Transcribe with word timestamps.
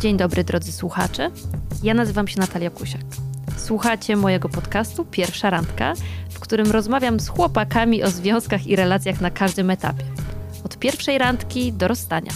Dzień 0.00 0.16
dobry 0.16 0.44
drodzy 0.44 0.72
słuchacze. 0.72 1.30
Ja 1.82 1.94
nazywam 1.94 2.28
się 2.28 2.40
Natalia 2.40 2.70
Kusiak. 2.70 3.04
Słuchacie 3.56 4.16
mojego 4.16 4.48
podcastu 4.48 5.04
Pierwsza 5.04 5.50
Randka, 5.50 5.94
w 6.30 6.40
którym 6.40 6.70
rozmawiam 6.70 7.20
z 7.20 7.28
chłopakami 7.28 8.02
o 8.02 8.10
związkach 8.10 8.66
i 8.66 8.76
relacjach 8.76 9.20
na 9.20 9.30
każdym 9.30 9.70
etapie. 9.70 10.04
Od 10.64 10.78
pierwszej 10.78 11.18
randki 11.18 11.72
do 11.72 11.88
rozstania. 11.88 12.32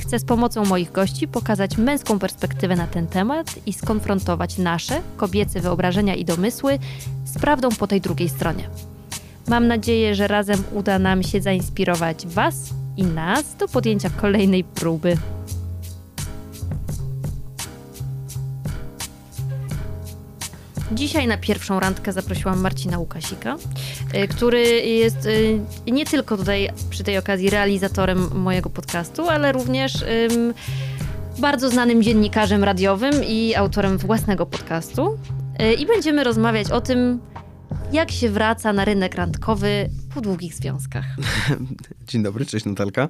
Chcę 0.00 0.18
z 0.18 0.24
pomocą 0.24 0.64
moich 0.64 0.92
gości 0.92 1.28
pokazać 1.28 1.78
męską 1.78 2.18
perspektywę 2.18 2.76
na 2.76 2.86
ten 2.86 3.06
temat 3.06 3.46
i 3.66 3.72
skonfrontować 3.72 4.58
nasze, 4.58 5.00
kobiece 5.16 5.60
wyobrażenia 5.60 6.14
i 6.14 6.24
domysły 6.24 6.78
z 7.24 7.38
prawdą 7.38 7.68
po 7.68 7.86
tej 7.86 8.00
drugiej 8.00 8.28
stronie. 8.28 8.68
Mam 9.48 9.66
nadzieję, 9.66 10.14
że 10.14 10.28
razem 10.28 10.64
uda 10.72 10.98
nam 10.98 11.22
się 11.22 11.40
zainspirować 11.40 12.26
Was 12.26 12.70
i 12.96 13.04
nas 13.04 13.56
do 13.56 13.68
podjęcia 13.68 14.10
kolejnej 14.10 14.64
próby. 14.64 15.16
Dzisiaj 20.94 21.26
na 21.26 21.36
pierwszą 21.36 21.80
randkę 21.80 22.12
zaprosiłam 22.12 22.60
Marcina 22.60 22.98
Łukasika, 22.98 23.56
y, 24.14 24.28
który 24.28 24.62
jest 24.80 25.26
y, 25.26 25.60
nie 25.92 26.06
tylko 26.06 26.36
tutaj 26.36 26.68
przy 26.90 27.04
tej 27.04 27.18
okazji 27.18 27.50
realizatorem 27.50 28.28
mojego 28.34 28.70
podcastu, 28.70 29.28
ale 29.28 29.52
również 29.52 30.04
bardzo 31.38 31.70
znanym 31.70 32.02
dziennikarzem 32.02 32.64
radiowym 32.64 33.24
i 33.24 33.54
autorem 33.54 33.98
własnego 33.98 34.46
podcastu. 34.46 35.18
Y, 35.62 35.74
I 35.74 35.86
będziemy 35.86 36.24
rozmawiać 36.24 36.70
o 36.70 36.80
tym, 36.80 37.20
jak 37.92 38.10
się 38.10 38.30
wraca 38.30 38.72
na 38.72 38.84
rynek 38.84 39.14
randkowy 39.14 39.90
po 40.14 40.20
długich 40.20 40.54
związkach. 40.54 41.04
Dzień 42.08 42.22
dobry, 42.22 42.46
cześć 42.46 42.64
Natalka. 42.64 43.08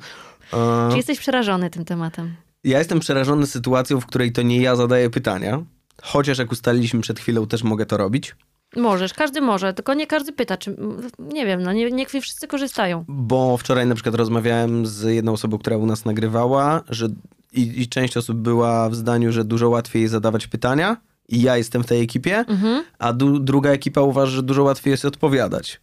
Czy 0.90 0.96
jesteś 0.96 1.18
przerażony 1.18 1.70
tym 1.70 1.84
tematem? 1.84 2.34
Ja 2.64 2.78
jestem 2.78 3.00
przerażony 3.00 3.46
sytuacją, 3.46 4.00
w 4.00 4.06
której 4.06 4.32
to 4.32 4.42
nie 4.42 4.60
ja 4.60 4.76
zadaję 4.76 5.10
pytania, 5.10 5.62
chociaż 6.02 6.38
jak 6.38 6.52
ustaliliśmy 6.52 7.00
przed 7.00 7.20
chwilą, 7.20 7.46
też 7.46 7.62
mogę 7.62 7.86
to 7.86 7.96
robić. 7.96 8.36
Możesz, 8.76 9.12
każdy 9.12 9.40
może, 9.40 9.74
tylko 9.74 9.94
nie 9.94 10.06
każdy 10.06 10.32
pyta, 10.32 10.56
czy 10.56 10.76
nie 11.18 11.46
wiem, 11.46 11.62
no 11.62 11.72
nie, 11.72 11.90
nie 11.90 12.06
wszyscy 12.06 12.46
korzystają. 12.46 13.04
Bo 13.08 13.56
wczoraj 13.56 13.86
na 13.86 13.94
przykład 13.94 14.14
rozmawiałem 14.14 14.86
z 14.86 15.14
jedną 15.14 15.32
osobą, 15.32 15.58
która 15.58 15.76
u 15.76 15.86
nas 15.86 16.04
nagrywała, 16.04 16.82
że 16.88 17.08
i, 17.52 17.80
i 17.82 17.88
część 17.88 18.16
osób 18.16 18.38
była 18.38 18.88
w 18.88 18.94
zdaniu, 18.94 19.32
że 19.32 19.44
dużo 19.44 19.68
łatwiej 19.68 20.08
zadawać 20.08 20.46
pytania, 20.46 20.96
i 21.28 21.42
ja 21.42 21.56
jestem 21.56 21.82
w 21.82 21.86
tej 21.86 22.02
ekipie, 22.02 22.38
mhm. 22.38 22.84
a 22.98 23.12
du- 23.12 23.38
druga 23.38 23.70
ekipa 23.70 24.00
uważa, 24.00 24.32
że 24.32 24.42
dużo 24.42 24.62
łatwiej 24.62 24.90
jest 24.90 25.04
odpowiadać. 25.04 25.80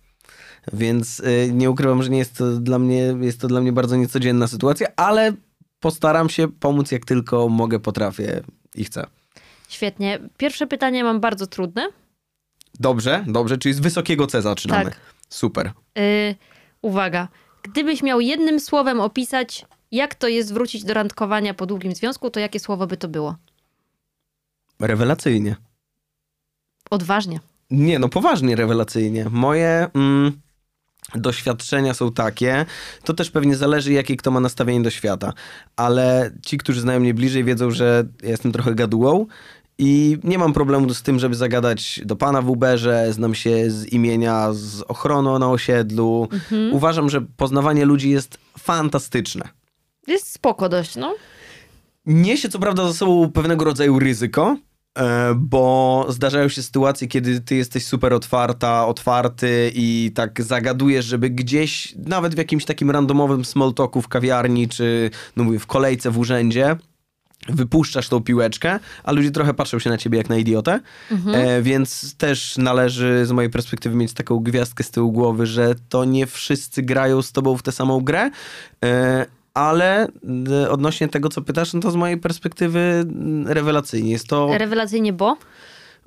Więc 0.73 1.19
y, 1.19 1.49
nie 1.53 1.69
ukrywam, 1.69 2.03
że 2.03 2.09
nie 2.09 2.17
jest 2.17 2.37
to 2.37 2.51
dla 2.51 2.79
mnie, 2.79 3.15
jest 3.19 3.41
to 3.41 3.47
dla 3.47 3.61
mnie 3.61 3.71
bardzo 3.71 3.95
niecodzienna 3.95 4.47
sytuacja, 4.47 4.87
ale 4.95 5.33
postaram 5.79 6.29
się 6.29 6.47
pomóc 6.47 6.91
jak 6.91 7.05
tylko 7.05 7.49
mogę, 7.49 7.79
potrafię 7.79 8.41
i 8.75 8.83
chcę. 8.83 9.05
Świetnie. 9.69 10.19
Pierwsze 10.37 10.67
pytanie 10.67 11.03
mam 11.03 11.19
bardzo 11.19 11.47
trudne. 11.47 11.89
Dobrze, 12.79 13.25
dobrze, 13.27 13.57
czyli 13.57 13.73
z 13.73 13.79
wysokiego 13.79 14.27
C 14.27 14.41
zaczynamy. 14.41 14.83
Tak. 14.85 14.99
Super. 15.29 15.71
Y, 15.97 16.35
uwaga. 16.81 17.27
Gdybyś 17.63 18.03
miał 18.03 18.21
jednym 18.21 18.59
słowem 18.59 19.01
opisać, 19.01 19.65
jak 19.91 20.15
to 20.15 20.27
jest 20.27 20.53
wrócić 20.53 20.83
do 20.83 20.93
randkowania 20.93 21.53
po 21.53 21.65
długim 21.65 21.95
związku, 21.95 22.29
to 22.29 22.39
jakie 22.39 22.59
słowo 22.59 22.87
by 22.87 22.97
to 22.97 23.07
było? 23.07 23.35
Rewelacyjnie. 24.79 25.55
Odważnie. 26.89 27.39
Nie, 27.71 27.99
no 27.99 28.09
poważnie 28.09 28.55
rewelacyjnie. 28.55 29.25
Moje 29.29 29.87
mm, 29.93 30.41
doświadczenia 31.15 31.93
są 31.93 32.11
takie, 32.11 32.65
to 33.03 33.13
też 33.13 33.31
pewnie 33.31 33.55
zależy, 33.55 33.93
jakie 33.93 34.15
kto 34.17 34.31
ma 34.31 34.39
nastawienie 34.39 34.83
do 34.83 34.89
świata, 34.89 35.33
ale 35.75 36.31
ci, 36.45 36.58
którzy 36.58 36.81
znają 36.81 36.99
mnie 36.99 37.13
bliżej, 37.13 37.43
wiedzą, 37.43 37.71
że 37.71 38.03
ja 38.23 38.29
jestem 38.29 38.52
trochę 38.52 38.75
gadułą 38.75 39.25
i 39.79 40.17
nie 40.23 40.37
mam 40.37 40.53
problemu 40.53 40.93
z 40.93 41.01
tym, 41.01 41.19
żeby 41.19 41.35
zagadać 41.35 42.01
do 42.05 42.15
pana 42.15 42.41
w 42.41 42.49
Uberze, 42.49 43.13
znam 43.13 43.35
się 43.35 43.71
z 43.71 43.85
imienia, 43.85 44.53
z 44.53 44.81
ochroną 44.81 45.39
na 45.39 45.49
osiedlu. 45.49 46.27
Mhm. 46.31 46.73
Uważam, 46.73 47.09
że 47.09 47.21
poznawanie 47.21 47.85
ludzi 47.85 48.09
jest 48.09 48.37
fantastyczne. 48.59 49.49
Jest 50.07 50.31
spoko 50.31 50.69
dość, 50.69 50.95
no. 50.95 51.15
Niesie 52.05 52.49
co 52.49 52.59
prawda 52.59 52.87
za 52.87 52.93
sobą 52.93 53.31
pewnego 53.31 53.65
rodzaju 53.65 53.99
ryzyko, 53.99 54.57
E, 54.99 55.33
bo 55.35 56.05
zdarzają 56.09 56.49
się 56.49 56.63
sytuacje, 56.63 57.07
kiedy 57.07 57.41
ty 57.41 57.55
jesteś 57.55 57.85
super 57.85 58.13
otwarta, 58.13 58.87
otwarty 58.87 59.71
i 59.75 60.11
tak 60.15 60.43
zagadujesz, 60.43 61.05
żeby 61.05 61.29
gdzieś, 61.29 61.95
nawet 62.05 62.35
w 62.35 62.37
jakimś 62.37 62.65
takim 62.65 62.91
randomowym 62.91 63.45
small 63.45 63.73
talku 63.73 64.01
w 64.01 64.07
kawiarni, 64.07 64.67
czy 64.67 65.11
no 65.35 65.43
mówię, 65.43 65.59
w 65.59 65.67
kolejce 65.67 66.11
w 66.11 66.19
urzędzie, 66.19 66.75
wypuszczasz 67.48 68.10
tą 68.10 68.22
piłeczkę, 68.22 68.80
a 69.04 69.11
ludzie 69.11 69.32
trochę 69.32 69.54
patrzą 69.54 69.80
się 69.80 69.89
na 69.89 69.98
ciebie 69.98 70.17
jak 70.17 70.30
na 70.30 70.38
idiotę, 70.38 70.80
mhm. 71.11 71.36
e, 71.36 71.61
więc 71.61 72.16
też 72.16 72.58
należy 72.58 73.26
z 73.26 73.32
mojej 73.32 73.52
perspektywy 73.52 73.95
mieć 73.95 74.14
taką 74.14 74.39
gwiazdkę 74.39 74.83
z 74.83 74.92
tyłu 74.92 75.11
głowy, 75.11 75.45
że 75.45 75.76
to 75.89 76.05
nie 76.05 76.27
wszyscy 76.27 76.83
grają 76.83 77.22
z 77.22 77.32
tobą 77.32 77.58
w 77.58 77.64
tę 77.64 77.72
samą 77.72 78.02
grę, 78.02 78.32
e, 78.86 79.26
ale 79.54 80.08
y, 80.64 80.70
odnośnie 80.70 81.08
tego, 81.08 81.30
co 81.30 81.42
pytasz, 81.42 81.73
no 81.73 81.80
to 81.80 81.92
z 81.92 81.95
mojej 81.95 82.17
perspektywy 82.17 82.80
mm, 82.80 83.48
rewelacyjnie. 83.48 84.11
Jest 84.11 84.27
to... 84.27 84.58
Rewelacyjnie, 84.58 85.14
bo? 85.14 85.38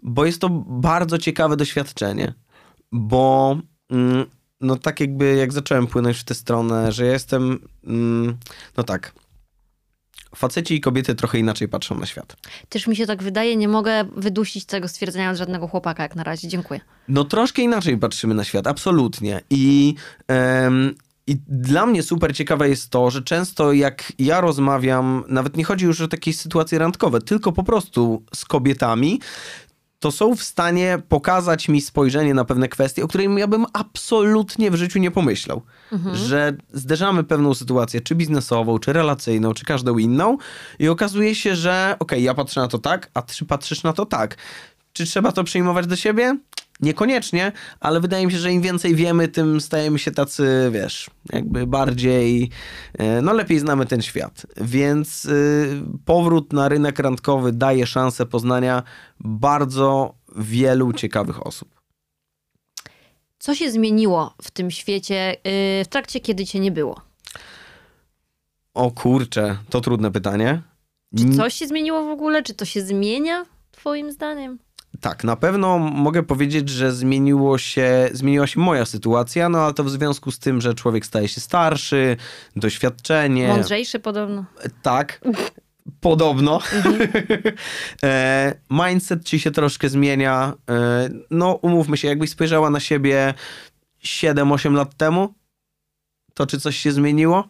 Bo 0.03 0.25
jest 0.25 0.41
to 0.41 0.49
bardzo 0.67 1.19
ciekawe 1.19 1.57
doświadczenie, 1.57 2.35
bo 2.93 3.57
mm, 3.91 4.25
no 4.61 4.77
tak 4.77 5.01
jakby 5.01 5.35
jak 5.35 5.53
zacząłem 5.53 5.87
płynąć 5.87 6.19
w 6.19 6.25
tę 6.25 6.35
stronę, 6.35 6.93
że 6.93 7.07
ja 7.07 7.13
jestem, 7.13 7.59
mm, 7.85 8.37
no 8.77 8.83
tak, 8.83 9.13
faceci 10.37 10.75
i 10.75 10.81
kobiety 10.81 11.15
trochę 11.15 11.39
inaczej 11.39 11.69
patrzą 11.69 11.99
na 11.99 12.07
świat. 12.07 12.37
Też 12.69 12.87
mi 12.87 12.97
się 12.97 13.07
tak 13.07 13.23
wydaje, 13.23 13.57
nie 13.57 13.69
mogę 13.69 14.05
wydusić 14.17 14.65
tego 14.65 14.89
stwierdzenia 14.89 15.31
od 15.31 15.37
żadnego 15.37 15.69
chłopaka 15.69 16.03
jak 16.03 16.17
na 16.17 16.25
razie. 16.25 16.49
Dziękuję. 16.49 16.81
No 17.09 17.25
troszkę 17.25 17.63
inaczej 17.63 17.99
patrzymy 17.99 18.35
na 18.35 18.45
świat, 18.45 18.67
absolutnie. 18.67 19.41
I, 19.51 19.95
i 21.27 21.37
dla 21.49 21.87
mnie 21.87 22.03
super 22.03 22.37
ciekawe 22.37 22.69
jest 22.69 22.91
to, 22.91 23.11
że 23.11 23.23
często 23.23 23.73
jak 23.73 24.13
ja 24.19 24.41
rozmawiam, 24.41 25.25
nawet 25.29 25.57
nie 25.57 25.65
chodzi 25.65 25.85
już 25.85 26.01
o 26.01 26.09
takie 26.09 26.33
sytuacje 26.33 26.79
randkowe, 26.79 27.21
tylko 27.21 27.53
po 27.53 27.63
prostu 27.63 28.23
z 28.35 28.45
kobietami, 28.45 29.21
to 30.03 30.11
są 30.11 30.37
w 30.37 30.43
stanie 30.43 30.99
pokazać 31.09 31.69
mi 31.69 31.81
spojrzenie 31.81 32.35
na 32.35 32.45
pewne 32.45 32.69
kwestie, 32.69 33.05
o 33.05 33.09
których 33.09 33.39
ja 33.39 33.47
bym 33.47 33.67
absolutnie 33.73 34.71
w 34.71 34.75
życiu 34.75 34.99
nie 34.99 35.11
pomyślał. 35.11 35.63
Mhm. 35.93 36.17
Że 36.17 36.57
zderzamy 36.73 37.25
pewną 37.25 37.55
sytuację, 37.55 38.01
czy 38.01 38.15
biznesową, 38.15 38.79
czy 38.79 38.93
relacyjną, 38.93 39.55
czy 39.55 39.65
każdą 39.65 39.99
inną 39.99 40.39
i 40.79 40.89
okazuje 40.89 41.35
się, 41.35 41.57
że 41.57 41.97
okej, 41.99 42.19
okay, 42.19 42.21
ja 42.21 42.35
patrzę 42.35 42.61
na 42.61 42.69
to 42.69 42.79
tak, 42.79 43.11
a 43.15 43.23
ty 43.23 43.45
patrzysz 43.45 43.83
na 43.83 43.93
to 43.93 44.07
tak. 44.07 44.37
Czy 44.93 45.05
trzeba 45.05 45.33
to 45.33 45.45
przyjmować 45.45 45.87
do 45.87 45.97
siebie? 45.97 46.39
Niekoniecznie, 46.83 47.53
ale 47.81 48.01
wydaje 48.01 48.27
mi 48.27 48.33
się, 48.33 48.39
że 48.39 48.53
im 48.53 48.63
więcej 48.63 48.95
wiemy, 48.95 49.29
tym 49.29 49.61
stajemy 49.61 49.99
się 49.99 50.11
tacy, 50.11 50.71
wiesz, 50.73 51.11
jakby 51.33 51.67
bardziej, 51.67 52.51
e, 52.99 53.23
no 53.23 53.33
lepiej 53.33 53.59
znamy 53.59 53.87
ten 53.87 54.03
świat. 54.03 54.47
Więc 54.57 55.25
y, 55.25 55.83
powrót 56.05 56.53
na 56.53 56.69
rynek 56.69 56.99
randkowy 56.99 57.53
daje 57.53 57.87
szansę 57.87 58.27
poznania 58.27 58.83
bardzo 59.21 60.15
wielu 60.37 60.93
ciekawych 60.93 61.47
osób. 61.47 61.83
Co 63.39 63.55
się 63.55 63.71
zmieniło 63.71 64.35
w 64.43 64.51
tym 64.51 64.71
świecie 64.71 65.37
y, 65.81 65.85
w 65.85 65.89
trakcie, 65.89 66.21
kiedy 66.21 66.47
cię 66.47 66.61
nie 66.61 66.73
było? 66.73 67.01
O 68.75 68.91
kurczę, 68.91 69.59
to 69.71 69.81
trudne 69.81 70.11
pytanie. 70.11 70.63
Czy 71.19 71.37
coś 71.37 71.55
się 71.55 71.67
zmieniło 71.67 72.05
w 72.05 72.09
ogóle? 72.09 72.43
Czy 72.43 72.55
to 72.55 72.65
się 72.65 72.83
zmienia, 72.83 73.45
twoim 73.73 74.13
zdaniem? 74.13 74.59
Tak, 75.03 75.25
na 75.25 75.37
pewno 75.37 75.79
mogę 75.79 76.23
powiedzieć, 76.23 76.69
że 76.69 76.93
zmieniło 76.93 77.59
się, 77.59 78.09
zmieniła 78.13 78.47
się 78.47 78.61
moja 78.61 78.85
sytuacja, 78.85 79.49
no 79.49 79.59
ale 79.59 79.75
to 79.75 79.85
w 79.85 79.91
związku 79.91 80.31
z 80.31 80.39
tym, 80.39 80.61
że 80.61 80.75
człowiek 80.75 81.07
staje 81.07 81.29
się 81.29 81.41
starszy, 81.41 82.17
doświadczenie. 82.57 83.49
Mądrzejszy 83.49 83.99
podobno. 83.99 84.45
Tak. 84.83 85.21
Podobno. 86.01 86.61
Mhm. 86.75 86.99
E, 88.05 88.55
mindset 88.71 89.25
ci 89.25 89.41
się 89.41 89.51
troszkę 89.51 89.89
zmienia. 89.89 90.53
E, 90.71 91.09
no, 91.31 91.53
umówmy 91.53 91.97
się, 91.97 92.09
jakbyś 92.09 92.31
spojrzała 92.31 92.71
na 92.71 92.81
siebie 92.81 93.35
7-8 94.05 94.73
lat 94.73 94.97
temu, 94.97 95.35
to 96.35 96.47
czy 96.47 96.61
coś 96.61 96.77
się 96.77 96.93
zmieniło? 96.93 97.49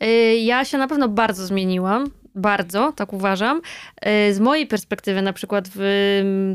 E, 0.00 0.36
ja 0.36 0.64
się 0.64 0.78
na 0.78 0.88
pewno 0.88 1.08
bardzo 1.08 1.46
zmieniłam 1.46 2.10
bardzo, 2.34 2.92
tak 2.92 3.12
uważam. 3.12 3.60
E, 4.00 4.34
z 4.34 4.40
mojej 4.40 4.66
perspektywy, 4.66 5.22
na 5.22 5.32
przykład 5.32 5.68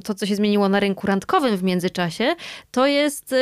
to, 0.03 0.15
co 0.15 0.25
się 0.25 0.35
zmieniło 0.35 0.69
na 0.69 0.79
rynku 0.79 1.07
randkowym 1.07 1.57
w 1.57 1.63
międzyczasie, 1.63 2.35
to 2.71 2.87
jest 2.87 3.35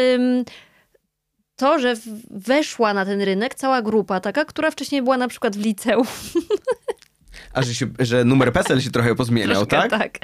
to, 1.56 1.80
że 1.80 1.96
weszła 2.30 2.94
na 2.94 3.06
ten 3.06 3.22
rynek 3.22 3.56
cała 3.56 3.82
grupa 3.82 4.20
taka, 4.20 4.46
która 4.46 4.72
wcześniej 4.72 5.02
była 5.02 5.18
na 5.18 5.28
przykład 5.28 5.58
w 5.58 5.66
liceum. 5.66 6.06
A 7.54 7.62
że, 7.62 7.76
się, 7.76 7.86
że 8.00 8.24
numer 8.24 8.54
PESEL 8.54 8.82
się 8.82 8.92
trochę 8.92 9.16
pozmieniał, 9.16 9.66
Troszkę, 9.66 9.90
tak? 9.90 9.90
Tak, 9.90 10.20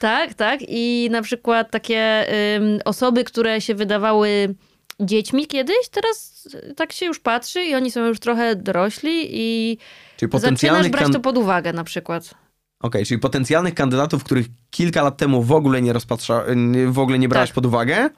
tak, 0.00 0.34
tak. 0.34 0.60
I 0.68 1.08
na 1.10 1.22
przykład 1.22 1.70
takie 1.70 2.26
osoby, 2.84 3.24
które 3.24 3.60
się 3.60 3.74
wydawały 3.74 4.54
dziećmi 5.00 5.46
kiedyś, 5.46 5.88
teraz 5.90 6.48
tak 6.76 6.92
się 6.92 7.06
już 7.06 7.20
patrzy 7.20 7.64
i 7.64 7.74
oni 7.74 7.90
są 7.90 8.06
już 8.06 8.20
trochę 8.20 8.56
dorośli 8.56 9.28
i 9.30 9.78
Czyli 10.22 10.30
potencjalny 10.30 10.82
zaczynasz 10.82 11.00
brać 11.00 11.12
to 11.12 11.20
pod 11.20 11.38
uwagę 11.38 11.72
na 11.72 11.84
przykład. 11.84 12.34
Okej, 12.82 13.06
czyli 13.06 13.20
potencjalnych 13.20 13.74
kandydatów, 13.74 14.24
których 14.24 14.46
kilka 14.70 15.02
lat 15.02 15.16
temu 15.16 15.42
w 15.42 15.52
ogóle 15.52 15.82
nie 15.82 15.92
rozpatrza, 15.92 16.44
w 16.88 16.98
ogóle 16.98 17.18
nie 17.18 17.28
brałeś 17.28 17.50
Tak. 17.50 17.54
pod 17.54 17.66
uwagę, 17.66 18.10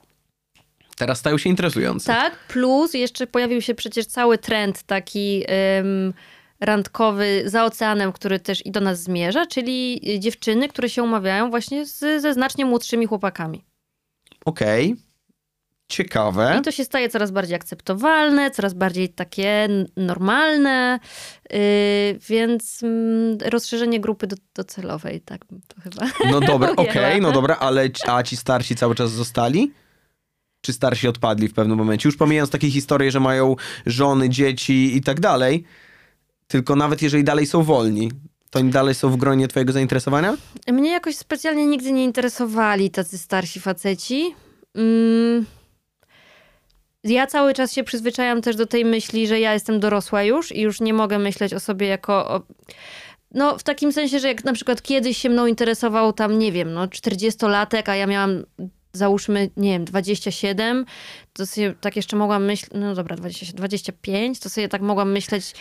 teraz 0.96 1.18
stają 1.18 1.38
się 1.38 1.50
interesujące. 1.50 2.06
Tak, 2.06 2.38
plus 2.48 2.94
jeszcze 2.94 3.26
pojawił 3.26 3.60
się 3.60 3.74
przecież 3.74 4.06
cały 4.06 4.38
trend 4.38 4.82
taki 4.82 5.44
ym, 5.80 6.14
randkowy 6.60 7.42
za 7.46 7.64
oceanem, 7.64 8.12
który 8.12 8.40
też 8.40 8.66
i 8.66 8.70
do 8.70 8.80
nas 8.80 9.02
zmierza, 9.02 9.46
czyli 9.46 10.00
dziewczyny, 10.18 10.68
które 10.68 10.88
się 10.88 11.02
umawiają 11.02 11.50
właśnie 11.50 11.86
z, 11.86 12.22
ze 12.22 12.34
znacznie 12.34 12.64
młodszymi 12.64 13.06
chłopakami. 13.06 13.64
Okej, 14.44 14.96
ciekawe. 15.88 16.56
I 16.60 16.62
to 16.62 16.70
się 16.70 16.84
staje 16.84 17.08
coraz 17.08 17.30
bardziej 17.30 17.56
akceptowalne, 17.56 18.50
coraz 18.50 18.74
bardziej 18.74 19.08
takie 19.08 19.68
normalne, 19.96 20.98
yy, 21.50 21.58
więc 22.28 22.82
mm, 22.82 23.38
rozszerzenie 23.44 24.00
grupy 24.00 24.26
do, 24.26 24.36
docelowej, 24.54 25.20
tak 25.20 25.44
to 25.44 25.80
chyba. 25.80 26.06
No 26.30 26.40
dobra, 26.40 26.72
okej, 26.76 27.20
no 27.20 27.32
dobra, 27.32 27.56
ale 27.56 27.90
ci- 27.90 28.08
a 28.08 28.22
ci 28.22 28.36
starsi 28.36 28.76
cały 28.76 28.94
czas 28.94 29.12
zostali? 29.12 29.72
Czy 30.60 30.72
starsi 30.72 31.08
odpadli 31.08 31.48
w 31.48 31.54
pewnym 31.54 31.78
momencie? 31.78 32.08
Już 32.08 32.16
pomijając 32.16 32.50
takie 32.50 32.70
historie, 32.70 33.10
że 33.10 33.20
mają 33.20 33.56
żony, 33.86 34.28
dzieci 34.28 34.96
i 34.96 35.00
tak 35.00 35.20
dalej, 35.20 35.64
tylko 36.46 36.76
nawet 36.76 37.02
jeżeli 37.02 37.24
dalej 37.24 37.46
są 37.46 37.62
wolni, 37.62 38.10
to 38.50 38.58
oni 38.58 38.70
dalej 38.70 38.94
są 38.94 39.10
w 39.10 39.16
gronie 39.16 39.48
twojego 39.48 39.72
zainteresowania? 39.72 40.36
Mnie 40.68 40.90
jakoś 40.90 41.16
specjalnie 41.16 41.66
nigdy 41.66 41.92
nie 41.92 42.04
interesowali 42.04 42.90
tacy 42.90 43.18
starsi 43.18 43.60
faceci. 43.60 44.34
Mm. 44.74 45.46
Ja 47.04 47.26
cały 47.26 47.54
czas 47.54 47.72
się 47.72 47.84
przyzwyczajam 47.84 48.42
też 48.42 48.56
do 48.56 48.66
tej 48.66 48.84
myśli, 48.84 49.26
że 49.26 49.40
ja 49.40 49.52
jestem 49.52 49.80
dorosła 49.80 50.22
już 50.22 50.52
i 50.52 50.60
już 50.60 50.80
nie 50.80 50.94
mogę 50.94 51.18
myśleć 51.18 51.54
o 51.54 51.60
sobie 51.60 51.86
jako. 51.86 52.28
O... 52.28 52.42
No, 53.30 53.58
w 53.58 53.62
takim 53.62 53.92
sensie, 53.92 54.18
że 54.18 54.28
jak 54.28 54.44
na 54.44 54.52
przykład 54.52 54.82
kiedyś 54.82 55.18
się 55.18 55.30
mną 55.30 55.46
interesował 55.46 56.12
tam, 56.12 56.38
nie 56.38 56.52
wiem, 56.52 56.72
no 56.72 56.86
40-latek, 56.86 57.90
a 57.90 57.96
ja 57.96 58.06
miałam 58.06 58.42
załóżmy, 58.92 59.50
nie 59.56 59.70
wiem, 59.70 59.84
27, 59.84 60.86
to 61.32 61.46
sobie 61.46 61.74
tak 61.80 61.96
jeszcze 61.96 62.16
mogłam 62.16 62.44
myśleć, 62.44 62.70
no 62.74 62.94
dobra, 62.94 63.16
20, 63.16 63.56
25, 63.56 64.40
to 64.40 64.50
sobie 64.50 64.68
tak 64.68 64.82
mogłam 64.82 65.12
myśleć, 65.12 65.54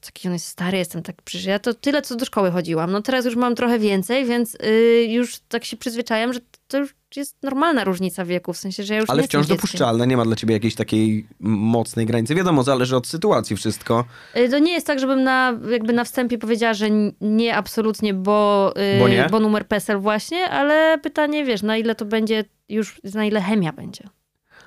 taki 0.00 0.28
on 0.28 0.34
jest 0.34 0.46
stary, 0.46 0.78
jestem 0.78 1.02
tak, 1.02 1.22
przecież 1.22 1.46
ja 1.46 1.58
to 1.58 1.74
tyle, 1.74 2.02
co 2.02 2.16
do 2.16 2.24
szkoły 2.24 2.50
chodziłam. 2.50 2.92
No 2.92 3.02
teraz 3.02 3.24
już 3.24 3.36
mam 3.36 3.54
trochę 3.54 3.78
więcej, 3.78 4.24
więc 4.24 4.54
y, 4.54 5.06
już 5.10 5.38
tak 5.38 5.64
się 5.64 5.76
przyzwyczajam, 5.76 6.32
że 6.32 6.40
to 6.68 6.78
już 6.78 6.94
jest 7.16 7.42
normalna 7.42 7.84
różnica 7.84 8.24
wieku, 8.24 8.52
w 8.52 8.56
sensie, 8.56 8.82
że 8.82 8.94
ja 8.94 9.00
już 9.00 9.10
Ale 9.10 9.16
nie 9.16 9.22
jestem 9.22 9.42
wciąż 9.42 9.56
dopuszczalne, 9.56 10.06
nie 10.06 10.16
ma 10.16 10.24
dla 10.24 10.36
ciebie 10.36 10.54
jakiejś 10.54 10.74
takiej 10.74 11.26
mocnej 11.40 12.06
granicy. 12.06 12.34
Wiadomo, 12.34 12.62
zależy 12.62 12.96
od 12.96 13.06
sytuacji 13.06 13.56
wszystko. 13.56 14.04
Y, 14.36 14.48
To 14.48 14.58
nie 14.58 14.72
jest 14.72 14.86
tak, 14.86 14.98
żebym 15.00 15.22
na, 15.22 15.58
jakby 15.70 15.92
na 15.92 16.04
wstępie 16.04 16.38
powiedziała, 16.38 16.74
że 16.74 16.86
nie 17.20 17.56
absolutnie, 17.56 18.14
bo, 18.14 18.72
y, 18.96 18.98
Bo 18.98 19.08
nie? 19.08 19.26
bo 19.30 19.40
numer 19.40 19.66
PESEL 19.68 19.98
właśnie, 19.98 20.44
ale 20.50 20.98
pytanie, 20.98 21.44
wiesz, 21.44 21.62
na 21.62 21.76
ile 21.76 21.94
to 21.94 22.04
będzie 22.04 22.44
już, 22.68 23.00
na 23.14 23.24
ile 23.24 23.40
chemia 23.40 23.72
będzie. 23.72 24.04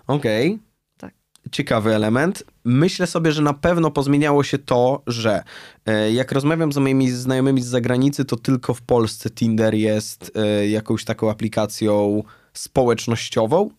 Okej. 0.08 0.60
Tak. 0.98 1.14
Ciekawy 1.52 1.96
element. 1.96 2.44
Myślę 2.66 3.08
sobie, 3.08 3.32
że 3.32 3.42
na 3.42 3.54
pewno 3.54 3.92
pozmieniało 3.92 4.44
się 4.44 4.58
to, 4.58 5.02
że 5.08 5.44
e, 5.86 6.12
jak 6.12 6.32
rozmawiam 6.32 6.72
z 6.72 6.78
moimi 6.78 7.12
znajomymi 7.12 7.62
z 7.62 7.66
zagranicy, 7.66 8.26
to 8.26 8.36
tylko 8.36 8.74
w 8.74 8.82
Polsce 8.82 9.30
Tinder 9.30 9.74
jest 9.74 10.32
e, 10.36 10.68
jakąś 10.68 11.06
taką 11.06 11.30
aplikacją 11.30 12.24
społecznościową. 12.54 13.70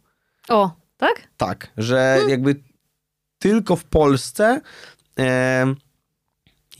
O, 0.48 0.70
tak? 0.96 1.28
Tak, 1.36 1.72
że 1.76 2.18
jakby 2.28 2.60
tylko 3.38 3.76
w 3.76 3.84
Polsce 3.84 4.60
e, 5.18 5.74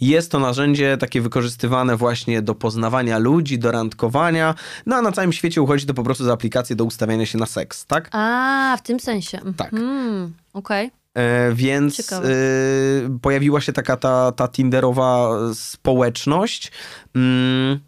jest 0.01 0.31
to 0.31 0.39
narzędzie 0.39 0.97
takie 0.97 1.21
wykorzystywane 1.21 1.97
właśnie 1.97 2.43
do 2.43 2.55
poznawania 2.55 3.19
ludzi, 3.19 3.59
do 3.59 3.71
randkowania, 3.71 4.55
no 4.87 4.97
a 4.97 5.03
na 5.03 5.13
całym 5.13 5.33
świecie 5.33 5.63
uchodzi 5.63 5.87
to 5.87 5.95
po 5.95 6.03
prostu 6.03 6.25
za 6.25 6.33
aplikację 6.33 6.77
do 6.77 6.85
ustawiania 6.85 7.27
się 7.27 7.39
na 7.39 7.47
seks, 7.47 7.87
tak? 7.87 8.09
A, 8.13 8.77
w 8.79 8.83
tym 8.83 9.01
sensie. 9.01 9.41
Tak. 9.57 9.73
Mhm, 9.73 10.35
Okej. 10.53 10.87
E, 10.87 10.91
więc 11.53 11.97
Ciekawe. 11.97 12.29
e, 12.29 13.19
pojawiła 13.23 13.61
się 13.61 13.73
taka 13.73 13.97
ta, 13.97 14.33
ta 14.33 14.49
Tinderowa 14.49 15.31
społeczność. 15.55 16.73
Mm, 17.15 17.81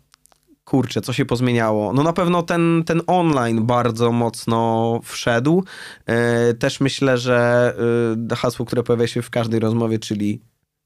kurczę, 0.69 1.01
co 1.01 1.13
się 1.13 1.25
pozmieniało? 1.25 1.93
No 1.93 2.03
na 2.03 2.13
pewno 2.13 2.43
ten, 2.43 2.83
ten 2.87 3.03
online 3.07 3.67
bardzo 3.67 4.13
mocno 4.13 5.01
wszedł. 5.05 5.65
E, 6.07 6.55
też 6.55 6.81
myślę, 6.81 7.19
że 7.19 7.75
e, 8.33 8.37
hasło, 8.37 8.67
które 8.67 8.83
pojawia 8.83 9.07
się 9.07 9.23
w 9.23 9.31
każdej 9.31 9.61
rozmowie, 9.61 9.99
czyli 9.99 10.43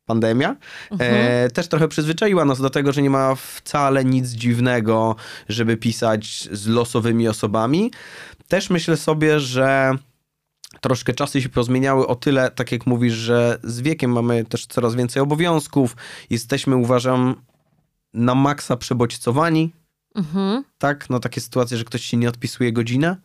pandemia, 0.07 0.57
e, 0.99 1.51
też 1.51 1.69
trochę 1.69 1.89
przyzwyczaiła 1.89 2.45
nas 2.45 2.61
do 2.61 2.71
tego, 2.71 2.93
że 2.93 3.03
nie 3.03 3.11
ma 3.11 3.35
wcale 3.35 4.05
nic 4.05 4.29
dziwnego, 4.29 5.17
żeby 5.49 5.77
pisać 5.77 6.49
z 6.53 6.67
losowymi 6.67 7.29
osobami. 7.29 7.91
Też 8.49 8.71
myślę 8.71 8.97
sobie, 8.97 9.41
że 9.41 9.93
troszkę 10.83 11.13
czasy 11.15 11.43
się 11.43 11.49
pozmieniały 11.49 12.07
o 12.07 12.15
tyle, 12.15 12.51
tak 12.51 12.73
jak 12.73 12.87
mówisz, 12.87 13.15
że 13.15 13.59
z 13.63 13.81
wiekiem 13.81 14.13
mamy 14.13 14.45
też 14.45 14.67
coraz 14.67 14.95
więcej 14.95 15.23
obowiązków. 15.23 15.97
Jesteśmy, 16.31 16.77
uważam, 16.77 17.35
na 18.15 18.35
maksa 18.35 18.77
przebodźcowani, 18.77 19.73
Mhm. 20.15 20.65
tak? 20.79 21.11
No 21.11 21.21
takie 21.21 21.41
sytuacje, 21.41 21.77
że 21.77 21.85
ktoś 21.85 22.07
ci 22.07 22.17
nie 22.19 22.29
odpisuje 22.29 22.73
godzinę. 22.73 23.17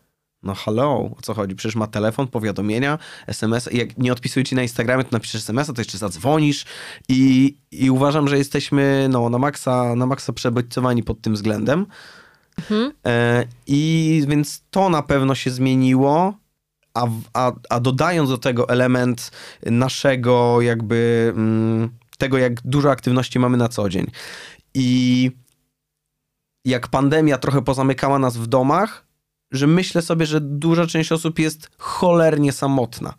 No 0.43 0.53
hello, 0.55 1.09
o 1.17 1.21
co 1.21 1.33
chodzi? 1.33 1.55
Przecież 1.55 1.75
ma 1.75 1.87
telefon, 1.87 2.27
powiadomienia, 2.27 2.97
SMS. 3.27 3.69
Jak 3.71 3.97
nie 3.97 4.11
odpisuje 4.11 4.43
ci 4.43 4.55
na 4.55 4.61
Instagramie, 4.61 5.03
to 5.03 5.09
napiszesz 5.11 5.41
SMS-a, 5.41 5.73
to 5.73 5.81
jeszcze 5.81 5.97
zadzwonisz. 5.97 6.65
I, 7.09 7.55
I 7.71 7.89
uważam, 7.89 8.27
że 8.27 8.37
jesteśmy 8.37 9.07
no, 9.09 9.29
na 9.29 9.37
maksa, 9.37 9.95
na 9.95 10.05
maksa 10.05 10.33
przebodźcowani 10.33 11.03
pod 11.03 11.21
tym 11.21 11.33
względem. 11.33 11.85
Mhm. 12.57 12.91
E, 13.05 13.45
I 13.67 14.23
więc 14.27 14.63
to 14.71 14.89
na 14.89 15.01
pewno 15.01 15.35
się 15.35 15.51
zmieniło, 15.51 16.33
a, 16.97 17.07
a, 17.33 17.51
a 17.69 17.79
dodając 17.79 18.29
do 18.29 18.37
tego 18.37 18.69
element 18.69 19.31
naszego 19.65 20.61
jakby 20.61 21.33
mm, 21.35 21.89
tego, 22.17 22.37
jak 22.37 22.61
dużo 22.61 22.91
aktywności 22.91 23.39
mamy 23.39 23.57
na 23.57 23.69
co 23.69 23.89
dzień. 23.89 24.11
I 24.73 25.31
jak 26.65 26.87
pandemia 26.87 27.37
trochę 27.37 27.61
pozamykała 27.61 28.19
nas 28.19 28.37
w 28.37 28.47
domach, 28.47 29.05
że 29.51 29.67
myślę 29.67 30.01
sobie, 30.01 30.25
że 30.25 30.41
duża 30.41 30.87
część 30.87 31.11
osób 31.11 31.39
jest 31.39 31.69
cholernie 31.77 32.51
samotna. 32.51 33.13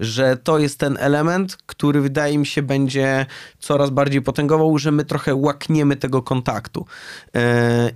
Że 0.00 0.36
to 0.36 0.58
jest 0.58 0.78
ten 0.78 0.96
element, 1.00 1.56
który 1.66 2.00
wydaje 2.00 2.38
mi 2.38 2.46
się 2.46 2.62
będzie 2.62 3.26
coraz 3.58 3.90
bardziej 3.90 4.22
potęgował, 4.22 4.78
że 4.78 4.92
my 4.92 5.04
trochę 5.04 5.34
łakniemy 5.34 5.96
tego 5.96 6.22
kontaktu. 6.22 6.86
Yy, 7.34 7.40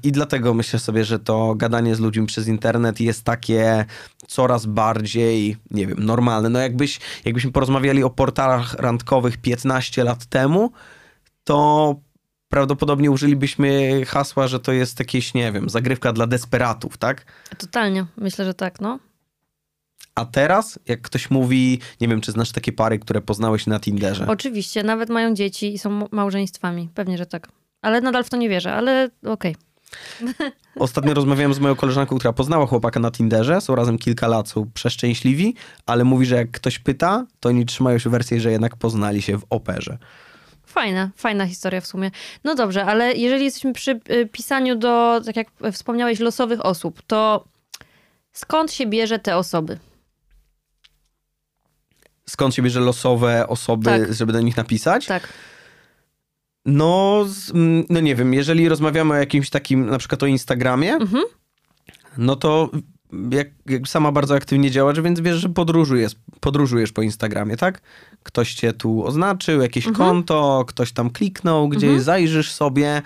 I 0.03 0.13
dlatego 0.13 0.55
myślę 0.55 0.79
sobie, 0.79 1.05
że 1.05 1.19
to 1.19 1.55
gadanie 1.55 1.95
z 1.95 2.01
ludźmi 2.01 2.27
przez 2.27 2.49
internet 2.49 3.01
jest 3.01 3.25
takie 3.25 3.85
coraz 4.27 4.67
bardziej, 4.67 5.57
nie 5.71 5.87
wiem, 5.87 5.99
normalne. 6.01 6.49
No 6.49 6.59
jakbyś, 6.59 7.01
jakbyśmy 7.25 7.53
porozmawiali 7.53 8.05
o 8.05 8.11
portalach 8.11 8.75
randkowych 8.75 9.37
15 9.37 10.05
lat 10.05 10.27
temu, 10.27 10.73
to 11.45 11.97
prawdopodobnie 12.49 13.11
użylibyśmy 13.11 14.01
hasła, 14.07 14.49
że 14.49 14.61
to 14.61 14.73
jest 14.73 14.99
jakieś, 14.99 15.35
nie 15.35 15.53
wiem, 15.53 15.69
zagrywka 15.69 16.13
dla 16.13 16.27
desperatów, 16.27 16.97
tak? 16.99 17.25
Totalnie. 17.59 18.07
Myślę, 18.17 18.45
że 18.45 18.55
tak, 18.55 18.81
no. 18.81 18.99
A 20.19 20.25
teraz, 20.25 20.79
jak 20.87 21.01
ktoś 21.01 21.31
mówi, 21.31 21.81
nie 22.01 22.09
wiem, 22.09 22.21
czy 22.21 22.33
znasz 22.33 22.53
takie 22.53 22.73
pary, 22.73 22.99
które 22.99 23.21
poznałeś 23.21 23.67
na 23.67 23.81
Tinderze. 23.81 24.27
Oczywiście, 24.29 24.83
nawet 24.83 25.09
mają 25.09 25.35
dzieci 25.35 25.75
i 25.75 25.79
są 25.79 26.09
małżeństwami. 26.11 26.89
Pewnie, 26.95 27.19
że 27.19 27.27
tak. 27.27 27.49
Ale 27.83 28.01
nadal 28.01 28.25
w 28.25 28.31
to 28.31 28.37
nie 28.37 28.49
wierzę, 28.49 28.73
ale 28.73 29.11
okej. 29.27 29.57
Ostatnio 30.77 31.15
rozmawiałem 31.15 31.55
z 31.55 31.59
moją 31.59 31.77
koleżanką, 31.77 32.19
która 32.19 32.33
poznała 32.33 32.67
chłopaka 32.67 33.01
na 33.01 33.11
Tinderze, 33.11 33.61
są 33.61 33.75
razem 33.75 33.99
kilka 33.99 34.29
lat, 34.29 34.49
są 34.49 34.71
przeszczęśliwi, 34.75 35.55
ale 35.87 36.05
mówi, 36.05 36.27
że 36.27 36.37
jak 36.37 36.51
ktoś 36.51 36.79
pyta, 36.79 37.27
to 37.41 37.49
oni 37.49 37.67
trzymają 37.67 37.99
się 37.99 38.11
wersji, 38.11 38.41
że 38.41 38.51
jednak 38.51 38.77
poznali 38.77 39.23
się 39.23 39.39
w 39.39 39.45
operze. 39.51 39.99
Fajna, 40.67 41.11
fajna 41.17 41.47
historia 41.47 41.81
w 41.81 41.87
sumie. 41.87 42.11
No 42.45 42.55
dobrze, 42.55 42.85
ale 42.85 43.13
jeżeli 43.13 43.45
jesteśmy 43.45 43.73
przy 43.73 44.01
y, 44.11 44.27
pisaniu 44.33 44.77
do, 44.77 45.21
tak 45.27 45.37
jak 45.37 45.49
wspomniałeś, 45.73 46.21
losowych 46.21 46.65
osób, 46.67 47.03
to 47.07 47.45
skąd 48.33 48.73
się 48.73 48.87
bierze 48.87 49.19
te 49.19 49.37
osoby? 49.37 49.79
Skąd 52.29 52.55
się 52.55 52.63
bierze 52.63 52.81
losowe 52.81 53.49
osoby, 53.49 53.85
Tak. 53.85 54.15
żeby 54.15 54.33
do 54.33 54.41
nich 54.41 54.57
napisać? 54.57 55.07
Tak. 55.07 55.29
No, 56.67 57.25
no 57.91 58.01
nie 58.01 58.15
wiem, 58.15 58.35
jeżeli 58.35 58.69
rozmawiamy 58.69 59.15
o 59.15 59.17
jakimś 59.17 59.51
takim, 59.51 59.87
na 59.87 59.99
przykład 59.99 60.23
o 60.23 60.27
Instagramie, 60.27 60.93
Mhm. 60.95 61.25
no 62.19 62.37
to 62.37 62.71
jak, 63.31 63.49
jak 63.67 63.89
sama 63.89 64.13
bardzo 64.13 64.35
aktywnie 64.35 64.71
działasz, 64.71 65.01
więc 65.01 65.21
wiesz, 65.21 65.37
że 65.37 65.49
podróżujesz, 65.49 66.13
podróżujesz 66.41 66.93
po 66.93 67.03
Instagramie, 67.03 67.57
tak? 67.57 67.81
Ktoś 68.23 68.55
cię 68.55 68.73
tu 68.73 69.05
oznaczył, 69.07 69.61
jakieś 69.61 69.87
Mhm. 69.87 70.09
konto, 70.11 70.65
ktoś 70.69 70.93
tam 70.93 71.11
kliknął, 71.11 71.69
gdzieś 71.69 72.01
zajrzysz 72.03 72.53
sobie, 72.53 73.03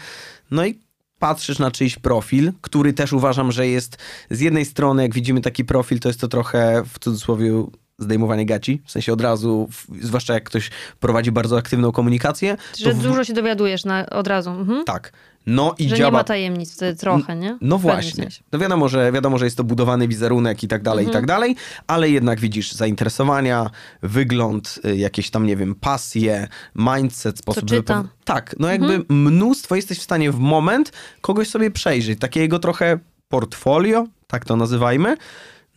no 0.51 0.67
i 0.67 0.79
patrzysz 1.19 1.59
na 1.59 1.71
czyjś 1.71 1.97
profil, 1.99 2.53
który 2.61 2.93
też 2.93 3.13
uważam, 3.13 3.53
że 3.53 3.69
jest 3.69 3.99
z 4.31 4.41
jednej 4.41 4.65
strony, 4.65 5.03
jak 5.03 5.15
widzimy 5.15 5.41
taki 5.41 5.65
profil, 5.65 6.01
to 6.01 6.09
jest 6.09 6.21
to 6.21 6.29
trochę 6.29 6.83
w 6.93 6.99
cudzysłowie 6.99 7.65
zdejmowanie 8.03 8.47
gaci, 8.47 8.83
w 8.85 8.91
sensie 8.91 9.13
od 9.13 9.21
razu, 9.21 9.69
zwłaszcza 10.01 10.35
jak 10.35 10.45
ktoś 10.45 10.71
prowadzi 11.01 11.33
bardzo 11.33 11.59
aktywną 11.59 11.93
komunikację. 11.93 12.57
Że 12.79 12.95
w- 12.95 13.03
dużo 13.03 13.25
się 13.25 13.33
dowiadujesz 13.33 13.85
na, 13.85 14.07
od 14.11 14.27
razu. 14.27 14.51
Mhm. 14.51 14.85
Tak. 14.85 15.13
No 15.47 15.75
i 15.79 15.89
Że 15.89 15.97
działa... 15.97 16.09
nie 16.11 16.13
ma 16.13 16.25
tajemnic 16.25 16.75
wtedy 16.75 16.99
trochę, 16.99 17.37
nie? 17.37 17.59
No 17.61 17.79
właśnie. 17.79 18.29
No 18.53 18.59
wiadomo, 18.59 18.89
że 18.89 19.13
wiadomo, 19.13 19.39
że 19.39 19.45
jest 19.45 19.57
to 19.57 19.65
budowany 19.65 20.09
wizerunek 20.09 20.63
i 20.63 20.69
tak 20.69 20.83
dalej, 20.83 21.05
i 21.05 21.09
Mhm. 21.09 21.23
tak 21.23 21.27
dalej, 21.29 21.57
ale 21.87 22.11
jednak 22.11 22.41
widzisz 22.41 22.73
zainteresowania, 22.73 23.71
wygląd, 24.03 24.79
y, 24.87 24.97
jakieś 24.97 25.31
tam, 25.31 25.47
nie 25.47 25.57
wiem, 25.57 25.75
pasje, 25.75 26.49
mindset, 26.77 27.39
sposób... 27.39 27.65
czyta. 27.65 27.95
wypow- 28.03 28.07
Tak, 28.25 28.55
no 28.59 28.69
jakby 28.69 28.95
Mhm. 28.95 29.23
mnóstwo 29.23 29.77
jesteś 29.77 29.99
w 29.99 30.03
stanie 30.03 30.33
w 30.33 30.39
moment 30.39 30.93
kogoś 31.21 31.49
sobie 31.49 31.71
przejrzeć, 31.71 32.19
takiego 32.21 32.59
trochę 32.59 32.99
portfolio, 33.29 34.07
tak 34.27 34.45
to 34.45 34.57
nazywajmy. 34.57 35.17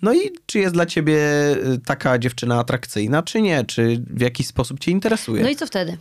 No 0.02 0.14
i 0.14 0.32
czy 0.46 0.60
jest 0.60 0.74
dla 0.74 0.86
ciebie 0.86 1.18
y, 1.74 1.80
taka 1.86 2.20
dziewczyna 2.20 2.60
atrakcyjna, 2.60 3.24
czy 3.24 3.42
nie? 3.42 3.66
Czy 3.66 4.04
w 4.10 4.22
jakiś 4.22 4.48
sposób 4.48 4.80
cię 4.80 4.92
interesuje? 4.92 5.44
No 5.44 5.50
i 5.50 5.56
co 5.56 5.68
wtedy? 5.68 5.98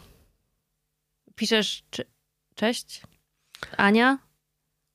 Piszesz 1.35 1.83
czy, 1.91 2.05
cześć? 2.55 3.03
Ania? 3.77 4.19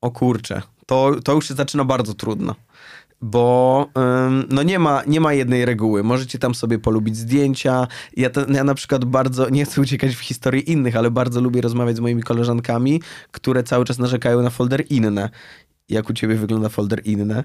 O 0.02 0.12
kurczę, 0.12 0.62
to, 0.86 1.16
to 1.24 1.34
już 1.34 1.48
się 1.48 1.54
zaczyna 1.54 1.86
bardzo 1.86 2.14
trudno. 2.14 2.56
Bo 3.22 3.88
ym, 4.28 4.48
no 4.50 4.64
nie 4.64 4.80
ma, 4.80 5.04
nie 5.08 5.22
ma 5.22 5.34
jednej 5.34 5.66
reguły. 5.66 6.04
Możecie 6.04 6.40
tam 6.40 6.56
sobie 6.56 6.80
polubić 6.80 7.18
zdjęcia. 7.18 7.88
Ja, 8.18 8.30
to, 8.30 8.52
ja 8.52 8.64
na 8.64 8.74
przykład 8.74 9.06
bardzo, 9.06 9.50
nie 9.50 9.66
chcę 9.66 9.82
uciekać 9.82 10.16
w 10.16 10.20
historię 10.20 10.62
innych, 10.62 10.96
ale 10.96 11.12
bardzo 11.12 11.42
lubię 11.42 11.62
rozmawiać 11.62 11.96
z 11.96 12.00
moimi 12.00 12.24
koleżankami, 12.24 13.02
które 13.32 13.64
cały 13.64 13.86
czas 13.86 14.00
narzekają 14.00 14.42
na 14.42 14.50
folder 14.50 14.86
inne. 14.90 15.30
Jak 15.90 16.10
u 16.10 16.14
ciebie 16.14 16.36
wygląda 16.36 16.70
folder 16.70 17.02
inne? 17.06 17.44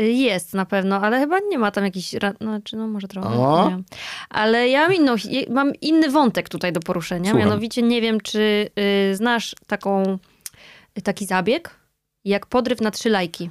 Y, 0.00 0.02
Jest 0.02 0.54
na 0.54 0.66
pewno, 0.66 0.96
ale 1.00 1.20
chyba 1.20 1.38
nie 1.50 1.58
ma 1.58 1.70
tam 1.70 1.84
jakichś. 1.84 2.14
No, 2.40 2.60
czy 2.64 2.76
no 2.76 2.86
może 2.88 3.08
trochę. 3.08 3.28
O. 3.28 3.70
Nie. 3.70 3.82
Ale 4.30 4.68
ja 4.68 4.82
mam, 4.82 4.94
inną, 4.94 5.14
mam 5.50 5.72
inny 5.80 6.10
wątek 6.10 6.48
tutaj 6.48 6.72
do 6.72 6.80
poruszenia. 6.80 7.30
Słucham. 7.30 7.48
Mianowicie 7.48 7.82
nie 7.82 8.00
wiem, 8.00 8.20
czy 8.20 8.70
y, 9.10 9.16
znasz 9.16 9.54
taką, 9.66 10.18
taki 11.04 11.26
zabieg, 11.26 11.70
jak 12.24 12.46
podryw 12.46 12.80
na 12.80 12.90
trzy 12.90 13.10
lajki. 13.10 13.50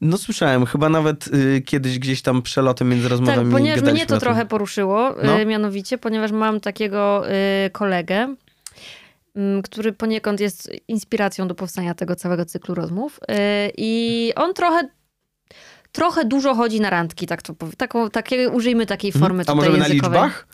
No 0.00 0.18
słyszałem, 0.18 0.66
chyba 0.66 0.88
nawet 0.88 1.26
y, 1.26 1.62
kiedyś 1.66 1.98
gdzieś 1.98 2.22
tam 2.22 2.42
przelotem 2.42 2.88
między 2.88 3.08
rozmowami 3.08 3.38
Tak, 3.38 3.52
ponieważ 3.52 3.92
mnie 3.92 4.06
to 4.06 4.18
trochę 4.18 4.46
poruszyło, 4.46 5.22
y, 5.22 5.26
No. 5.26 5.44
mianowicie, 5.44 5.98
ponieważ 5.98 6.32
mam 6.32 6.60
takiego 6.60 7.30
y, 7.66 7.70
kolegę, 7.70 8.34
mm, 9.36 9.62
który 9.62 9.92
poniekąd 9.92 10.40
jest 10.40 10.72
inspiracją 10.88 11.48
do 11.48 11.54
powstania 11.54 11.94
tego 11.94 12.16
całego 12.16 12.44
cyklu 12.44 12.74
rozmów. 12.74 13.20
Y, 13.22 13.34
I 13.76 14.32
on 14.36 14.54
trochę, 14.54 14.88
trochę 15.92 16.24
dużo 16.24 16.54
chodzi 16.54 16.80
na 16.80 16.90
randki, 16.90 17.26
tak 17.26 17.42
to 17.42 17.54
powie- 17.54 17.76
taką, 17.76 18.10
takie, 18.10 18.50
użyjmy 18.50 18.86
takiej 18.86 19.08
Mhm. 19.08 19.20
formy 19.24 19.42
A 19.46 19.54
możemy 19.54 19.78
na 19.78 19.86
językowej. 19.88 20.20
liczbach? 20.22 20.46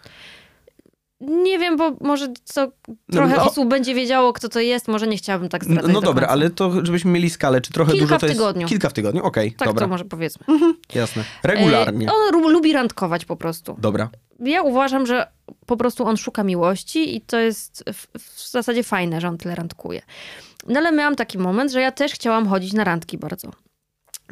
Nie 1.20 1.58
wiem, 1.58 1.76
bo 1.76 1.92
może 2.00 2.28
co, 2.44 2.72
trochę 3.12 3.36
no, 3.36 3.44
osób 3.44 3.68
będzie 3.68 3.94
wiedziało, 3.94 4.32
kto 4.32 4.48
to 4.48 4.60
jest, 4.60 4.88
może 4.88 5.06
nie 5.06 5.16
chciałabym 5.16 5.48
tak 5.48 5.62
No, 5.62 5.68
zdradzać 5.72 5.92
no 5.94 6.00
do 6.00 6.06
dobra, 6.06 6.20
końca. 6.26 6.32
ale 6.32 6.50
to 6.50 6.84
żebyśmy 6.86 7.10
mieli 7.10 7.30
skalę, 7.30 7.60
czy 7.60 7.72
trochę 7.72 7.92
Kilka 7.92 8.06
dużo 8.06 8.18
to 8.18 8.26
jest... 8.26 8.38
tygodniu. 8.38 8.66
Kilka 8.68 8.88
w 8.88 8.92
tygodniu, 8.92 9.24
okej, 9.24 9.52
Tak 9.52 9.68
dobra, 9.68 9.80
to 9.86 9.88
może 9.88 10.04
powiedzmy. 10.04 10.46
jasne. 10.94 11.24
Regularnie. 11.42 12.06
Y, 12.06 12.10
On 12.12 12.32
lu- 12.42 12.48
lubi 12.48 12.72
randkować 12.72 13.24
po 13.24 13.36
prostu. 13.36 13.76
Dobra. 13.78 14.10
ja 14.40 14.62
uważam, 14.62 15.06
że 15.06 15.26
po 15.66 15.76
prostu 15.76 16.04
on 16.06 16.16
szuka 16.16 16.44
miłości 16.44 17.16
i 17.16 17.20
to 17.20 17.38
jest 17.38 17.84
w, 17.92 18.06
w 18.18 18.50
zasadzie 18.50 18.82
fajne, 18.82 19.20
że 19.20 19.28
on 19.28 19.38
tyle 19.38 19.54
randkuje. 19.54 20.02
No 20.68 20.80
ale 20.80 20.92
miałam 20.92 21.16
taki 21.16 21.38
moment, 21.38 21.72
że 21.72 21.80
ja 21.80 21.92
też 21.92 22.12
chciałam 22.12 22.48
chodzić 22.48 22.72
na 22.72 22.84
randki 22.84 23.18
bardzo. 23.18 23.50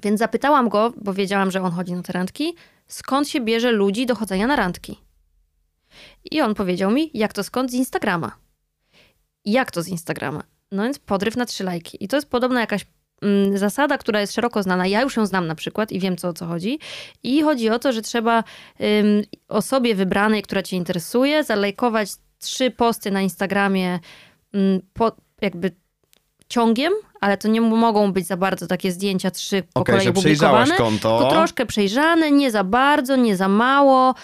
Więc 0.02 0.18
zapytałam 0.18 0.68
go, 0.68 0.92
bo 0.96 1.14
wiedziałam, 1.14 1.50
że 1.50 1.62
on 1.62 1.72
chodzi 1.72 1.92
na 1.92 2.02
te 2.02 2.12
randki, 2.12 2.54
skąd 2.88 3.28
się 3.28 3.40
bierze 3.40 3.72
ludzi 3.72 4.06
do 4.06 4.14
chodzenia 4.14 4.46
na 4.46 4.56
randki. 4.56 4.98
I 6.30 6.40
on 6.40 6.54
powiedział 6.54 6.90
mi, 6.90 7.10
jak 7.14 7.32
to 7.32 7.44
skąd? 7.44 7.70
Z 7.70 7.74
Instagrama. 7.74 8.32
Jak 9.44 9.70
to 9.70 9.82
z 9.82 9.88
Instagrama? 9.88 10.42
No 10.72 10.82
więc 10.82 10.98
podryw 10.98 11.36
na 11.36 11.46
trzy 11.46 11.64
lajki. 11.64 12.04
I 12.04 12.08
to 12.08 12.16
jest 12.16 12.30
podobna 12.30 12.60
jakaś 12.60 12.86
mm, 13.22 13.58
zasada, 13.58 13.98
która 13.98 14.20
jest 14.20 14.32
szeroko 14.32 14.62
znana. 14.62 14.86
Ja 14.86 15.02
już 15.02 15.16
ją 15.16 15.26
znam 15.26 15.46
na 15.46 15.54
przykład 15.54 15.92
i 15.92 16.00
wiem, 16.00 16.16
co 16.16 16.28
o 16.28 16.32
co 16.32 16.46
chodzi. 16.46 16.78
I 17.22 17.42
chodzi 17.42 17.70
o 17.70 17.78
to, 17.78 17.92
że 17.92 18.02
trzeba 18.02 18.44
ym, 18.80 19.22
osobie 19.48 19.94
wybranej, 19.94 20.42
która 20.42 20.62
cię 20.62 20.76
interesuje, 20.76 21.44
zalajkować 21.44 22.10
trzy 22.38 22.70
posty 22.70 23.10
na 23.10 23.22
Instagramie 23.22 23.98
po, 24.92 25.12
jakby 25.40 25.70
ciągiem, 26.52 26.92
ale 27.20 27.36
to 27.36 27.48
nie 27.48 27.60
mogą 27.60 28.12
być 28.12 28.26
za 28.26 28.36
bardzo 28.36 28.66
takie 28.66 28.92
zdjęcia 28.92 29.30
trzy 29.30 29.62
po 29.72 29.80
Okej, 29.80 29.98
kolei 29.98 30.12
publikowane. 30.12 30.76
konto. 30.76 31.18
Tylko 31.18 31.30
troszkę 31.34 31.66
przejrzane, 31.66 32.30
nie 32.30 32.50
za 32.50 32.64
bardzo, 32.64 33.16
nie 33.16 33.36
za 33.36 33.48
mało. 33.48 34.14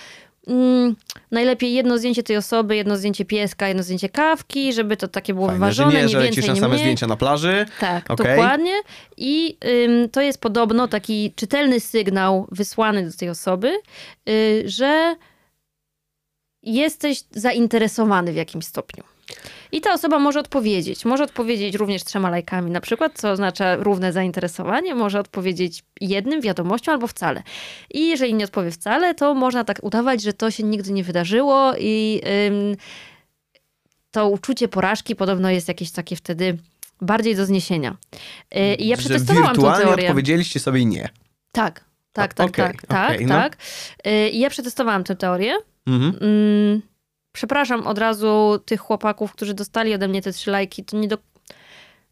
Mm, 0.47 0.97
najlepiej 1.31 1.73
jedno 1.75 1.99
zdjęcie 1.99 2.23
tej 2.23 2.37
osoby, 2.37 2.77
jedno 2.77 2.97
zdjęcie 2.97 3.25
pieska, 3.25 3.69
jedno 3.69 3.83
zdjęcie 3.83 4.09
kawki, 4.09 4.73
żeby 4.73 4.97
to 4.97 5.09
takie 5.09 5.35
było 5.35 5.47
Fajne, 5.47 5.59
wyważone, 5.59 5.91
że 5.91 5.97
nie, 5.97 6.03
nie 6.03 6.09
że 6.09 6.23
więcej, 6.23 6.47
na 6.47 6.53
nie 6.55 6.61
same 6.61 6.69
mniej. 6.75 6.81
zdjęcia 6.81 7.07
na 7.07 7.17
plaży. 7.17 7.67
Tak, 7.81 8.11
Okej. 8.11 8.27
dokładnie. 8.27 8.73
I 9.17 9.57
ym, 9.85 10.09
to 10.09 10.21
jest 10.21 10.41
podobno 10.41 10.89
taki 10.89 11.33
czytelny 11.37 11.81
sygnał 11.81 12.47
wysłany 12.51 13.11
do 13.11 13.17
tej 13.17 13.29
osoby, 13.29 13.73
y, 14.29 14.63
że 14.67 15.17
jesteś 16.63 17.23
zainteresowany 17.31 18.33
w 18.33 18.37
jakimś 18.37 18.65
stopniu. 18.65 19.05
I 19.73 19.81
ta 19.81 19.93
osoba 19.93 20.19
może 20.19 20.41
odpowiedzieć. 20.41 21.05
Może 21.05 21.25
odpowiedzieć 21.25 21.75
również 21.75 22.05
trzema 22.05 22.31
lajkami, 22.31 22.71
na 22.71 22.81
przykład, 22.81 23.13
co 23.15 23.31
oznacza 23.31 23.77
równe 23.77 24.13
zainteresowanie. 24.13 24.95
Może 24.95 25.21
odpowiedzieć 25.21 25.83
jednym 26.01 26.41
wiadomością 26.41 26.93
albo 26.93 27.07
wcale. 27.07 27.43
I 27.91 28.09
jeżeli 28.09 28.35
nie 28.35 28.45
odpowie 28.45 28.71
wcale, 28.71 29.15
to 29.15 29.35
można 29.35 29.65
tak 29.65 29.79
udawać, 29.83 30.23
że 30.23 30.33
to 30.33 30.51
się 30.51 30.63
nigdy 30.63 30.93
nie 30.93 31.05
wydarzyło 31.05 31.73
i 31.79 32.21
ym, 32.47 32.77
to 34.11 34.29
uczucie 34.29 34.69
porażki 34.69 35.17
podobno 35.17 35.51
jest 35.51 35.69
jakieś 35.69 35.91
takie 35.91 36.17
wtedy 36.17 36.59
bardziej 37.01 37.37
do 37.37 37.47
zniesienia. 37.47 37.97
Y, 38.57 38.75
I 38.75 38.89
ja 38.89 38.97
przetestowałam 38.97 39.49
wirtualnie 39.49 39.85
teorię. 39.85 40.09
odpowiedzieliście 40.09 40.61
sobie 40.61 40.85
nie. 40.85 41.09
Tak, 41.53 41.85
tak, 42.13 42.35
tak, 42.35 42.49
okej, 42.49 42.65
tak, 42.67 42.87
tak, 42.87 43.11
okej, 43.15 43.27
no. 43.27 43.35
tak. 43.35 43.57
Y, 44.07 44.29
I 44.29 44.39
ja 44.39 44.51
przetestowałam 44.51 45.05
tę 45.05 45.17
teorię. 45.17 45.55
Mhm. 45.87 46.19
Mm, 46.21 46.83
przepraszam 47.39 47.87
od 47.87 47.99
razu 47.99 48.59
tych 48.65 48.81
chłopaków, 48.81 49.33
którzy 49.33 49.55
dostali 49.55 49.95
ode 49.95 50.09
mnie 50.09 50.23
te 50.23 50.33
trzy 50.33 50.51
lajki, 50.51 50.85
to 50.85 50.97
nie 50.97 51.09
do... 51.09 51.19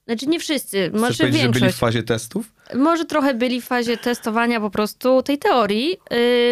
Znaczy 0.06 0.26
nie 0.26 0.40
wszyscy, 0.40 0.88
Chcesz 0.88 1.00
może 1.00 1.14
powiedzieć, 1.18 1.42
że 1.42 1.49
byli 1.49 1.59
w 1.59 1.62
większość. 1.62 1.78
fazie 1.80 2.02
testów? 2.02 2.52
Może 2.75 3.04
trochę 3.04 3.35
byli 3.35 3.61
w 3.61 3.64
fazie 3.64 3.97
testowania 3.97 4.61
po 4.61 4.71
prostu 4.71 5.23
tej 5.23 5.38
teorii 5.38 5.97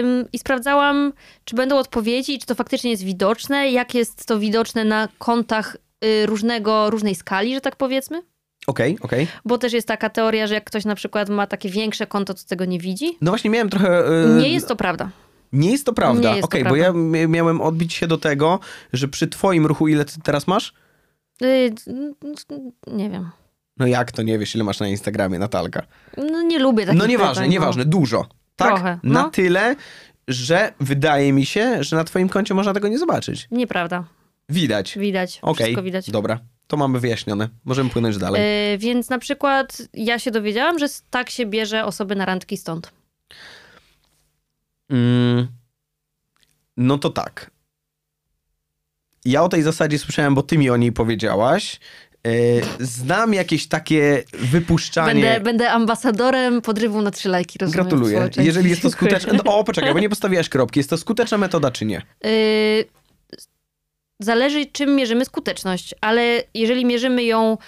ym, 0.01 0.25
i 0.33 0.39
sprawdzałam, 0.39 1.13
czy 1.45 1.57
będą 1.57 1.79
odpowiedzi, 1.79 2.39
czy 2.39 2.47
to 2.47 2.55
faktycznie 2.55 2.91
jest 2.91 3.03
widoczne, 3.03 3.71
jak 3.71 3.95
jest 3.95 4.27
to 4.27 4.39
widoczne 4.39 4.85
na 4.85 5.09
kontach 5.19 5.77
y, 6.05 6.27
różnego, 6.27 6.91
różnej 6.91 7.15
skali, 7.15 7.55
że 7.55 7.61
tak 7.61 7.77
powiedzmy. 7.77 8.23
Okej, 8.67 8.99
okej. 9.01 9.27
Bo 9.45 9.59
też 9.59 9.73
jest 9.73 9.89
taka 9.89 10.11
teoria, 10.11 10.47
że 10.47 10.55
jak 10.55 10.65
ktoś 10.65 10.85
na 10.85 10.95
przykład 10.95 11.29
ma 11.29 11.47
takie 11.47 11.69
większe 11.69 12.07
konto, 12.07 12.35
to 12.35 12.41
tego 12.49 12.65
nie 12.65 12.79
widzi. 12.79 13.17
No 13.21 13.31
właśnie 13.31 13.51
miałem 13.51 13.71
trochę... 13.71 14.07
e, 14.25 14.29
Nie 14.29 14.49
jest 14.49 14.69
to 14.69 14.77
prawda. 14.77 15.09
Nie 15.55 15.71
jest 15.71 15.87
to 15.87 15.93
prawda. 15.93 16.31
Okej, 16.43 16.65
bo 16.65 16.71
prawda. 16.71 16.77
ja 16.77 16.93
miałem 17.29 17.61
odbić 17.61 17.93
się 17.95 18.07
do 18.07 18.19
tego, 18.19 18.61
że 18.93 19.09
przy 19.09 19.29
twoim 19.29 19.67
ruchu 19.67 19.89
ile 19.89 20.05
ty 20.05 20.21
teraz 20.23 20.47
masz? 20.47 20.75
Y, 21.43 21.75
nie 22.87 23.11
wiem. 23.11 23.31
No 23.77 23.87
jak 23.87 24.13
to 24.13 24.23
nie 24.23 24.39
wiesz, 24.39 24.55
ile 24.55 24.65
masz 24.65 24.81
na 24.81 24.89
Instagramie, 24.89 25.39
Natalka? 25.39 25.83
No 26.17 26.43
nie 26.43 26.59
lubię 26.59 26.87
takich 26.87 27.01
No 27.01 27.07
nieważne, 27.07 27.35
pytań, 27.35 27.51
nieważne, 27.51 27.85
dużo. 27.85 28.27
Tak? 28.57 28.69
Trochę, 28.69 28.99
Na 29.03 29.23
no. 29.23 29.31
tyle, 29.31 29.77
że 30.29 30.73
wydaje 30.81 31.33
mi 31.33 31.47
się, 31.47 31.85
że 31.85 31.97
na 31.97 32.05
twoim 32.05 32.29
koncie 32.29 32.55
można 32.55 32.75
tego 32.75 32.89
nie 32.89 32.99
zobaczyć. 32.99 33.49
No, 33.51 33.59
nieprawda. 33.59 34.05
Widać. 34.49 34.99
Widać. 34.99 35.39
Okej, 35.43 35.65
Wszystko 35.67 35.83
widać. 35.83 36.11
dobra. 36.11 36.39
To 36.67 36.77
mamy 36.77 37.01
wyjaśnione. 37.01 37.49
Możemy 37.65 37.91
płynąć 37.91 38.19
dalej. 38.19 38.75
Y, 38.75 38.79
więc 38.79 39.09
na 39.11 39.19
przykład 39.19 39.79
ja 39.95 40.19
się 40.19 40.31
dowiedziałam, 40.31 40.79
że 40.79 40.87
tak 41.11 41.31
się 41.31 41.47
bierze 41.47 41.85
osoby 41.85 42.17
na 42.17 42.25
randki 42.25 42.57
stąd. 42.57 42.93
Mm, 44.91 45.49
no 46.77 46.99
to 46.99 47.11
tak. 47.11 47.51
Ja 49.25 49.43
o 49.43 49.49
tej 49.49 49.63
zasadzie 49.63 49.99
słyszałem, 49.99 50.35
bo 50.35 50.43
ty 50.43 50.59
mi 50.59 50.71
o 50.71 50.77
niej 50.77 50.93
powiedziałaś. 50.93 51.81
Yy, 52.25 52.33
Znam 52.81 53.35
jakieś 53.35 53.67
takie 53.69 54.25
wypuszczanie. 54.33 55.23
Będę, 55.23 55.41
będę 55.41 55.71
ambasadorem 55.71 56.63
podrywu 56.63 57.03
na 57.03 57.11
trzy 57.11 57.29
lajki, 57.29 57.59
rozumiem. 57.59 57.87
Gratuluję. 57.87 58.31
Jeżeli 58.37 58.71
jest 58.71 58.83
to 58.83 58.91
skuteczne. 58.91 59.33
No, 59.33 59.59
o, 59.59 59.65
poczekaj, 59.65 59.95
bo 59.95 60.01
nie 60.01 60.09
postawiłaś 60.09 60.49
kropki. 60.49 60.81
Jest 60.81 60.91
to 60.91 60.99
skuteczna 60.99 61.39
metoda, 61.39 61.71
czy 61.71 61.85
nie? 61.85 62.03
Y, 62.27 62.85
zależy, 64.21 64.67
czym 64.67 64.97
mierzymy 64.97 65.25
skuteczność, 65.25 65.95
ale 66.01 66.43
jeżeli 66.55 66.85
mierzymy 66.85 67.25
ją 67.25 67.59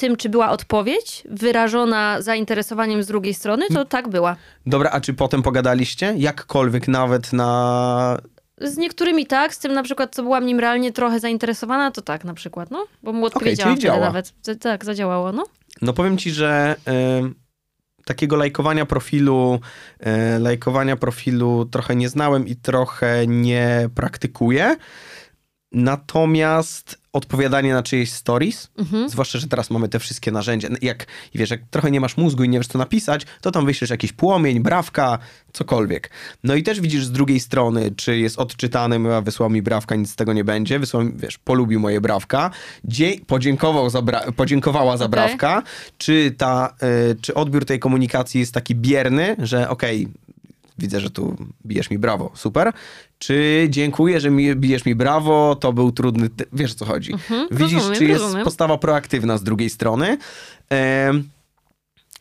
tym, 0.00 0.16
czy 0.16 0.28
była 0.28 0.50
odpowiedź 0.50 1.22
wyrażona 1.30 2.22
zainteresowaniem 2.22 3.02
z 3.02 3.06
drugiej 3.06 3.34
strony, 3.34 3.66
to 3.74 3.84
tak 3.84 4.08
była. 4.08 4.36
Dobra, 4.66 4.90
a 4.90 5.00
czy 5.00 5.14
potem 5.14 5.42
pogadaliście? 5.42 6.14
Jakkolwiek 6.16 6.88
nawet 6.88 7.32
na. 7.32 8.18
Z 8.60 8.76
niektórymi 8.76 9.26
tak, 9.26 9.54
z 9.54 9.58
tym 9.58 9.72
na 9.72 9.82
przykład, 9.82 10.14
co 10.14 10.22
byłam 10.22 10.46
nim 10.46 10.60
realnie 10.60 10.92
trochę 10.92 11.20
zainteresowana, 11.20 11.90
to 11.90 12.02
tak 12.02 12.24
na 12.24 12.34
przykład, 12.34 12.70
no. 12.70 12.86
Bo 13.02 13.12
mu 13.12 13.26
odpowiedziałam 13.26 13.76
wtedy 13.76 13.86
działa. 13.86 14.06
nawet. 14.06 14.34
Tak, 14.60 14.84
zadziałało, 14.84 15.32
no. 15.32 15.44
No 15.82 15.92
powiem 15.92 16.18
ci, 16.18 16.30
że 16.30 16.76
takiego 18.04 18.36
lajkowania 18.36 18.86
profilu, 18.86 19.60
e, 20.00 20.38
lajkowania 20.38 20.96
profilu 20.96 21.64
trochę 21.64 21.96
nie 21.96 22.08
znałem 22.08 22.46
i 22.46 22.56
trochę 22.56 23.26
nie 23.26 23.88
praktykuję. 23.94 24.76
Natomiast 25.72 26.99
odpowiadanie 27.12 27.72
na 27.74 27.82
czyjeś 27.82 28.12
stories, 28.12 28.70
Mhm. 28.78 29.08
zwłaszcza, 29.08 29.38
że 29.38 29.48
teraz 29.48 29.70
mamy 29.70 29.88
te 29.88 29.98
wszystkie 29.98 30.32
narzędzia. 30.32 30.68
Jak, 30.82 31.06
wiesz, 31.34 31.50
jak 31.50 31.60
trochę 31.70 31.90
nie 31.90 32.00
masz 32.00 32.16
mózgu 32.16 32.44
i 32.44 32.48
nie 32.48 32.58
wiesz, 32.58 32.66
co 32.66 32.78
napisać, 32.78 33.22
to 33.40 33.50
tam 33.50 33.66
wyślesz 33.66 33.90
jakiś 33.90 34.12
płomień, 34.12 34.60
brawka, 34.60 35.18
cokolwiek. 35.52 36.10
No 36.44 36.54
i 36.54 36.62
też 36.62 36.80
widzisz 36.80 37.04
z 37.04 37.12
drugiej 37.12 37.40
strony, 37.40 37.90
czy 37.96 38.18
jest 38.18 38.38
odczytany, 38.38 39.14
a 39.14 39.20
wysłał 39.20 39.50
mi 39.50 39.62
brawka, 39.62 39.94
nic 39.94 40.10
z 40.10 40.16
tego 40.16 40.32
nie 40.32 40.44
będzie. 40.44 40.78
Wysłał, 40.78 41.04
mi, 41.04 41.12
wiesz, 41.16 41.38
polubił 41.38 41.80
moje 41.80 42.00
brawka, 42.00 42.50
dzie- 42.84 43.16
podziękował 43.26 43.90
za 43.90 44.02
podziękowała 44.36 44.96
za 44.96 45.04
Okej. 45.04 45.10
brawka, 45.10 45.62
czy, 45.98 46.34
ta, 46.38 46.74
y, 47.12 47.16
czy 47.20 47.34
odbiór 47.34 47.64
tej 47.64 47.78
komunikacji 47.78 48.40
jest 48.40 48.52
taki 48.54 48.74
bierny, 48.74 49.36
że 49.38 49.68
okej, 49.68 50.08
widzę, 50.80 51.00
że 51.00 51.10
tu 51.10 51.36
bijesz 51.66 51.90
mi 51.90 51.98
brawo, 51.98 52.30
super. 52.34 52.72
Czy 53.18 53.66
dziękuję, 53.70 54.20
że 54.20 54.30
mi, 54.30 54.56
bijesz 54.56 54.84
mi 54.84 54.94
brawo, 54.94 55.56
to 55.56 55.72
był 55.72 55.92
trudny, 55.92 56.28
ty- 56.28 56.44
wiesz 56.52 56.72
o 56.72 56.74
co 56.74 56.84
chodzi. 56.84 57.12
Widzisz, 57.50 57.74
rozumiem, 57.78 57.98
czy 57.98 58.04
jest 58.04 58.20
rozumiem. 58.22 58.44
postawa 58.44 58.78
proaktywna 58.78 59.38
z 59.38 59.42
drugiej 59.42 59.70
strony. 59.70 60.18
Em, 60.70 61.28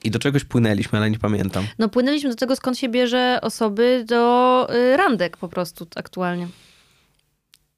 I 0.04 0.12
do 0.12 0.20
czegoś 0.20 0.44
płynęliśmy, 0.44 1.00
ale 1.00 1.12
nie 1.12 1.20
pamiętam. 1.20 1.66
No 1.80 1.90
płynęliśmy 1.90 2.30
do 2.30 2.36
tego, 2.36 2.56
skąd 2.56 2.78
się 2.78 2.90
bierze 2.90 3.40
osoby 3.42 4.04
do 4.08 4.68
y, 4.76 4.98
randek 4.98 5.38
po 5.38 5.48
prostu 5.50 5.88
aktualnie. 5.96 6.48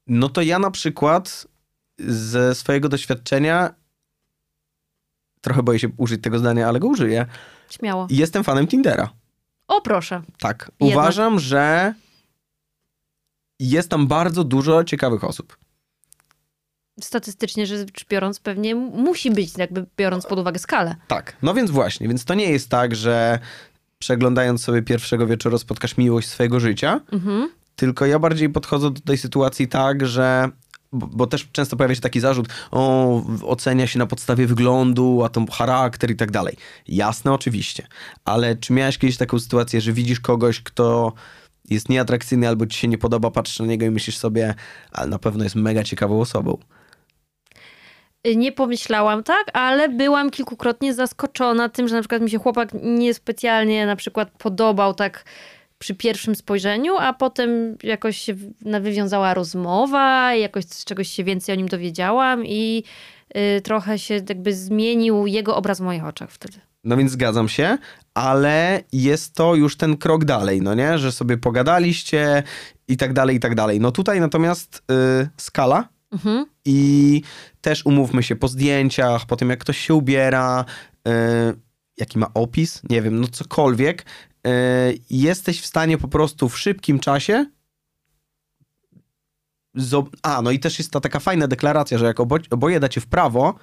No 0.06 0.28
to 0.28 0.42
ja 0.42 0.58
na 0.58 0.70
przykład 0.70 1.46
ze 1.98 2.54
swojego 2.54 2.88
doświadczenia, 2.88 3.74
trochę 5.40 5.62
boję 5.62 5.78
się 5.78 5.88
użyć 5.96 6.22
tego 6.22 6.38
zdania, 6.38 6.68
ale 6.68 6.80
go 6.80 6.88
użyję, 6.88 7.26
Śmiało. 7.70 8.06
jestem 8.10 8.44
fanem 8.44 8.66
Tindera. 8.66 9.10
O 9.68 9.80
proszę. 9.80 10.22
Tak. 10.38 10.70
Jednak. 10.80 10.98
Uważam, 10.98 11.38
że 11.40 11.94
jest 13.60 13.88
tam 13.88 14.06
bardzo 14.06 14.44
dużo 14.44 14.84
ciekawych 14.84 15.24
osób. 15.24 15.56
Statystycznie 17.00 17.66
rzecz 17.66 18.04
biorąc 18.08 18.40
pewnie 18.40 18.74
musi 18.74 19.30
być, 19.30 19.58
jakby 19.58 19.86
biorąc 19.96 20.26
pod 20.26 20.38
uwagę 20.38 20.58
skalę. 20.58 20.96
Tak. 21.08 21.36
No 21.42 21.54
więc 21.54 21.70
właśnie, 21.70 22.08
więc 22.08 22.24
to 22.24 22.34
nie 22.34 22.50
jest 22.50 22.68
tak, 22.68 22.94
że 22.94 23.38
przeglądając 23.98 24.64
sobie 24.64 24.82
pierwszego 24.82 25.26
wieczoru 25.26 25.58
spotkasz 25.58 25.96
miłość 25.96 26.28
swojego 26.28 26.60
życia, 26.60 27.00
Mhm. 27.12 27.48
tylko 27.76 28.06
ja 28.06 28.18
bardziej 28.18 28.48
podchodzę 28.50 28.90
do 28.90 29.00
tej 29.00 29.18
sytuacji 29.18 29.68
tak, 29.68 30.06
że 30.06 30.48
bo, 30.92 31.26
też 31.26 31.48
często 31.52 31.76
pojawia 31.76 31.94
się 31.94 32.00
taki 32.00 32.20
zarzut, 32.20 32.48
o, 32.70 33.22
ocenia 33.46 33.86
się 33.86 33.98
na 33.98 34.06
podstawie 34.06 34.46
wyglądu, 34.46 35.22
a 35.24 35.28
to 35.28 35.44
charakter 35.52 36.10
i 36.10 36.16
tak 36.16 36.30
dalej. 36.30 36.56
Jasne, 36.88 37.32
oczywiście. 37.32 37.86
Ale 38.24 38.56
czy 38.56 38.72
miałeś 38.72 38.98
kiedyś 38.98 39.16
taką 39.16 39.38
sytuację, 39.38 39.80
że 39.80 39.92
widzisz 39.92 40.20
kogoś, 40.20 40.60
kto 40.60 41.12
jest 41.70 41.88
nieatrakcyjny 41.88 42.48
albo 42.48 42.66
ci 42.66 42.78
się 42.78 42.88
nie 42.88 42.98
podoba, 42.98 43.30
patrzysz 43.30 43.58
na 43.58 43.66
niego 43.66 43.86
i 43.86 43.90
myślisz 43.90 44.16
sobie, 44.16 44.54
ale 44.92 45.10
na 45.10 45.18
pewno 45.18 45.44
jest 45.44 45.56
mega 45.56 45.84
ciekawą 45.84 46.20
osobą. 46.20 46.58
Nie 48.36 48.52
pomyślałam 48.52 49.22
tak, 49.22 49.50
ale 49.52 49.88
byłam 49.88 50.30
kilkukrotnie 50.30 50.94
zaskoczona 50.94 51.68
tym, 51.68 51.88
że 51.88 51.94
na 51.94 52.00
przykład 52.00 52.22
mi 52.22 52.30
się 52.30 52.38
chłopak 52.38 52.68
niespecjalnie 52.82 53.86
na 53.86 53.96
przykład 53.96 54.30
podobał 54.38 54.94
tak 54.94 55.24
przy 55.82 55.94
pierwszym 55.94 56.34
spojrzeniu, 56.34 56.96
a 56.96 57.12
potem 57.12 57.76
jakoś 57.82 58.16
się 58.16 58.34
wywiązała 58.80 59.34
rozmowa, 59.34 60.34
jakoś 60.34 60.64
z 60.64 60.84
czegoś 60.84 61.08
się 61.08 61.24
więcej 61.24 61.52
o 61.52 61.56
nim 61.56 61.68
dowiedziałam 61.68 62.46
i 62.46 62.84
y, 63.36 63.60
trochę 63.60 63.98
się 63.98 64.14
jakby 64.14 64.54
zmienił 64.54 65.26
jego 65.26 65.56
obraz 65.56 65.78
w 65.78 65.82
moich 65.82 66.04
oczach 66.04 66.30
wtedy. 66.30 66.58
No 66.84 66.96
więc 66.96 67.10
zgadzam 67.12 67.48
się, 67.48 67.78
ale 68.14 68.82
jest 68.92 69.34
to 69.34 69.54
już 69.54 69.76
ten 69.76 69.96
krok 69.96 70.24
dalej, 70.24 70.62
no 70.62 70.74
nie? 70.74 70.98
Że 70.98 71.12
sobie 71.12 71.36
pogadaliście 71.38 72.42
i 72.88 72.96
tak 72.96 73.12
dalej, 73.12 73.36
i 73.36 73.40
tak 73.40 73.54
dalej. 73.54 73.80
No 73.80 73.92
tutaj 73.92 74.20
natomiast 74.20 74.82
y, 75.22 75.28
skala 75.36 75.88
Mhm. 76.12 76.46
i 76.64 77.22
też 77.60 77.86
umówmy 77.86 78.22
się 78.22 78.36
po 78.36 78.48
zdjęciach, 78.48 79.26
po 79.26 79.36
tym 79.36 79.50
jak 79.50 79.58
ktoś 79.58 79.78
się 79.78 79.94
ubiera, 79.94 80.64
y, 81.08 81.10
jaki 81.96 82.18
ma 82.18 82.26
opis, 82.34 82.82
nie 82.90 83.02
wiem, 83.02 83.20
no 83.20 83.26
cokolwiek, 83.28 84.04
jesteś 85.10 85.60
w 85.60 85.66
stanie 85.66 85.98
po 85.98 86.08
prostu 86.08 86.48
w 86.48 86.58
szybkim 86.58 86.98
czasie 87.00 87.46
a, 90.22 90.42
no 90.42 90.50
i 90.50 90.58
też 90.58 90.78
jest 90.78 90.90
ta 90.90 91.00
taka 91.00 91.20
fajna 91.20 91.48
deklaracja, 91.48 91.98
że 91.98 92.06
jak 92.06 92.20
obo- 92.20 92.38
oboje 92.50 92.80
dacie 92.80 93.00
w 93.00 93.06
prawo, 93.06 93.54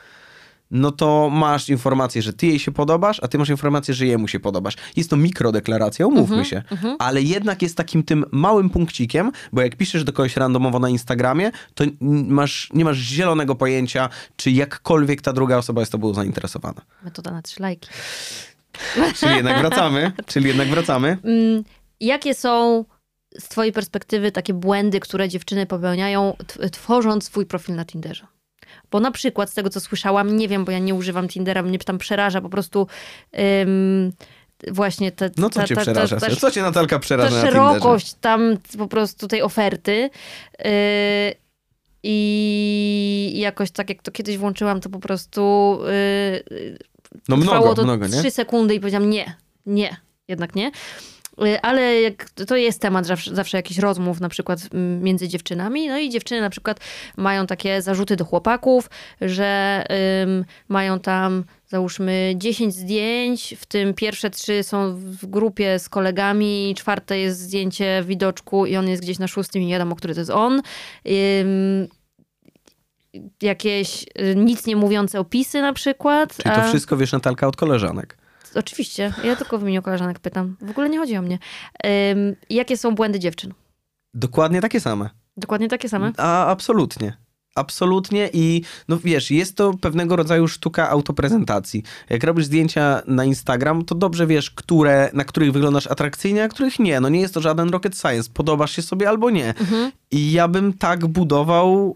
no 0.71 0.91
to 0.91 1.29
masz 1.29 1.69
informację, 1.69 2.21
że 2.21 2.33
ty 2.33 2.47
jej 2.47 2.59
się 2.59 2.71
podobasz, 2.71 3.19
a 3.23 3.27
ty 3.27 3.37
masz 3.37 3.49
informację, 3.49 3.93
że 3.93 4.05
jemu 4.05 4.27
się 4.27 4.39
podobasz. 4.39 4.75
Jest 4.95 5.09
to 5.09 5.17
mikrodeklaracja, 5.17 6.07
umówmy 6.07 6.45
się. 6.45 6.63
Ale 6.99 7.21
jednak 7.21 7.61
jest 7.61 7.77
takim 7.77 8.03
tym 8.03 8.25
małym 8.31 8.69
punkcikiem, 8.69 9.31
bo 9.53 9.61
jak 9.61 9.75
piszesz 9.75 10.03
do 10.03 10.13
kogoś 10.13 10.37
randomowo 10.37 10.79
na 10.79 10.89
Instagramie, 10.89 11.51
to 11.73 11.83
masz, 12.27 12.69
nie 12.73 12.85
masz 12.85 12.97
zielonego 12.97 13.55
pojęcia, 13.55 14.09
czy 14.35 14.51
jakkolwiek 14.51 15.21
ta 15.21 15.33
druga 15.33 15.57
osoba 15.57 15.81
jest 15.81 15.91
tobą 15.91 16.13
zainteresowana. 16.13 16.81
Metoda 17.03 17.31
na 17.31 17.41
trzy 17.41 17.61
lajki. 17.61 17.89
Czyli 19.15 19.35
jednak 19.35 19.59
wracamy, 19.59 20.11
czyli 20.25 20.47
jednak 20.47 20.67
wracamy. 20.67 21.17
Mm, 21.23 21.63
Jakie 21.99 22.33
są 22.33 22.85
z 23.39 23.47
twojej 23.47 23.73
perspektywy 23.73 24.31
takie 24.31 24.53
błędy, 24.53 24.99
które 24.99 25.29
dziewczyny 25.29 25.65
popełniają, 25.65 26.33
tworząc 26.71 27.25
swój 27.25 27.45
profil 27.45 27.75
na 27.75 27.85
Tinderze? 27.85 28.27
Bo 28.91 28.99
na 28.99 29.11
przykład 29.11 29.49
z 29.49 29.53
tego, 29.53 29.69
co 29.69 29.79
słyszałam, 29.79 30.37
nie 30.37 30.47
wiem, 30.47 30.65
bo 30.65 30.71
ja 30.71 30.79
nie 30.79 30.95
używam 30.95 31.27
Tindera, 31.27 31.63
mnie 31.63 31.79
tam 31.79 31.97
przeraża 31.97 32.41
po 32.41 32.49
prostu 32.49 32.87
właśnie 34.67 35.11
te, 35.11 35.29
No 35.37 35.49
co 35.49 35.59
ta, 35.59 35.67
cię 35.67 35.75
ta, 35.75 35.81
przeraża? 35.81 36.19
ta, 36.19 36.29
ta, 36.29 36.35
co 36.35 36.51
cię 36.51 36.61
Natalka 36.61 36.95
ta 36.95 36.99
przeraża 36.99 37.29
na 37.29 37.41
Tinderze? 37.41 37.51
szerokość 37.57 38.13
tam 38.13 38.57
po 38.77 38.87
prostu 38.87 39.27
tej 39.27 39.41
oferty. 39.41 40.09
Yy, 40.59 40.69
I 42.03 43.33
jakoś 43.35 43.71
tak 43.71 43.89
jak 43.89 44.01
to 44.01 44.11
kiedyś 44.11 44.37
włączyłam, 44.37 44.81
to 44.81 44.89
po 44.89 44.99
prostu 44.99 45.79
yy, 46.49 46.77
No 47.29 47.37
Trwało 47.37 47.59
mnogo, 47.59 47.75
to 47.75 47.83
mnogo, 47.83 48.07
nie? 48.07 48.19
trzy 48.19 48.31
sekundy 48.31 48.75
i 48.75 48.79
powiedziałam 48.79 49.09
nie, 49.09 49.35
nie, 49.65 49.97
jednak 50.27 50.55
nie. 50.55 50.71
Y, 51.45 51.61
Ale 51.61 51.93
to 52.47 52.55
jest 52.55 52.81
temat 52.81 53.05
zawsze, 53.05 53.35
zawsze 53.35 53.57
jakichś 53.57 53.79
rozmów 53.79 54.19
na 54.19 54.29
przykład 54.29 54.59
między 55.01 55.27
dziewczynami. 55.27 55.87
No 55.87 55.99
i 55.99 56.09
dziewczyny 56.09 56.41
na 56.41 56.49
przykład 56.49 56.79
mają 57.17 57.47
takie 57.47 57.81
zarzuty 57.81 58.15
do 58.15 58.25
chłopaków, 58.25 58.89
że 59.21 59.83
ym, 60.23 60.45
mają 60.67 60.99
tam 60.99 61.43
załóżmy 61.67 62.33
10 62.35 62.75
zdjęć, 62.75 63.55
w 63.59 63.65
tym 63.65 63.93
pierwsze 63.93 64.29
trzy 64.29 64.63
są 64.63 64.95
w 64.95 65.25
grupie 65.25 65.79
z 65.79 65.89
kolegami, 65.89 66.73
czwarte 66.77 67.19
jest 67.19 67.39
zdjęcie 67.39 68.01
w 68.03 68.05
widoczku 68.05 68.65
i 68.65 68.77
on 68.77 68.87
jest 68.89 69.01
gdzieś 69.01 69.19
na 69.19 69.27
szóstym 69.27 69.61
i 69.61 69.65
nie 69.65 69.73
wiadomo, 69.73 69.95
który 69.95 70.13
to 70.13 70.21
jest 70.21 70.31
on. 70.31 70.53
Ym, 71.07 71.87
jakieś 73.41 74.03
y, 74.03 74.35
nic 74.35 74.65
nie 74.65 74.75
mówiące 74.75 75.19
opisy 75.19 75.61
na 75.61 75.73
przykład. 75.73 76.35
Czyli 76.37 76.55
to 76.55 76.61
a- 76.61 76.67
wszystko 76.67 76.97
wiesz 76.97 77.11
Natalka 77.11 77.47
od 77.47 77.55
koleżanek. 77.55 78.17
Oczywiście, 78.55 79.13
ja 79.23 79.35
tylko 79.35 79.57
w 79.57 79.61
imieniu 79.61 79.81
koleżanek 79.81 80.19
pytam. 80.19 80.55
W 80.61 80.69
ogóle 80.69 80.89
nie 80.89 80.97
chodzi 80.97 81.17
o 81.17 81.21
mnie. 81.21 81.39
Jakie 82.49 82.77
są 82.77 82.95
błędy 82.95 83.19
dziewczyn? 83.19 83.53
Dokładnie 84.13 84.61
takie 84.61 84.79
same. 84.79 85.09
Dokładnie 85.37 85.67
takie 85.67 85.89
same? 85.89 86.11
A, 86.17 86.45
absolutnie. 86.47 87.17
Absolutnie 87.55 88.29
i 88.33 88.61
no 88.87 88.97
wiesz, 88.99 89.31
jest 89.31 89.55
to 89.57 89.73
pewnego 89.81 90.15
rodzaju 90.15 90.47
sztuka 90.47 90.89
autoprezentacji. 90.89 91.83
Jak 92.09 92.23
robisz 92.23 92.45
zdjęcia 92.45 93.01
na 93.07 93.25
Instagram, 93.25 93.85
to 93.85 93.95
dobrze 93.95 94.27
wiesz, 94.27 94.51
które, 94.51 95.09
na 95.13 95.23
których 95.23 95.51
wyglądasz 95.51 95.87
atrakcyjnie, 95.87 96.43
a 96.43 96.47
których 96.47 96.79
nie. 96.79 96.99
No 96.99 97.09
nie 97.09 97.21
jest 97.21 97.33
to 97.33 97.41
żaden 97.41 97.69
rocket 97.69 97.97
science. 97.97 98.29
Podobasz 98.33 98.71
się 98.71 98.81
sobie 98.81 99.09
albo 99.09 99.29
nie. 99.29 99.47
Mhm. 99.47 99.91
I 100.11 100.31
ja 100.31 100.47
bym 100.47 100.73
tak 100.73 101.07
budował 101.07 101.95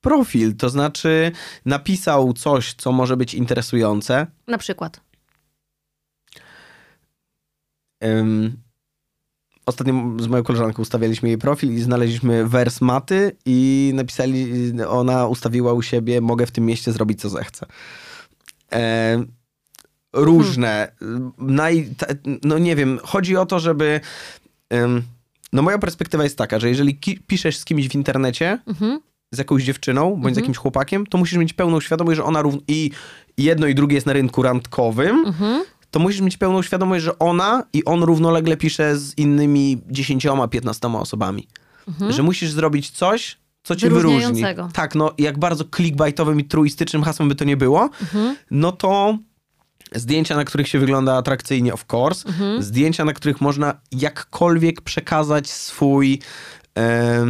profil. 0.00 0.56
To 0.56 0.68
znaczy 0.70 1.32
napisał 1.64 2.32
coś, 2.32 2.74
co 2.74 2.92
może 2.92 3.16
być 3.16 3.34
interesujące. 3.34 4.26
Na 4.46 4.58
przykład. 4.58 5.00
Ym, 8.04 8.56
Ostatnio 9.66 9.92
z 10.20 10.26
moją 10.26 10.42
koleżanką 10.42 10.82
ustawialiśmy 10.82 11.28
jej 11.28 11.38
profil 11.38 11.74
i 11.74 11.80
znaleźliśmy 11.80 12.48
wers 12.48 12.80
maty 12.80 13.36
i 13.46 13.90
napisali, 13.94 14.72
ona 14.88 15.26
ustawiła 15.26 15.72
u 15.72 15.82
siebie, 15.82 16.20
mogę 16.20 16.46
w 16.46 16.50
tym 16.50 16.66
mieście 16.66 16.92
zrobić 16.92 17.20
co 17.20 17.28
zechcę. 17.28 17.66
E, 18.72 19.24
różne. 20.12 20.92
Naj, 21.38 21.94
ta, 21.98 22.06
no 22.44 22.58
nie 22.58 22.76
wiem, 22.76 22.98
chodzi 23.02 23.36
o 23.36 23.46
to, 23.46 23.60
żeby... 23.60 24.00
ym, 24.74 25.02
no 25.52 25.62
moja 25.62 25.78
perspektywa 25.78 26.24
jest 26.24 26.38
taka, 26.38 26.58
że 26.58 26.68
jeżeli 26.68 27.00
piszesz 27.26 27.56
z 27.58 27.64
kimś 27.64 27.88
w 27.88 27.94
internecie, 27.94 28.58
Mhm. 28.66 29.00
Z 29.32 29.38
jakąś 29.38 29.64
dziewczyną, 29.64 30.10
bądź 30.10 30.22
z 30.22 30.26
Mhm. 30.26 30.42
jakimś 30.44 30.56
chłopakiem, 30.56 31.06
to 31.06 31.18
musisz 31.18 31.38
mieć 31.38 31.52
pełną 31.52 31.80
świadomość, 31.80 32.16
że 32.16 32.24
ona 32.24 32.42
i 32.68 32.90
jedno 33.38 33.66
i 33.66 33.74
drugie 33.74 33.94
jest 33.94 34.06
na 34.06 34.12
rynku 34.12 34.42
randkowym, 34.42 35.24
Mhm. 35.26 35.64
to 35.90 35.98
musisz 36.00 36.20
mieć 36.20 36.36
pełną 36.36 36.62
świadomość, 36.62 37.04
że 37.04 37.18
ona 37.18 37.62
i 37.72 37.84
on 37.84 38.02
równolegle 38.02 38.56
pisze 38.56 38.96
z 38.98 39.18
innymi 39.18 39.82
10-15 39.90 41.00
osobami. 41.00 41.48
Mhm. 41.88 42.12
Że 42.12 42.22
musisz 42.22 42.50
zrobić 42.50 42.90
coś, 42.90 43.38
co 43.62 43.76
cię 43.76 43.90
wyróżni. 43.96 44.40
Tak, 44.72 44.94
no 44.94 45.12
jak 45.18 45.38
bardzo 45.38 45.64
clickbaitowym 45.76 46.40
i 46.40 46.44
truistycznym 46.44 47.02
hasłem 47.02 47.28
by 47.28 47.34
to 47.34 47.44
nie 47.44 47.56
było, 47.56 47.90
no 48.50 48.72
to 48.72 49.18
Zdjęcia, 49.94 50.36
na 50.36 50.44
których 50.44 50.68
się 50.68 50.78
wygląda 50.78 51.16
atrakcyjnie, 51.16 51.74
of 51.74 51.84
course. 51.92 52.28
Zdjęcia, 52.62 53.04
na 53.04 53.12
których 53.12 53.40
można 53.40 53.74
jakkolwiek 53.92 54.80
przekazać 54.80 55.50
swój, 55.50 56.18
e, 56.78 57.26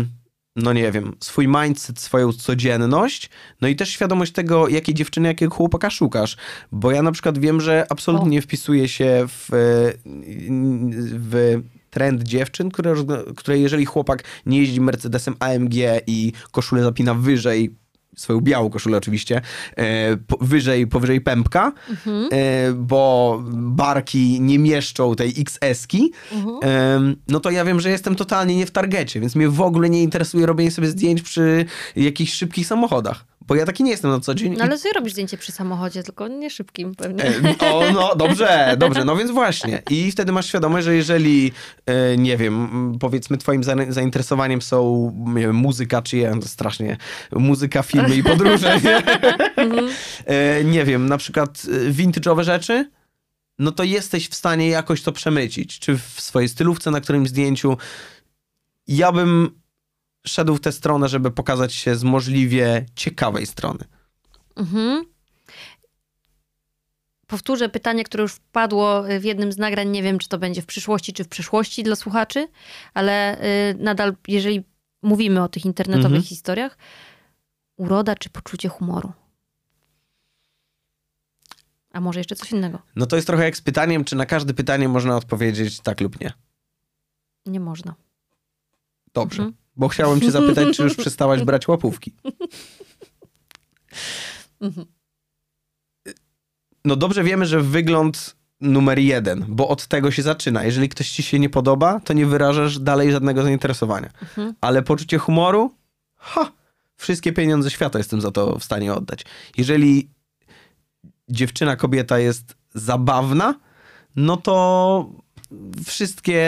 no 0.63 0.73
nie 0.73 0.93
wiem, 0.93 1.17
swój 1.21 1.49
mindset, 1.49 2.01
swoją 2.01 2.33
codzienność. 2.33 3.31
No 3.61 3.69
i 3.69 3.77
też 3.77 3.91
świadomość 3.91 4.33
tego, 4.33 4.69
jakiej 4.69 4.95
dziewczyny, 4.95 5.29
jakiego 5.29 5.55
chłopaka 5.55 5.91
szukasz. 5.91 6.37
Bo 6.73 6.91
ja 6.91 7.03
na 7.03 7.13
przykład 7.13 7.39
wiem, 7.39 7.61
że 7.61 7.87
absolutnie 7.91 8.31
nie 8.31 8.43
wpisuję 8.43 8.89
się 8.89 9.25
w, 9.29 9.55
e, 9.55 9.57
w 11.13 11.63
trend 11.91 12.23
dziewczyn, 12.23 12.71
które, 12.71 12.95
które 13.37 13.59
jeżeli 13.59 13.85
chłopak 13.85 14.25
nie 14.47 14.59
jeździ 14.59 14.81
Mercedesem 14.81 15.35
AMG 15.39 15.75
i 16.07 16.33
koszulę 16.53 16.83
zapina 16.83 17.15
wyżej, 17.15 17.75
swoją 18.17 18.41
białą 18.41 18.71
koszulę 18.71 18.97
oczywiście, 18.99 19.41
e, 19.77 19.83
wyżej, 20.41 20.87
powyżej 20.87 21.21
pępka, 21.21 21.73
Mhm. 21.91 22.29
e, 22.33 22.73
bo 22.73 23.39
barki 23.53 24.41
nie 24.41 24.59
mieszczą 24.59 25.15
tej 25.15 25.35
XS-ki, 25.39 26.13
Mhm. 26.33 27.17
no 27.29 27.41
to 27.41 27.51
ja 27.51 27.65
wiem, 27.65 27.81
że 27.81 27.91
jestem 27.91 28.17
totalnie 28.17 28.57
nie 28.57 28.67
w 28.67 28.71
targecie, 28.71 29.21
więc 29.21 29.37
mnie 29.37 29.49
w 29.49 29.61
ogóle 29.61 29.91
nie 29.91 30.03
interesuje 30.03 30.47
robienie 30.47 30.71
sobie 30.71 30.89
zdjęć 30.89 31.23
przy 31.23 31.65
jakichś 31.97 32.33
szybkich 32.33 32.67
samochodach, 32.67 33.25
bo 33.51 33.57
ja 33.57 33.67
taki 33.67 33.83
nie 33.85 33.91
jestem 33.91 34.11
na 34.11 34.21
co 34.21 34.35
dzień. 34.35 34.55
No 34.59 34.65
ale 34.65 34.79
sobie 34.79 34.93
robisz 34.93 35.13
zdjęcie 35.13 35.37
przy 35.39 35.53
samochodzie, 35.53 36.03
tylko 36.03 36.29
nie 36.29 36.51
szybkim 36.51 36.95
pewnie. 36.95 37.25
E, 37.25 37.71
O, 37.73 37.91
no 37.93 38.17
dobrze, 38.17 38.75
dobrze, 38.79 39.05
no 39.05 39.17
więc 39.17 39.31
właśnie. 39.31 39.83
I 39.91 40.13
wtedy 40.13 40.33
masz 40.33 40.47
świadomość, 40.47 40.85
że 40.85 40.95
jeżeli, 40.95 41.53
e, 41.87 42.17
nie 42.17 42.37
wiem, 42.37 42.69
powiedzmy 43.01 43.39
twoim 43.39 43.65
za- 43.65 43.77
zainteresowaniem 43.89 44.63
są 44.63 45.13
nie 45.27 45.43
wiem, 45.43 45.57
muzyka, 45.57 46.03
czy 46.03 46.17
ja 46.17 46.33
strasznie, 46.43 46.97
muzyka, 47.33 47.83
filmy 47.83 48.17
i 48.17 48.23
podróże, 48.23 48.81
nie? 48.85 49.03
E, 50.27 50.65
nie 50.65 50.85
wiem, 50.85 51.07
na 51.09 51.19
przykład 51.19 51.59
vintage'owe 51.91 52.43
rzeczy, 52.45 52.91
no 53.59 53.73
to 53.73 53.85
jesteś 53.85 54.29
w 54.29 54.35
stanie 54.35 54.69
jakoś 54.69 55.03
to 55.03 55.13
przemycić, 55.13 55.79
czy 55.79 55.99
w 55.99 56.21
swojej 56.21 56.49
stylówce, 56.49 56.91
na 56.91 57.01
którymś 57.01 57.29
zdjęciu. 57.29 57.77
Ja 58.87 59.13
bym 59.13 59.60
szedł 60.27 60.55
w 60.57 60.61
tę 60.61 60.73
stronę, 60.73 61.09
żeby 61.09 61.31
pokazać 61.31 61.75
się 61.75 61.97
z 61.97 62.05
możliwie 62.05 62.87
ciekawej 62.95 63.47
strony. 63.47 63.85
Mhm. 64.57 65.05
Powtórzę 67.27 67.69
pytanie, 67.69 68.05
które 68.05 68.23
już 68.23 68.33
wpadło 68.33 69.03
w 69.21 69.25
jednym 69.25 69.53
z 69.53 69.59
nagrań. 69.59 69.89
Nie 69.89 70.03
wiem, 70.03 70.19
czy 70.19 70.29
to 70.29 70.39
będzie 70.39 70.63
w 70.63 70.67
przyszłości, 70.67 71.13
czy 71.13 71.25
w 71.25 71.29
przyszłości 71.29 71.83
dla 71.83 71.97
słuchaczy, 71.97 72.49
ale 72.95 73.45
y, 73.71 73.75
nadal, 73.79 74.17
jeżeli 74.29 74.65
mówimy 75.03 75.43
o 75.43 75.49
tych 75.49 75.65
internetowych 75.65 76.05
Mhm. 76.07 76.23
historiach, 76.23 76.79
uroda 77.77 78.15
czy 78.15 78.31
poczucie 78.31 78.69
humoru? 78.69 79.13
A 81.93 82.01
może 82.01 82.21
jeszcze 82.21 82.37
coś 82.37 82.53
innego? 82.53 82.79
No 82.97 83.07
to 83.07 83.17
jest 83.17 83.27
trochę 83.27 83.45
jak 83.45 83.57
z 83.57 83.61
pytaniem, 83.61 84.05
czy 84.05 84.17
na 84.17 84.27
każde 84.27 84.55
pytanie 84.55 84.89
można 84.89 85.17
odpowiedzieć 85.17 85.81
tak 85.81 86.01
lub 86.01 86.21
nie. 86.21 86.33
Nie 87.47 87.61
można. 87.61 87.95
Dobrze. 89.15 89.43
Mhm. 89.43 89.60
Bo 89.77 89.89
chciałem 89.89 90.21
cię 90.21 90.31
zapytać, 90.31 90.77
czy 90.77 90.83
już 90.83 90.97
przestałaś 90.97 91.43
brać 91.43 91.69
łapówki. 91.69 92.13
No 96.85 96.97
dobrze 96.97 97.25
wiemy, 97.25 97.47
że 97.47 97.61
wygląd 97.61 98.37
numer 98.61 98.99
jeden, 98.99 99.45
bo 99.49 99.69
od 99.69 99.87
tego 99.87 100.11
się 100.11 100.23
zaczyna. 100.23 100.65
Jeżeli 100.65 100.89
ktoś 100.89 101.11
ci 101.11 101.23
się 101.23 101.39
nie 101.39 101.51
podoba, 101.51 102.01
to 102.01 102.13
nie 102.13 102.27
wyrażasz 102.27 102.79
dalej 102.79 103.13
żadnego 103.13 103.43
zainteresowania. 103.43 104.11
Ale 104.61 104.83
poczucie 104.83 105.19
humoru? 105.19 105.75
Ha! 106.17 106.53
Wszystkie 106.97 107.33
pieniądze 107.33 107.71
świata 107.71 107.99
jestem 107.99 108.21
za 108.21 108.31
to 108.31 108.59
w 108.59 108.65
stanie 108.65 108.95
oddać. 108.95 109.25
Jeżeli 109.57 110.11
dziewczyna, 111.29 111.77
kobieta 111.77 112.19
jest 112.19 112.57
zabawna, 112.75 113.55
no 114.17 114.37
to 114.37 115.11
wszystkie, 115.87 116.47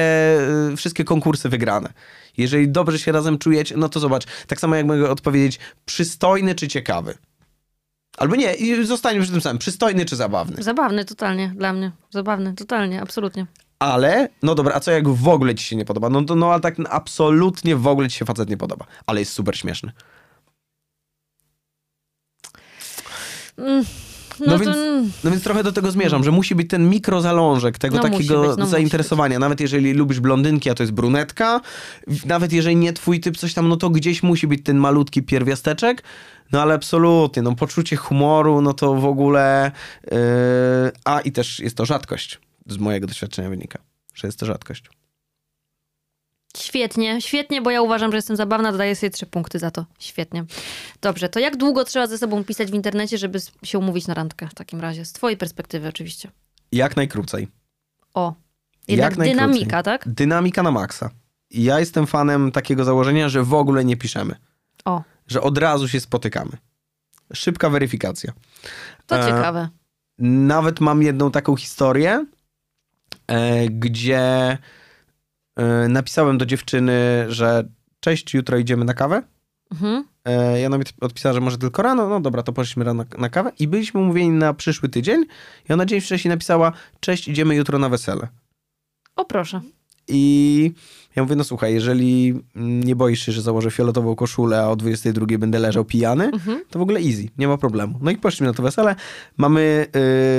wszystkie 0.77 1.05
konkursy 1.05 1.49
wygrane. 1.49 1.93
Jeżeli 2.37 2.69
dobrze 2.69 2.99
się 2.99 3.13
razem 3.13 3.39
czujecie, 3.39 3.77
no 3.77 3.89
to 3.89 4.01
zobacz, 4.01 4.25
tak 4.47 4.61
samo 4.61 4.77
jak 4.77 4.87
mogę 4.87 5.11
odpowiedzieć, 5.11 5.59
przystojny 5.85 6.55
czy 6.55 6.69
ciekawy. 6.69 7.15
Albo 8.19 8.37
nie, 8.37 8.55
i 8.55 8.85
zostaniemy 8.85 9.23
przy 9.23 9.33
tym 9.33 9.41
samym, 9.41 9.59
przystojny 9.59 10.05
czy 10.05 10.17
zabawny. 10.17 10.63
Zabawny 10.63 11.05
totalnie 11.05 11.53
dla 11.57 11.73
mnie. 11.73 11.93
Zabawny, 12.11 12.55
totalnie, 12.55 13.03
absolutnie. 13.03 13.47
Ale, 13.79 14.29
no 14.43 14.55
dobra, 14.55 14.75
a 14.75 14.81
co 14.81 14.91
jak 14.91 15.09
w 15.09 15.29
ogóle 15.29 15.55
ci 15.55 15.65
się 15.65 15.77
nie 15.77 15.85
podoba? 15.85 16.11
No 16.11 16.23
to 16.23 16.35
no, 16.35 16.53
ale 16.53 16.61
tak 16.61 16.75
absolutnie 16.91 17.77
w 17.77 17.87
ogóle 17.87 18.09
ci 18.09 18.19
się 18.19 18.25
facet 18.25 18.51
nie 18.51 18.57
podoba. 18.57 18.87
Ale 19.07 19.21
jest 19.21 19.33
super 19.33 19.59
śmieszny. 19.59 19.93
Mm, 23.59 23.85
No, 24.41 24.47
No 24.47 24.59
to... 24.59 24.65
więc- 24.65 25.25
No 25.25 25.31
więc 25.31 25.43
trochę 25.43 25.63
do 25.63 25.73
tego 25.73 25.91
zmierzam, 25.91 26.25
że 26.25 26.31
musi 26.31 26.55
być 26.55 26.71
ten 26.71 26.91
mikrozalążek 26.91 27.79
tego 27.79 27.97
No 27.97 28.03
takiego 28.03 28.49
być, 28.49 28.59
no 28.59 28.67
zainteresowania. 28.67 29.39
Nawet 29.39 29.61
jeżeli 29.61 29.93
lubisz 29.93 30.21
blondynki, 30.21 30.71
a 30.71 30.75
to 30.75 30.83
jest 30.83 30.93
brunetka, 30.93 31.61
nawet 32.27 32.53
jeżeli 32.53 32.77
nie 32.77 32.93
twój 32.93 33.21
typ 33.21 33.37
coś 33.37 33.55
tam, 33.55 33.69
no 33.69 33.77
to 33.77 33.91
gdzieś 33.91 34.23
musi 34.23 34.47
być 34.47 34.65
ten 34.65 34.77
malutki 34.77 35.23
pierwiasteczek. 35.23 36.03
No 36.53 36.63
ale 36.63 36.75
absolutnie, 36.75 37.43
no 37.43 37.55
poczucie 37.57 37.97
humoru, 37.97 38.61
no 38.63 38.73
to 38.73 38.95
w 38.95 39.05
ogóle... 39.05 39.73
Yy, 40.05 40.19
a 41.05 41.21
i 41.21 41.33
też 41.33 41.59
jest 41.61 41.77
to 41.77 41.87
rzadkość. 41.87 42.39
Z 42.67 42.79
mojego 42.79 43.07
doświadczenia 43.07 43.49
wynika, 43.51 43.79
że 44.15 44.29
jest 44.29 44.39
to 44.39 44.47
rzadkość. 44.47 44.85
Świetnie, 46.57 47.21
świetnie, 47.21 47.63
bo 47.63 47.71
ja 47.71 47.83
uważam, 47.83 48.11
że 48.11 48.17
jestem 48.19 48.37
zabawna, 48.37 48.73
dodaję 48.73 48.97
sobie 48.97 49.11
trzy 49.11 49.27
punkty 49.27 49.59
za 49.59 49.71
to. 49.71 49.87
Świetnie. 49.99 50.45
Dobrze, 51.01 51.29
to 51.29 51.41
jak 51.41 51.57
długo 51.57 51.85
trzeba 51.85 52.07
ze 52.07 52.19
sobą 52.19 52.45
pisać 52.45 52.71
w 52.71 52.75
internecie, 52.75 53.19
żeby 53.19 53.39
się 53.65 53.79
umówić 53.79 54.07
na 54.07 54.15
randkę 54.15 54.49
w 54.49 54.55
takim 54.55 54.81
razie? 54.81 55.05
Z 55.05 55.13
twojej 55.13 55.37
perspektywy 55.37 55.89
oczywiście. 55.89 56.31
Jak 56.73 56.97
najkrócej. 56.97 57.49
O, 58.15 58.35
jednak 58.89 59.17
najkrócej. 59.17 59.35
dynamika, 59.47 59.83
tak? 59.83 60.09
Dynamika 60.09 60.63
na 60.63 60.71
maksa. 60.71 61.11
Ja 61.51 61.81
jestem 61.81 62.07
fanem 62.07 62.53
takiego 62.53 62.85
założenia, 62.85 63.29
że 63.29 63.43
w 63.43 63.55
ogóle 63.55 63.85
nie 63.85 63.97
piszemy. 63.97 64.35
O, 64.85 65.03
Że 65.27 65.41
od 65.41 65.59
razu 65.59 65.89
się 65.89 66.01
spotykamy. 66.01 66.51
Szybka 67.35 67.71
weryfikacja. 67.71 68.33
to 69.07 69.19
E, 69.19 69.27
ciekawe. 69.27 69.69
Nawet 70.19 70.81
mam 70.81 71.03
jedną 71.03 71.31
taką 71.31 71.57
historię, 71.57 72.27
e, 73.27 73.69
gdzie 73.69 74.59
napisałem 75.89 76.39
do 76.39 76.47
dziewczyny, 76.47 77.25
że 77.29 77.65
cześć, 78.01 78.35
jutro 78.35 78.59
idziemy 78.59 78.85
na 78.85 78.95
kawę. 78.95 79.23
Mhm. 79.73 80.05
E, 80.25 80.61
ja 80.61 80.69
nawet 80.69 80.93
odpisała, 81.01 81.33
że 81.33 81.41
może 81.41 81.59
tylko 81.59 81.83
rano. 81.83 82.09
No 82.09 82.21
dobra, 82.21 82.43
to 82.43 82.53
poszliśmy 82.53 82.85
rano 82.85 83.05
na 83.19 83.29
kawę. 83.29 83.53
I 83.59 83.69
byliśmy 83.69 84.01
umówieni 84.01 84.31
na 84.31 84.55
przyszły 84.55 84.89
tydzień. 84.89 85.25
I 85.69 85.73
ona 85.73 85.87
dzień 85.87 86.01
wcześniej 86.01 86.31
napisała, 86.31 86.73
cześć, 87.01 87.29
idziemy 87.29 87.55
jutro 87.55 87.79
na 87.79 87.89
wesele. 87.89 88.29
O 89.17 89.25
proszę. 89.25 89.61
I 90.09 90.73
ja 91.17 91.23
mówię, 91.23 91.37
no 91.37 91.45
słuchaj, 91.45 91.75
jeżeli 91.75 92.35
nie 92.57 92.97
boisz 92.97 93.27
się, 93.27 93.33
że 93.33 93.43
założę 93.43 93.71
fioletową 93.71 94.15
koszulę, 94.15 94.61
a 94.63 94.69
o 94.69 94.77
22 94.77 95.39
będę 95.39 95.59
leżał 95.59 95.85
pijany, 95.85 96.25
Mhm. 96.25 96.61
to 96.71 96.79
w 96.79 96.83
ogóle 96.83 97.01
easy, 97.01 97.29
nie 97.39 97.49
ma 97.49 97.57
problemu. 97.59 97.99
No 98.03 98.11
i 98.11 98.17
poszliśmy 98.17 98.47
na 98.47 98.53
to 98.53 98.63
wesele. 98.63 98.97
Mamy 99.37 99.87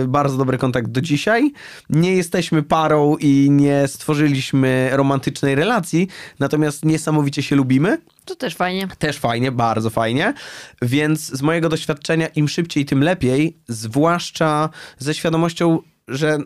y, 0.03 0.07
bardzo 0.07 0.37
dobry 0.37 0.57
kontakt 0.57 0.87
do 0.91 1.01
dzisiaj. 1.01 1.51
Nie 1.89 2.15
jesteśmy 2.15 2.63
parą 2.63 3.17
i 3.19 3.47
nie 3.51 3.87
stworzyliśmy 3.87 4.89
romantycznej 4.91 5.55
relacji, 5.55 6.07
natomiast 6.39 6.85
niesamowicie 6.85 7.43
się 7.43 7.55
lubimy. 7.55 7.97
To 8.25 8.35
też 8.35 8.55
fajnie. 8.55 8.87
Też 8.99 9.17
fajnie, 9.17 9.51
bardzo 9.51 9.89
fajnie. 9.89 10.33
Więc 10.81 11.21
z 11.21 11.41
mojego 11.41 11.69
doświadczenia 11.69 12.27
im 12.27 12.47
szybciej, 12.47 12.85
tym 12.85 13.03
lepiej, 13.03 13.57
zwłaszcza 13.67 14.69
ze 14.97 15.13
świadomością, 15.13 15.79
że... 16.07 16.37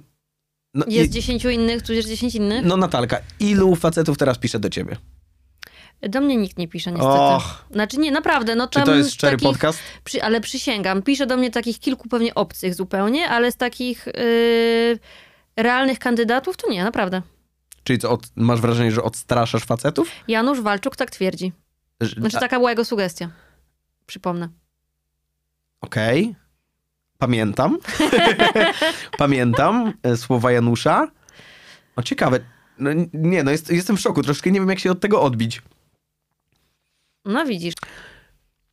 No, 0.78 0.86
Jest 0.88 1.12
dziesięciu 1.12 1.50
innych, 1.50 1.82
tudzież 1.82 2.06
dziesięć 2.06 2.36
innych. 2.36 2.66
no 2.66 2.78
Natalka, 2.78 3.20
ilu 3.40 3.76
facetów 3.76 4.18
teraz 4.18 4.38
pisze 4.38 4.60
do 4.60 4.70
ciebie? 4.70 4.98
Do 6.02 6.22
mnie 6.22 6.38
nikt 6.38 6.58
nie 6.58 6.68
pisze 6.68 6.92
niestety. 6.92 7.20
Och. 7.20 7.66
Znaczy 7.72 7.98
nie, 7.98 8.12
naprawdę. 8.12 8.56
No 8.56 8.68
Czy 8.68 8.80
tam 8.80 8.86
to 8.86 8.96
jest 8.96 9.12
szczery 9.14 9.38
takich, 9.38 9.48
podcast? 9.48 9.80
Przy, 10.04 10.24
ale 10.24 10.42
przysięgam, 10.42 11.02
pisze 11.02 11.28
do 11.28 11.38
mnie 11.38 11.52
takich 11.52 11.80
kilku 11.80 12.10
pewnie 12.10 12.36
obcych 12.36 12.76
zupełnie, 12.76 13.30
ale 13.30 13.52
z 13.52 13.56
takich 13.56 14.06
yy, 14.06 15.00
realnych 15.56 16.00
kandydatów 16.00 16.58
to 16.58 16.70
nie, 16.72 16.84
naprawdę. 16.84 17.22
Czyli 17.84 18.00
co, 18.00 18.12
od, 18.12 18.28
masz 18.36 18.62
wrażenie, 18.62 18.92
że 18.92 19.04
odstraszasz 19.04 19.64
facetów? 19.64 20.12
Janusz 20.28 20.62
Walczuk 20.62 20.96
tak 20.96 21.12
twierdzi. 21.12 21.52
Znaczy 22.18 22.40
taka 22.40 22.58
była 22.58 22.70
jego 22.70 22.86
sugestia. 22.86 23.30
Przypomnę. 24.06 24.50
Okej. 25.82 26.36
Pamiętam. 27.18 27.78
Pamiętam 29.18 29.94
e, 30.04 30.18
słowa 30.18 30.52
Janusza. 30.52 31.08
O, 31.96 32.04
ciekawe. 32.04 32.40
No, 32.80 32.90
nie, 33.14 33.44
no 33.44 33.52
jest, 33.52 33.72
jestem 33.72 33.98
w 33.98 34.00
szoku. 34.00 34.24
Troszkę 34.24 34.52
nie 34.52 34.60
wiem, 34.60 34.70
jak 34.70 34.80
się 34.80 34.92
od 34.92 35.00
tego 35.00 35.22
odbić. 35.22 35.62
No 37.26 37.46
widzisz. 37.46 37.74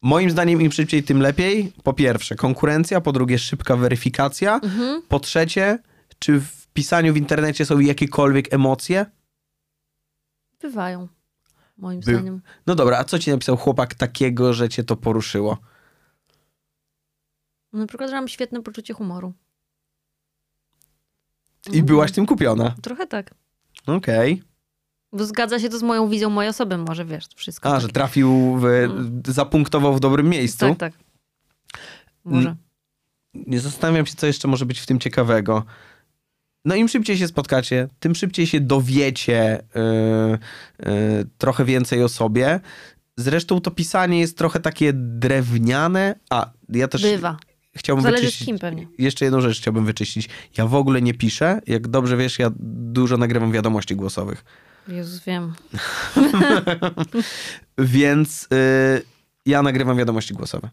Moim 0.03 0.31
zdaniem 0.31 0.63
im 0.63 0.73
szybciej, 0.73 1.03
tym 1.03 1.21
lepiej. 1.21 1.73
Po 1.83 1.93
pierwsze, 1.93 2.35
konkurencja. 2.35 3.01
Po 3.01 3.13
drugie, 3.13 3.39
szybka 3.39 3.77
weryfikacja. 3.77 4.55
Mhm. 4.55 5.03
Po 5.09 5.21
trzecie, 5.21 5.79
czy 6.19 6.41
w 6.41 6.67
pisaniu 6.67 7.13
w 7.13 7.17
internecie 7.17 7.67
są 7.67 7.79
jakiekolwiek 7.79 8.55
emocje? 8.55 9.07
Bywają. 10.63 11.09
Moim 11.79 12.01
By- 12.01 12.13
zdaniem. 12.13 12.41
No 12.67 12.75
dobra, 12.75 12.99
a 12.99 13.05
co 13.05 13.19
ci 13.19 13.31
napisał 13.31 13.57
chłopak 13.57 13.95
takiego, 13.95 14.53
że 14.55 14.69
cię 14.69 14.85
to 14.85 14.97
poruszyło? 14.97 15.59
Na 17.75 17.87
przykład, 17.87 18.11
że 18.11 18.17
mam 18.17 18.29
świetne 18.29 18.63
poczucie 18.63 18.95
humoru. 18.95 19.33
I 21.73 21.83
byłaś 21.83 22.13
tym 22.13 22.27
kupiona. 22.27 22.75
Trochę 22.83 23.07
tak. 23.07 23.35
Okej. 23.87 24.43
Bo 25.13 25.25
zgadza 25.25 25.59
się 25.59 25.69
to 25.69 25.79
z 25.79 25.83
moją 25.83 26.09
wizją 26.09 26.31
mojej 26.31 26.51
osoby, 26.51 26.79
może 26.79 27.05
wiesz, 27.05 27.25
wszystko. 27.37 27.69
A, 27.69 27.73
tak. 27.73 27.81
że 27.81 27.89
trafił, 27.89 28.57
w, 28.59 28.65
Mm. 28.65 29.23
zapunktował 29.27 29.95
w 29.95 30.01
dobrym 30.01 30.29
miejscu. 30.29 30.75
Tak, 30.75 30.79
tak. 30.79 30.93
Może. 32.25 32.57
Nie 33.35 33.61
zastanawiam 33.61 34.07
się, 34.07 34.15
co 34.15 34.27
jeszcze 34.27 34.49
może 34.49 34.67
być 34.67 34.81
w 34.81 34.87
tym 34.87 34.99
ciekawego. 34.99 35.65
No 36.65 36.75
im 36.75 36.89
szybciej 36.89 37.19
się 37.19 37.29
spotkacie, 37.29 37.89
tym 38.01 38.15
szybciej 38.15 38.47
się 38.47 38.61
dowiecie 38.61 39.63
yy, 39.75 40.39
yy, 40.93 41.27
trochę 41.39 41.65
więcej 41.65 42.03
o 42.03 42.09
sobie. 42.09 42.61
Zresztą 43.17 43.61
to 43.61 43.71
pisanie 43.71 44.21
jest 44.21 44.39
trochę 44.39 44.61
takie 44.61 44.93
drewniane. 44.93 46.15
A, 46.31 46.51
ja 46.69 46.89
też 46.89 47.03
Bywa. 47.03 47.37
Chciałbym 47.77 48.03
Zależy 48.03 48.23
z 48.23 48.25
wyczyścić. 48.25 48.47
kim 48.47 48.59
pewnie. 48.59 48.87
Jeszcze 48.99 49.25
jedną 49.25 49.41
rzecz 49.41 49.61
chciałbym 49.61 49.85
wyczyścić. 49.85 50.29
Ja 50.59 50.67
w 50.67 50.75
ogóle 50.75 51.03
nie 51.03 51.15
piszę. 51.15 51.61
Jak 51.67 51.89
dobrze 51.89 52.17
wiesz, 52.17 52.39
ja 52.39 52.51
dużo 52.59 53.17
nagrywam 53.17 53.53
wiadomości 53.53 53.97
głosowych. 53.97 54.45
Jezus, 54.89 55.25
wiem. 55.25 55.55
Więc 57.79 58.49
yy, 58.51 59.03
ja 59.47 59.63
nagrywam 59.63 59.97
wiadomości 59.97 60.35
głosowe. 60.35 60.71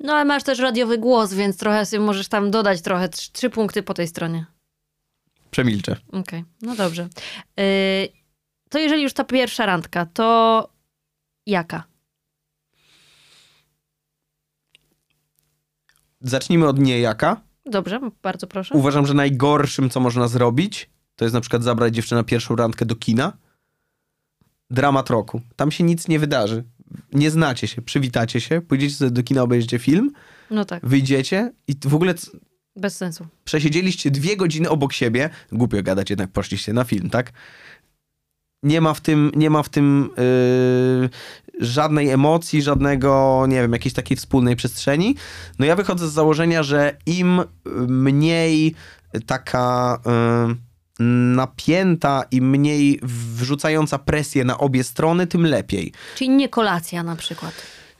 No 0.00 0.12
ale 0.12 0.24
masz 0.24 0.42
też 0.42 0.58
radiowy 0.58 0.98
głos, 0.98 1.34
więc 1.34 1.56
trochę 1.58 1.86
sobie 1.86 2.00
możesz 2.00 2.28
tam 2.28 2.50
dodać 2.50 2.82
trochę, 2.82 3.08
trzy, 3.08 3.32
trzy 3.32 3.50
punkty 3.50 3.82
po 3.82 3.94
tej 3.94 4.08
stronie. 4.08 4.46
Przemilczę. 5.50 5.96
Okej, 6.12 6.44
no 6.62 6.76
dobrze. 6.76 7.08
Yy, 7.56 7.64
to 8.70 8.78
jeżeli 8.78 9.02
już 9.02 9.12
ta 9.12 9.24
pierwsza 9.24 9.66
randka, 9.66 10.06
to 10.06 10.68
jaka? 11.46 11.84
Zacznijmy 16.20 16.66
od 16.68 16.78
niejaka. 16.78 17.40
Dobrze, 17.66 18.00
bardzo 18.22 18.46
proszę. 18.46 18.74
Uważam, 18.74 19.06
że 19.06 19.14
najgorszym, 19.14 19.90
co 19.90 20.00
można 20.00 20.28
zrobić, 20.28 20.90
to 21.16 21.24
jest 21.24 21.34
na 21.34 21.40
przykład 21.40 21.62
zabrać 21.62 21.94
dziewczynę 21.94 22.20
na 22.20 22.24
pierwszą 22.24 22.56
randkę 22.56 22.86
do 22.86 22.96
kina. 22.96 23.32
Dramat 24.70 25.10
roku. 25.10 25.40
Tam 25.56 25.70
się 25.70 25.84
nic 25.84 26.08
nie 26.08 26.18
wydarzy. 26.18 26.64
Nie 27.12 27.30
znacie 27.30 27.68
się, 27.68 27.82
przywitacie 27.82 28.40
się, 28.40 28.60
pójdziecie 28.60 28.94
sobie 28.94 29.10
do 29.10 29.22
kina, 29.22 29.42
obejrzycie 29.42 29.78
film, 29.78 30.10
No 30.50 30.64
tak, 30.64 30.86
wyjdziecie 30.86 31.52
i 31.68 31.74
w 31.84 31.94
ogóle 31.94 32.14
bez 32.76 32.96
sensu. 32.96 33.26
przesiedzieliście 33.44 34.10
dwie 34.10 34.36
godziny 34.36 34.68
obok 34.68 34.92
siebie. 34.92 35.30
Głupio 35.52 35.82
gadać, 35.82 36.10
jednak 36.10 36.30
poszliście 36.30 36.72
na 36.72 36.84
film, 36.84 37.10
tak? 37.10 37.32
Nie 38.62 38.80
ma 38.80 38.94
w 38.94 39.00
tym, 39.00 39.32
nie 39.36 39.50
ma 39.50 39.62
w 39.62 39.68
tym 39.68 40.10
yy, 40.16 41.10
żadnej 41.60 42.10
emocji, 42.10 42.62
żadnego, 42.62 43.44
nie 43.48 43.60
wiem, 43.60 43.72
jakiejś 43.72 43.94
takiej 43.94 44.16
wspólnej 44.16 44.56
przestrzeni. 44.56 45.16
No 45.58 45.66
ja 45.66 45.76
wychodzę 45.76 46.08
z 46.08 46.12
założenia, 46.12 46.62
że 46.62 46.96
im 47.06 47.42
mniej 47.88 48.74
taka 49.26 49.98
yy, 50.06 50.56
napięta 51.34 52.24
i 52.30 52.42
mniej 52.42 53.00
wrzucająca 53.02 53.98
presję 53.98 54.44
na 54.44 54.58
obie 54.58 54.84
strony, 54.84 55.26
tym 55.26 55.46
lepiej. 55.46 55.92
Czyli 56.16 56.30
nie 56.30 56.48
kolacja 56.48 57.02
na 57.02 57.16
przykład. 57.16 57.52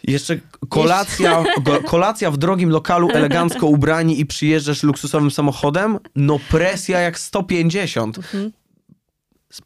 Jeszcze 0.04 0.38
kolacja, 0.68 1.44
kolacja 1.86 2.30
w 2.30 2.36
drogim 2.36 2.70
lokalu, 2.70 3.10
elegancko 3.10 3.66
ubrani 3.66 4.20
i 4.20 4.26
przyjeżdżasz 4.26 4.82
luksusowym 4.82 5.30
samochodem, 5.30 5.98
no 6.16 6.38
presja 6.50 7.00
jak 7.00 7.18
150. 7.18 8.18
Mhm. 8.18 8.52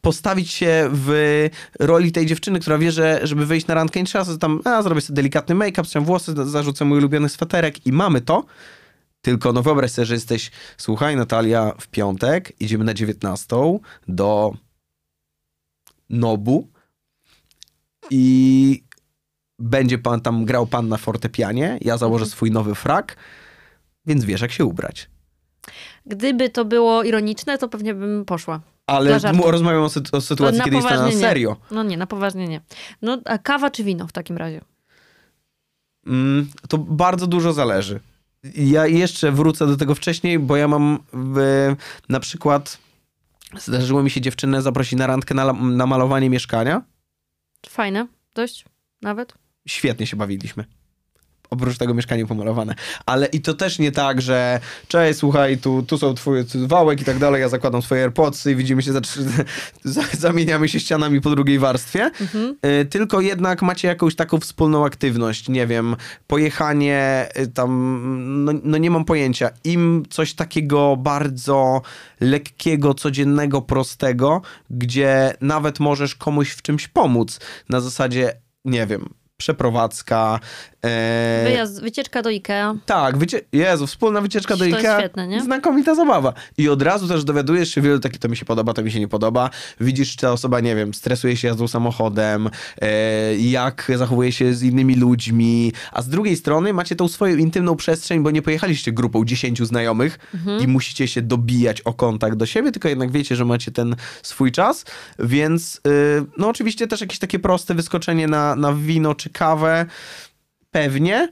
Postawić 0.01 0.51
się 0.51 0.89
w 0.91 1.47
roli 1.79 2.11
tej 2.11 2.25
dziewczyny, 2.25 2.59
która 2.59 2.77
wie, 2.77 2.91
że 2.91 3.19
żeby 3.23 3.45
wyjść 3.45 3.67
na 3.67 3.73
randkę, 3.73 3.99
nie 3.99 4.05
trzeba 4.05 4.25
sobie 4.25 4.37
tam, 4.37 4.61
a 4.65 4.81
zrobię 4.81 5.01
sobie 5.01 5.15
delikatny 5.15 5.55
make-up, 5.55 5.85
ściąłem 5.85 6.05
włosy, 6.05 6.33
zarzucę 6.45 6.85
mój 6.85 6.97
ulubiony 6.97 7.29
sweterek 7.29 7.85
i 7.85 7.91
mamy 7.91 8.21
to. 8.21 8.45
Tylko 9.21 9.53
no 9.53 9.63
wyobraź 9.63 9.91
sobie, 9.91 10.05
że 10.05 10.13
jesteś, 10.13 10.51
słuchaj 10.77 11.15
Natalia, 11.15 11.73
w 11.79 11.87
piątek 11.87 12.61
idziemy 12.61 12.83
na 12.83 12.93
19 12.93 13.79
do 14.07 14.53
Nobu 16.09 16.67
i 18.09 18.83
będzie 19.59 19.97
pan 19.97 20.21
tam 20.21 20.45
grał 20.45 20.67
pan 20.67 20.87
na 20.87 20.97
fortepianie, 20.97 21.77
ja 21.81 21.97
założę 21.97 22.25
swój 22.25 22.51
nowy 22.51 22.75
frak, 22.75 23.15
więc 24.05 24.25
wiesz 24.25 24.41
jak 24.41 24.51
się 24.51 24.65
ubrać. 24.65 25.09
Gdyby 26.05 26.49
to 26.49 26.65
było 26.65 27.03
ironiczne, 27.03 27.57
to 27.57 27.69
pewnie 27.69 27.93
bym 27.93 28.25
poszła. 28.25 28.61
Ale 28.87 29.19
rozmawiam 29.45 29.83
o, 29.83 29.87
sy- 29.89 30.11
o 30.11 30.21
sytuacji, 30.21 30.57
na 30.57 30.63
kiedy 30.63 30.75
jest 30.75 30.87
to 30.87 30.93
na 30.93 30.99
poważnie 30.99 31.15
nie. 31.21 31.27
serio. 31.27 31.55
No 31.71 31.83
nie, 31.83 31.97
na 31.97 32.07
poważnie 32.07 32.47
nie. 32.47 32.61
No 33.01 33.17
a 33.25 33.37
kawa 33.37 33.69
czy 33.71 33.83
wino 33.83 34.07
w 34.07 34.11
takim 34.11 34.37
razie? 34.37 34.61
Mm, 36.07 36.49
to 36.69 36.77
bardzo 36.77 37.27
dużo 37.27 37.53
zależy. 37.53 37.99
Ja 38.55 38.87
jeszcze 38.87 39.31
wrócę 39.31 39.67
do 39.67 39.77
tego 39.77 39.95
wcześniej, 39.95 40.39
bo 40.39 40.55
ja 40.57 40.67
mam 40.67 40.99
w, 41.13 41.37
na 42.09 42.19
przykład 42.19 42.77
zdarzyło 43.57 44.03
mi 44.03 44.09
się 44.09 44.21
dziewczynę 44.21 44.61
zaprosić 44.61 44.99
na 44.99 45.07
randkę 45.07 45.33
na, 45.33 45.53
na 45.53 45.85
malowanie 45.85 46.29
mieszkania. 46.29 46.81
Fajne, 47.69 48.07
dość 48.35 48.65
nawet. 49.01 49.33
Świetnie 49.67 50.07
się 50.07 50.17
bawiliśmy. 50.17 50.65
Oprócz 51.53 51.77
tego 51.77 51.93
mieszkanie 51.93 52.25
pomalowane. 52.25 52.75
Ale 53.05 53.25
i 53.25 53.41
to 53.41 53.53
też 53.53 53.79
nie 53.79 53.91
tak, 53.91 54.21
że 54.21 54.59
cześć, 54.87 55.19
słuchaj, 55.19 55.57
tu, 55.57 55.83
tu 55.83 55.97
są 55.97 56.13
twoje 56.13 56.43
tu 56.43 56.67
wałek 56.67 57.01
i 57.01 57.05
tak 57.05 57.17
dalej, 57.17 57.41
ja 57.41 57.49
zakładam 57.49 57.81
swoje 57.81 58.01
AirPodsy 58.01 58.51
i 58.51 58.55
widzimy 58.55 58.81
się, 58.81 58.93
za, 58.93 59.01
za, 59.83 60.01
zamieniamy 60.19 60.69
się 60.69 60.79
ścianami 60.79 61.21
po 61.21 61.29
drugiej 61.29 61.59
warstwie. 61.59 62.11
Mhm. 62.21 62.57
Y, 62.81 62.85
tylko 62.85 63.21
jednak 63.21 63.61
macie 63.61 63.87
jakąś 63.87 64.15
taką 64.15 64.39
wspólną 64.39 64.85
aktywność, 64.85 65.49
nie 65.49 65.67
wiem, 65.67 65.95
pojechanie 66.27 67.29
y, 67.39 67.47
tam, 67.47 68.01
no, 68.45 68.51
no 68.63 68.77
nie 68.77 68.91
mam 68.91 69.05
pojęcia. 69.05 69.49
Im 69.63 70.03
coś 70.09 70.33
takiego 70.33 70.97
bardzo 70.97 71.81
lekkiego, 72.19 72.93
codziennego, 72.93 73.61
prostego, 73.61 74.41
gdzie 74.69 75.33
nawet 75.41 75.79
możesz 75.79 76.15
komuś 76.15 76.51
w 76.51 76.61
czymś 76.61 76.87
pomóc. 76.87 77.39
Na 77.69 77.81
zasadzie, 77.81 78.33
nie 78.65 78.87
wiem, 78.87 79.09
przeprowadzka. 79.37 80.39
E, 80.83 81.43
Wyjazd, 81.45 81.81
wycieczka 81.81 82.21
do 82.21 82.29
Ikea. 82.29 82.75
tak, 82.85 83.17
wycie... 83.17 83.41
Jezu, 83.51 83.87
wspólna 83.87 84.21
wycieczka 84.21 84.53
do 84.53 84.59
To 84.59 84.65
jest 84.65 84.79
Ikea. 84.79 84.99
świetne, 84.99 85.27
nie? 85.27 85.41
Znakomita 85.41 85.95
zabawa. 85.95 86.33
I 86.57 86.69
od 86.69 86.81
razu 86.81 87.07
też 87.07 87.23
dowiadujesz 87.23 87.69
się 87.69 87.81
wielu 87.81 87.99
takich, 87.99 88.19
to 88.19 88.29
mi 88.29 88.37
się 88.37 88.45
podoba, 88.45 88.73
to 88.73 88.83
mi 88.83 88.91
się 88.91 88.99
nie 88.99 89.07
podoba. 89.07 89.49
Widzisz, 89.79 90.11
czy 90.11 90.17
ta 90.17 90.31
osoba, 90.31 90.59
nie 90.59 90.75
wiem, 90.75 90.93
stresuje 90.93 91.37
się 91.37 91.47
jazdą 91.47 91.67
samochodem, 91.67 92.49
e, 92.81 93.35
jak 93.37 93.91
zachowuje 93.95 94.31
się 94.31 94.53
z 94.53 94.63
innymi 94.63 94.95
ludźmi. 94.95 95.71
A 95.91 96.01
z 96.01 96.09
drugiej 96.09 96.35
strony 96.37 96.73
macie 96.73 96.95
tą 96.95 97.07
swoją 97.07 97.35
intymną 97.37 97.75
przestrzeń, 97.75 98.23
bo 98.23 98.31
nie 98.31 98.41
pojechaliście 98.41 98.91
grupą 98.91 99.25
10 99.25 99.65
znajomych 99.67 100.19
Mhm. 100.33 100.61
i 100.63 100.67
musicie 100.67 101.07
się 101.07 101.21
dobijać 101.21 101.81
o 101.81 101.93
kontakt 101.93 102.37
do 102.37 102.45
siebie, 102.45 102.71
tylko 102.71 102.89
jednak 102.89 103.11
wiecie, 103.11 103.35
że 103.35 103.45
macie 103.45 103.71
ten 103.71 103.95
swój 104.23 104.51
czas. 104.51 104.85
Więc, 105.19 105.81
y, 105.87 106.25
no 106.37 106.49
oczywiście 106.49 106.87
też 106.87 107.01
jakieś 107.01 107.19
takie 107.19 107.39
proste 107.39 107.73
wyskoczenie 107.75 108.27
na, 108.27 108.55
na 108.55 108.73
wino 108.73 109.15
czy 109.15 109.29
kawę. 109.29 109.85
Pewnie. 110.73 111.29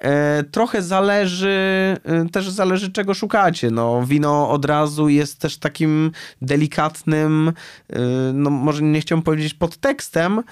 E, 0.00 0.44
trochę 0.44 0.82
zależy, 0.82 1.96
e, 2.04 2.28
też 2.32 2.50
zależy 2.50 2.92
czego 2.92 3.14
szukacie. 3.14 3.70
No, 3.70 4.06
wino 4.06 4.50
od 4.50 4.64
razu 4.64 5.08
jest 5.08 5.38
też 5.38 5.56
takim 5.56 6.12
delikatnym, 6.42 7.52
e, 7.88 8.00
no 8.34 8.50
może 8.50 8.82
nie 8.82 9.00
chciałbym 9.00 9.22
powiedzieć 9.22 9.54
podtekstem, 9.54 10.42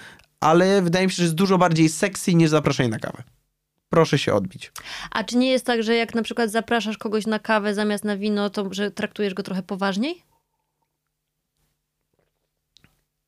ale 0.41 0.83
wydaje 0.83 1.07
mi 1.07 1.13
się, 1.13 1.17
że 1.17 1.23
jest 1.23 1.35
dużo 1.35 1.59
bardziej 1.59 1.89
sexy 1.89 2.35
niż 2.35 2.51
zaproszenie 2.51 2.89
na 2.89 2.99
kawę. 2.99 3.23
Proszę 3.89 4.19
się 4.19 4.35
odbić. 4.35 4.73
A 5.11 5.25
czy 5.25 5.37
nie 5.37 5.51
jest 5.51 5.67
tak, 5.67 5.83
że 5.83 5.95
jak 5.95 6.15
na 6.15 6.23
przykład 6.23 6.51
zapraszasz 6.51 6.99
kogoś 6.99 7.27
na 7.27 7.39
kawę 7.39 7.75
zamiast 7.75 8.05
na 8.05 8.17
wino, 8.17 8.51
to 8.51 8.69
że 8.71 8.91
traktujesz 8.91 9.35
go 9.35 9.43
trochę 9.43 9.63
poważniej? 9.63 10.23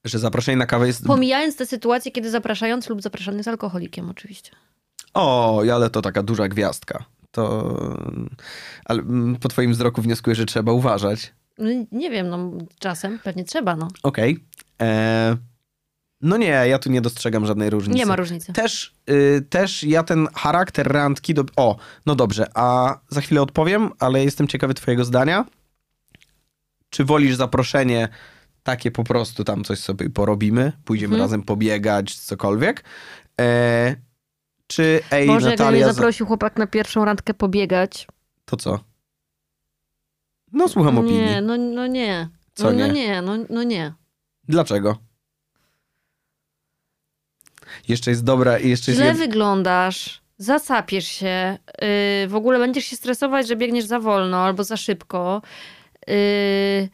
Że 0.04 0.18
zaproszenie 0.18 0.56
na 0.56 0.66
kawę 0.66 0.86
jest... 0.86 1.04
Pomijając 1.04 1.56
te 1.56 1.66
sytuacje, 1.66 2.12
kiedy 2.12 2.30
zapraszający 2.30 2.90
lub 2.90 3.02
zapraszany 3.02 3.36
jest 3.36 3.48
alkoholikiem 3.48 4.10
oczywiście. 4.10 4.50
O, 5.14 5.62
ale 5.74 5.90
to 5.90 6.02
taka 6.02 6.22
duża 6.22 6.48
gwiazdka. 6.48 7.04
To... 7.30 7.76
Ale 8.84 9.02
mm, 9.02 9.36
po 9.36 9.48
twoim 9.48 9.72
wzroku 9.72 10.02
wnioskuję, 10.02 10.36
że 10.36 10.46
trzeba 10.46 10.72
uważać. 10.72 11.32
Nie 11.92 12.10
wiem, 12.10 12.28
no 12.28 12.50
czasem 12.78 13.18
pewnie 13.18 13.44
trzeba, 13.44 13.76
no. 13.76 13.88
Okej. 14.02 14.44
E, 14.82 15.36
No 16.22 16.36
nie, 16.36 16.46
ja 16.46 16.78
tu 16.78 16.90
nie 16.90 17.00
dostrzegam 17.00 17.46
żadnej 17.46 17.70
różnicy. 17.70 17.98
Nie 17.98 18.06
ma 18.06 18.16
różnicy. 18.16 18.52
Też, 18.52 18.94
y, 19.10 19.46
też 19.50 19.84
ja 19.84 20.02
ten 20.02 20.28
charakter 20.34 20.86
randki. 20.92 21.34
Do... 21.34 21.44
O, 21.56 21.76
no 22.06 22.14
dobrze, 22.14 22.46
a 22.54 22.98
za 23.08 23.20
chwilę 23.20 23.42
odpowiem, 23.42 23.90
ale 23.98 24.24
jestem 24.24 24.48
ciekawy 24.48 24.74
Twojego 24.74 25.04
zdania. 25.04 25.44
Czy 26.90 27.04
wolisz 27.04 27.34
zaproszenie 27.36 28.08
takie 28.62 28.90
po 28.90 29.04
prostu 29.04 29.44
tam 29.44 29.64
coś 29.64 29.78
sobie 29.78 30.10
porobimy, 30.10 30.72
pójdziemy 30.84 31.14
Mhm. 31.14 31.22
razem 31.24 31.42
pobiegać, 31.42 32.14
cokolwiek? 32.14 32.84
E, 33.40 33.96
czy 34.70 35.00
ej, 35.10 35.26
Może 35.26 35.50
Natalia, 35.50 35.86
za- 35.86 35.92
zaprosił 35.92 36.26
chłopak 36.26 36.56
na 36.58 36.66
pierwszą 36.66 37.04
randkę 37.04 37.34
pobiegać. 37.34 38.06
to 38.44 38.56
co? 38.56 38.80
No 40.52 40.68
słucham 40.68 40.98
opinii. 40.98 41.20
Nie, 41.20 41.40
no, 41.40 41.56
no 41.56 41.86
nie. 41.86 42.28
Co 42.54 42.64
no, 42.64 42.72
nie? 42.72 42.86
no 42.86 42.92
nie, 42.92 43.22
no, 43.22 43.32
no 43.50 43.62
nie. 43.62 43.92
Dlaczego? 44.48 44.98
Jeszcze 47.88 48.10
jest 48.10 48.24
dobra 48.24 48.58
i 48.58 48.68
jeszcze 48.68 48.90
jest... 48.90 49.02
Źle 49.02 49.14
wyglądasz, 49.14 50.20
zasapiesz 50.38 51.06
się, 51.08 51.58
yy, 52.22 52.28
w 52.28 52.34
ogóle 52.34 52.58
będziesz 52.58 52.84
się 52.84 52.96
stresować, 52.96 53.48
że 53.48 53.56
biegniesz 53.56 53.84
za 53.84 54.00
wolno 54.00 54.36
albo 54.44 54.64
za 54.64 54.76
szybko. 54.76 55.42
Yy, 56.06 56.88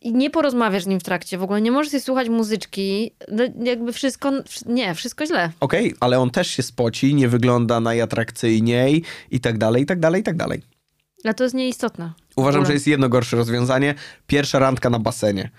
i 0.00 0.12
nie 0.12 0.30
porozmawiasz 0.30 0.84
z 0.84 0.86
nim 0.86 1.00
w 1.00 1.02
trakcie, 1.02 1.38
w 1.38 1.42
ogóle 1.42 1.60
nie 1.60 1.70
możesz 1.70 2.02
słuchać 2.02 2.28
muzyczki, 2.28 3.14
no, 3.28 3.44
jakby 3.62 3.92
wszystko, 3.92 4.32
nie, 4.66 4.94
wszystko 4.94 5.26
źle. 5.26 5.52
Okej, 5.60 5.86
okay, 5.86 5.98
ale 6.00 6.18
on 6.18 6.30
też 6.30 6.46
się 6.50 6.62
spoci, 6.62 7.14
nie 7.14 7.28
wygląda 7.28 7.80
najatrakcyjniej 7.80 9.02
i 9.30 9.40
tak 9.40 9.58
dalej, 9.58 9.82
i 9.82 9.86
tak 9.86 10.00
dalej, 10.00 10.20
i 10.20 10.24
tak 10.24 10.36
dalej. 10.36 10.62
Ale 11.24 11.34
to 11.34 11.44
jest 11.44 11.54
nieistotne. 11.54 12.12
Uważam, 12.36 12.66
że 12.66 12.72
jest 12.72 12.86
jedno 12.86 13.08
gorsze 13.08 13.36
rozwiązanie. 13.36 13.94
Pierwsza 14.26 14.58
randka 14.58 14.90
na 14.90 14.98
basenie. 14.98 15.50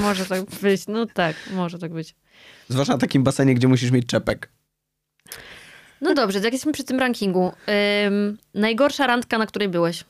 Może 0.00 0.26
tak 0.26 0.44
być, 0.62 0.86
no 0.86 1.06
tak, 1.06 1.36
może 1.52 1.78
tak 1.78 1.92
być. 1.92 2.14
Zwłaszcza 2.68 2.92
na 2.92 2.98
takim 2.98 3.22
basenie, 3.22 3.54
gdzie 3.54 3.68
musisz 3.68 3.90
mieć 3.90 4.06
czepek. 4.06 4.48
No 6.00 6.14
dobrze, 6.14 6.38
jak 6.38 6.52
jesteśmy 6.52 6.72
przy 6.72 6.84
tym 6.84 6.98
rankingu. 6.98 7.52
Ym, 8.06 8.38
najgorsza 8.54 9.06
randka, 9.06 9.38
na 9.38 9.46
której 9.46 9.68
byłeś? 9.68 10.04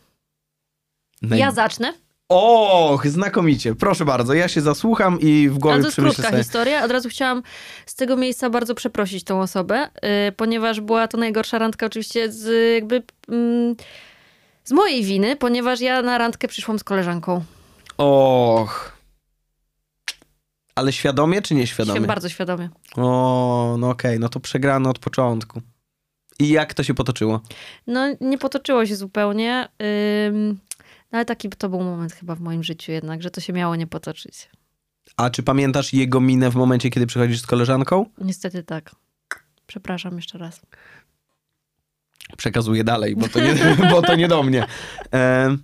Naj... 1.25 1.39
Ja 1.39 1.51
zacznę. 1.51 1.93
Och, 2.29 3.07
znakomicie. 3.07 3.75
Proszę 3.75 4.05
bardzo, 4.05 4.35
ja 4.35 4.49
się 4.49 4.61
zasłucham 4.61 5.21
i 5.21 5.49
w 5.49 5.59
głowie 5.59 5.75
Ale 5.75 5.83
to 5.83 5.89
jest 5.89 5.97
krótka 5.97 6.23
sobie... 6.23 6.39
historia. 6.39 6.85
Od 6.85 6.91
razu 6.91 7.09
chciałam 7.09 7.43
z 7.87 7.95
tego 7.95 8.17
miejsca 8.17 8.51
bardzo 8.51 8.75
przeprosić 8.75 9.25
tą 9.25 9.41
osobę, 9.41 9.89
yy, 10.03 10.33
ponieważ 10.33 10.81
była 10.81 11.09
to 11.09 11.19
najgorsza 11.19 11.59
randka 11.59 11.87
oczywiście 11.87 12.33
z 12.33 12.75
jakby... 12.75 13.03
Yy, 13.29 13.77
z 14.65 14.73
mojej 14.73 15.05
winy, 15.05 15.37
ponieważ 15.37 15.81
ja 15.81 16.03
na 16.03 16.19
randkę 16.19 16.49
przyszłam 16.49 16.79
z 16.79 16.85
koleżanką. 16.85 17.45
Och. 17.99 18.93
Ale 20.75 20.93
świadomie 20.93 21.43
czy 21.43 21.55
nieświadomie? 21.55 22.01
Bardzo 22.01 22.29
świadomie. 22.29 22.69
O, 22.97 23.77
no 23.79 23.91
okej, 23.91 24.11
okay, 24.11 24.19
no 24.19 24.29
to 24.29 24.41
przegrano 24.41 24.91
od 24.91 24.99
początku. 24.99 25.61
I 26.39 26.49
jak 26.49 26.75
to 26.75 26.83
się 26.83 26.95
potoczyło? 26.95 27.41
No, 27.87 28.07
nie 28.21 28.39
potoczyło 28.39 28.87
się 28.87 28.97
zupełnie. 28.97 29.69
Ym, 30.29 30.59
ale 31.15 31.25
taki 31.25 31.49
to 31.49 31.69
był 31.69 31.81
moment 31.81 32.13
chyba 32.13 32.35
w 32.35 32.41
moim 32.41 32.63
życiu 32.63 32.93
jednak, 32.93 33.23
że 33.23 33.31
to 33.31 33.41
się 33.41 33.53
miało 33.53 33.77
nie 33.77 33.87
potoczyć. 33.87 34.51
A 35.17 35.31
czy 35.31 35.43
pamiętasz 35.43 35.93
jego 35.93 36.21
minę 36.21 36.51
w 36.51 36.55
momencie, 36.55 36.91
kiedy 36.91 37.07
przychodzisz 37.07 37.41
z 37.41 37.47
koleżanką? 37.47 38.07
Niestety 38.19 38.63
tak. 38.63 38.95
Przepraszam 39.67 40.17
jeszcze 40.17 40.39
raz. 40.39 40.61
Przekazuję 42.37 42.85
dalej, 42.85 43.17
bo 43.17 43.29
to 43.29 43.41
nie, 43.41 43.55
bo 43.91 44.03
to 44.03 44.17
nie 44.17 44.29
do 44.29 44.43
mnie. 44.43 44.67
E, 45.13 45.57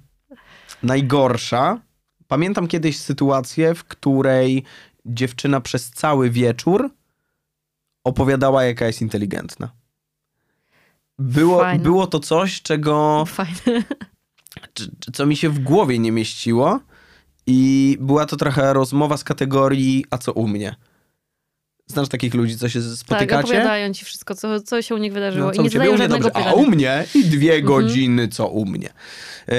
najgorsza. 0.83 1.81
Pamiętam 2.29 2.69
kiedyś 2.69 2.99
sytuację, 2.99 3.75
w 3.75 3.85
której 3.85 4.65
dziewczyna 5.07 5.61
przez 5.61 5.91
cały 5.91 6.31
wieczór 6.31 6.91
opowiadała, 8.05 8.65
jaka 8.65 8.87
jest 8.87 9.01
inteligentna. 9.01 9.71
Było, 11.19 11.65
było 11.79 12.07
to 12.07 12.21
coś, 12.21 12.63
czego. 12.63 13.25
Fajne. 13.27 13.85
Co 15.13 15.27
mi 15.27 15.37
się 15.37 15.49
w 15.49 15.59
głowie 15.59 15.99
nie 15.99 16.13
mieściło. 16.13 16.81
I 17.47 17.97
była 18.01 18.27
to 18.27 18.37
trochę 18.37 18.73
rozmowa 18.73 19.17
z 19.17 19.25
kategorii, 19.25 20.05
a 20.11 20.19
co 20.19 20.33
u 20.33 20.49
mnie? 20.49 20.77
Znasz 21.87 22.09
takich 22.09 22.35
ludzi, 22.35 22.59
co 22.59 22.69
się 22.69 22.83
spotykacie? 22.83 23.27
Tak, 23.27 23.45
opowiadają 23.45 23.93
ci 23.93 24.05
wszystko, 24.05 24.35
co, 24.35 24.61
co 24.61 24.83
się 24.83 24.95
u 24.95 24.99
nich 24.99 25.13
wydarzyło. 25.13 25.47
No, 25.47 25.53
I 25.53 25.61
nie 25.61 25.71
zadają 25.71 25.97
żadnego 25.97 26.15
dobrze, 26.15 26.29
pytania. 26.29 26.51
A 26.51 26.55
u 26.55 26.67
mnie 26.67 27.05
i 27.15 27.25
dwie 27.25 27.55
mhm. 27.55 27.67
godziny, 27.67 28.29
co 28.29 28.49
u 28.49 28.67
mnie. 28.67 28.89
Yy, 29.49 29.55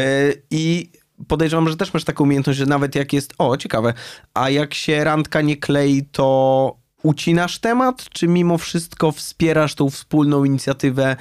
I 0.52 0.92
podejrzewam, 1.28 1.70
że 1.70 1.78
też 1.78 1.94
masz 1.94 2.04
taką 2.04 2.24
umiejętność, 2.24 2.60
że 2.60 2.66
nawet 2.66 2.96
jak 2.96 3.14
jest, 3.14 3.34
o 3.38 3.58
ciekawe, 3.58 3.94
a 4.34 4.50
jak 4.50 4.74
się 4.74 5.04
randka 5.04 5.42
nie 5.42 5.58
klei, 5.58 6.04
to 6.12 6.81
ucinasz 7.04 7.60
temat, 7.60 8.10
czy 8.10 8.28
mimo 8.28 8.58
wszystko 8.58 9.12
wspierasz 9.12 9.76
tą 9.76 9.90
wspólną 9.90 10.44
inicjatywę 10.44 11.16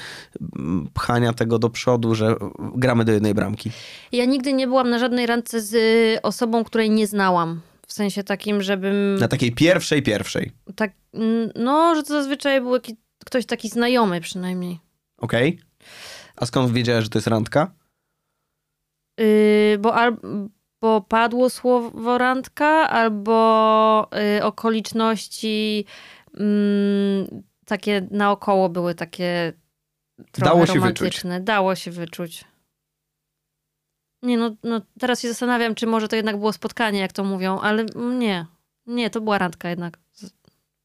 pchania 0.94 1.32
tego 1.32 1.58
do 1.58 1.70
przodu, 1.70 2.14
że 2.14 2.36
gramy 2.74 3.04
do 3.04 3.12
jednej 3.12 3.34
bramki? 3.34 3.70
Ja 4.12 4.24
nigdy 4.24 4.52
nie 4.52 4.66
byłam 4.66 4.90
na 4.90 4.98
żadnej 4.98 5.26
randce 5.26 5.60
z 5.60 5.74
osobą, 6.22 6.64
której 6.64 6.90
nie 6.90 7.06
znałam. 7.06 7.60
W 7.86 7.92
sensie 7.92 8.24
takim, 8.24 8.62
żebym... 8.62 9.14
Na 9.14 9.28
takiej 9.28 9.52
pierwszej, 9.52 10.02
pierwszej. 10.02 10.52
Tak, 10.76 10.92
no, 11.54 11.94
że 11.94 12.02
to 12.02 12.08
zazwyczaj 12.08 12.60
był 12.60 12.74
jakiś, 12.74 12.94
ktoś 13.24 13.46
taki 13.46 13.68
znajomy 13.68 14.20
przynajmniej. 14.20 14.78
Okej. 15.18 15.48
Okay. 15.48 15.64
A 16.36 16.46
skąd 16.46 16.72
wiedziałeś, 16.72 17.04
że 17.04 17.10
to 17.10 17.18
jest 17.18 17.28
randka? 17.28 17.72
Yy, 19.18 19.78
bo, 19.78 19.94
al, 19.94 20.16
bo 20.80 21.00
padło 21.00 21.50
słowo 21.50 22.18
randka, 22.18 22.90
albo 22.90 24.08
yy, 24.36 24.44
okoliczności 24.44 25.84
yy, 26.34 27.42
takie 27.64 28.08
naokoło 28.10 28.68
były 28.68 28.94
takie 28.94 29.52
trochę 30.32 30.50
Dało 30.52 30.66
się 30.66 30.74
romantyczne. 30.74 31.30
Wyczuć. 31.30 31.46
Dało 31.46 31.74
się 31.74 31.90
wyczuć. 31.90 32.44
Nie, 34.22 34.38
no, 34.38 34.56
no 34.64 34.80
teraz 34.98 35.20
się 35.20 35.28
zastanawiam, 35.28 35.74
czy 35.74 35.86
może 35.86 36.08
to 36.08 36.16
jednak 36.16 36.38
było 36.38 36.52
spotkanie, 36.52 37.00
jak 37.00 37.12
to 37.12 37.24
mówią, 37.24 37.58
ale 37.60 37.86
nie. 38.18 38.46
Nie, 38.86 39.10
to 39.10 39.20
była 39.20 39.38
randka 39.38 39.70
jednak. 39.70 39.98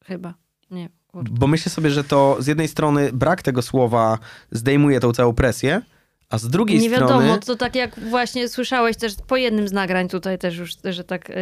Chyba. 0.04 0.34
Nie. 0.70 0.88
Bo 1.14 1.46
myślę 1.46 1.72
sobie, 1.72 1.90
że 1.90 2.04
to 2.04 2.36
z 2.38 2.46
jednej 2.46 2.68
strony 2.68 3.12
brak 3.12 3.42
tego 3.42 3.62
słowa 3.62 4.18
zdejmuje 4.50 5.00
tą 5.00 5.12
całą 5.12 5.34
presję, 5.34 5.82
a 6.30 6.38
z 6.38 6.48
drugiej 6.48 6.78
nie 6.78 6.90
strony... 6.90 7.12
Nie 7.12 7.20
wiadomo, 7.20 7.38
to 7.46 7.56
tak 7.56 7.74
jak 7.74 8.00
właśnie 8.00 8.48
słyszałeś 8.48 8.96
też 8.96 9.14
po 9.26 9.36
jednym 9.36 9.68
z 9.68 9.72
nagrań 9.72 10.08
tutaj 10.08 10.38
też 10.38 10.56
już, 10.56 10.72
że 10.84 11.04
tak, 11.04 11.28
yy, 11.28 11.36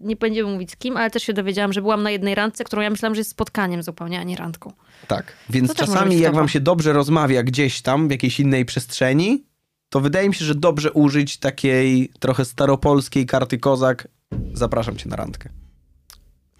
nie 0.00 0.16
będziemy 0.16 0.52
mówić 0.52 0.70
z 0.70 0.76
kim, 0.76 0.96
ale 0.96 1.10
też 1.10 1.22
się 1.22 1.32
dowiedziałam, 1.32 1.72
że 1.72 1.82
byłam 1.82 2.02
na 2.02 2.10
jednej 2.10 2.34
randce, 2.34 2.64
którą 2.64 2.82
ja 2.82 2.90
myślałam, 2.90 3.14
że 3.14 3.20
jest 3.20 3.30
spotkaniem 3.30 3.82
zupełnie, 3.82 4.20
a 4.20 4.22
nie 4.22 4.36
randką. 4.36 4.72
Tak, 5.06 5.32
więc 5.50 5.74
czasami 5.74 6.18
jak 6.18 6.34
wam 6.34 6.48
się 6.48 6.60
dobrze 6.60 6.92
rozmawia 6.92 7.42
gdzieś 7.42 7.82
tam, 7.82 8.08
w 8.08 8.10
jakiejś 8.10 8.40
innej 8.40 8.64
przestrzeni, 8.64 9.44
to 9.88 10.00
wydaje 10.00 10.28
mi 10.28 10.34
się, 10.34 10.44
że 10.44 10.54
dobrze 10.54 10.92
użyć 10.92 11.38
takiej 11.38 12.10
trochę 12.20 12.44
staropolskiej 12.44 13.26
karty 13.26 13.58
kozak. 13.58 14.08
Zapraszam 14.52 14.96
cię 14.96 15.08
na 15.08 15.16
randkę. 15.16 15.48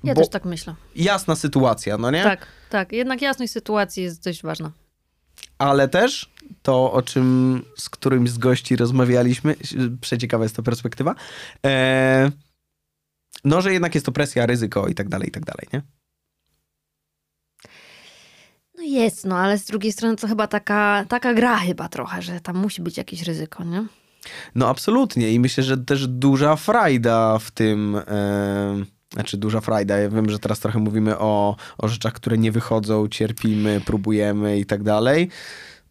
Ja 0.04 0.14
Bo 0.14 0.20
też 0.20 0.30
tak 0.30 0.44
myślę. 0.44 0.74
Jasna 0.96 1.36
sytuacja, 1.36 1.98
no 1.98 2.10
nie? 2.10 2.22
Tak, 2.22 2.46
tak. 2.70 2.92
Jednak 2.92 3.22
jasność 3.22 3.52
sytuacji 3.52 4.02
jest 4.02 4.24
dość 4.24 4.42
ważna. 4.42 4.72
Ale 5.60 5.88
też 5.88 6.30
to, 6.62 6.92
o 6.92 7.02
czym 7.02 7.62
z 7.76 7.90
którymś 7.90 8.30
z 8.30 8.38
gości 8.38 8.76
rozmawialiśmy, 8.76 9.56
przeciekawa 10.00 10.44
jest 10.44 10.56
to 10.56 10.62
perspektywa, 10.62 11.14
e, 11.66 12.30
no, 13.44 13.60
że 13.60 13.72
jednak 13.72 13.94
jest 13.94 14.06
to 14.06 14.12
presja, 14.12 14.46
ryzyko 14.46 14.88
i 14.88 14.94
tak 14.94 15.08
dalej, 15.08 15.28
i 15.28 15.30
tak 15.30 15.44
dalej, 15.44 15.66
nie? 15.72 15.82
No 18.74 18.82
jest, 18.82 19.24
no 19.24 19.38
ale 19.38 19.58
z 19.58 19.64
drugiej 19.64 19.92
strony 19.92 20.16
to 20.16 20.28
chyba 20.28 20.46
taka, 20.46 21.04
taka 21.08 21.34
gra 21.34 21.56
chyba 21.56 21.88
trochę, 21.88 22.22
że 22.22 22.40
tam 22.40 22.56
musi 22.56 22.82
być 22.82 22.96
jakieś 22.96 23.22
ryzyko, 23.22 23.64
nie? 23.64 23.86
No 24.54 24.68
absolutnie 24.68 25.32
i 25.32 25.40
myślę, 25.40 25.64
że 25.64 25.78
też 25.78 26.06
duża 26.06 26.56
frajda 26.56 27.38
w 27.38 27.50
tym... 27.50 27.96
E, 27.96 28.99
znaczy 29.12 29.36
duża 29.36 29.60
frajda. 29.60 29.98
Ja 29.98 30.08
wiem, 30.08 30.30
że 30.30 30.38
teraz 30.38 30.60
trochę 30.60 30.78
mówimy 30.78 31.18
o, 31.18 31.56
o 31.78 31.88
rzeczach, 31.88 32.12
które 32.12 32.38
nie 32.38 32.52
wychodzą, 32.52 33.08
cierpimy, 33.08 33.80
próbujemy 33.86 34.58
i 34.58 34.66
tak 34.66 34.82
dalej. 34.82 35.28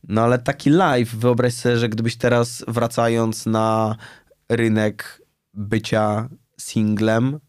No 0.07 0.21
ale 0.21 0.39
taki 0.39 0.69
live, 0.69 1.15
wyobraź 1.15 1.53
sobie, 1.53 1.77
że 1.77 1.89
gdybyś 1.89 2.17
teraz 2.17 2.63
wracając 2.67 3.45
na 3.45 3.95
rynek 4.49 5.21
bycia 5.53 6.29
singlem, 6.59 7.39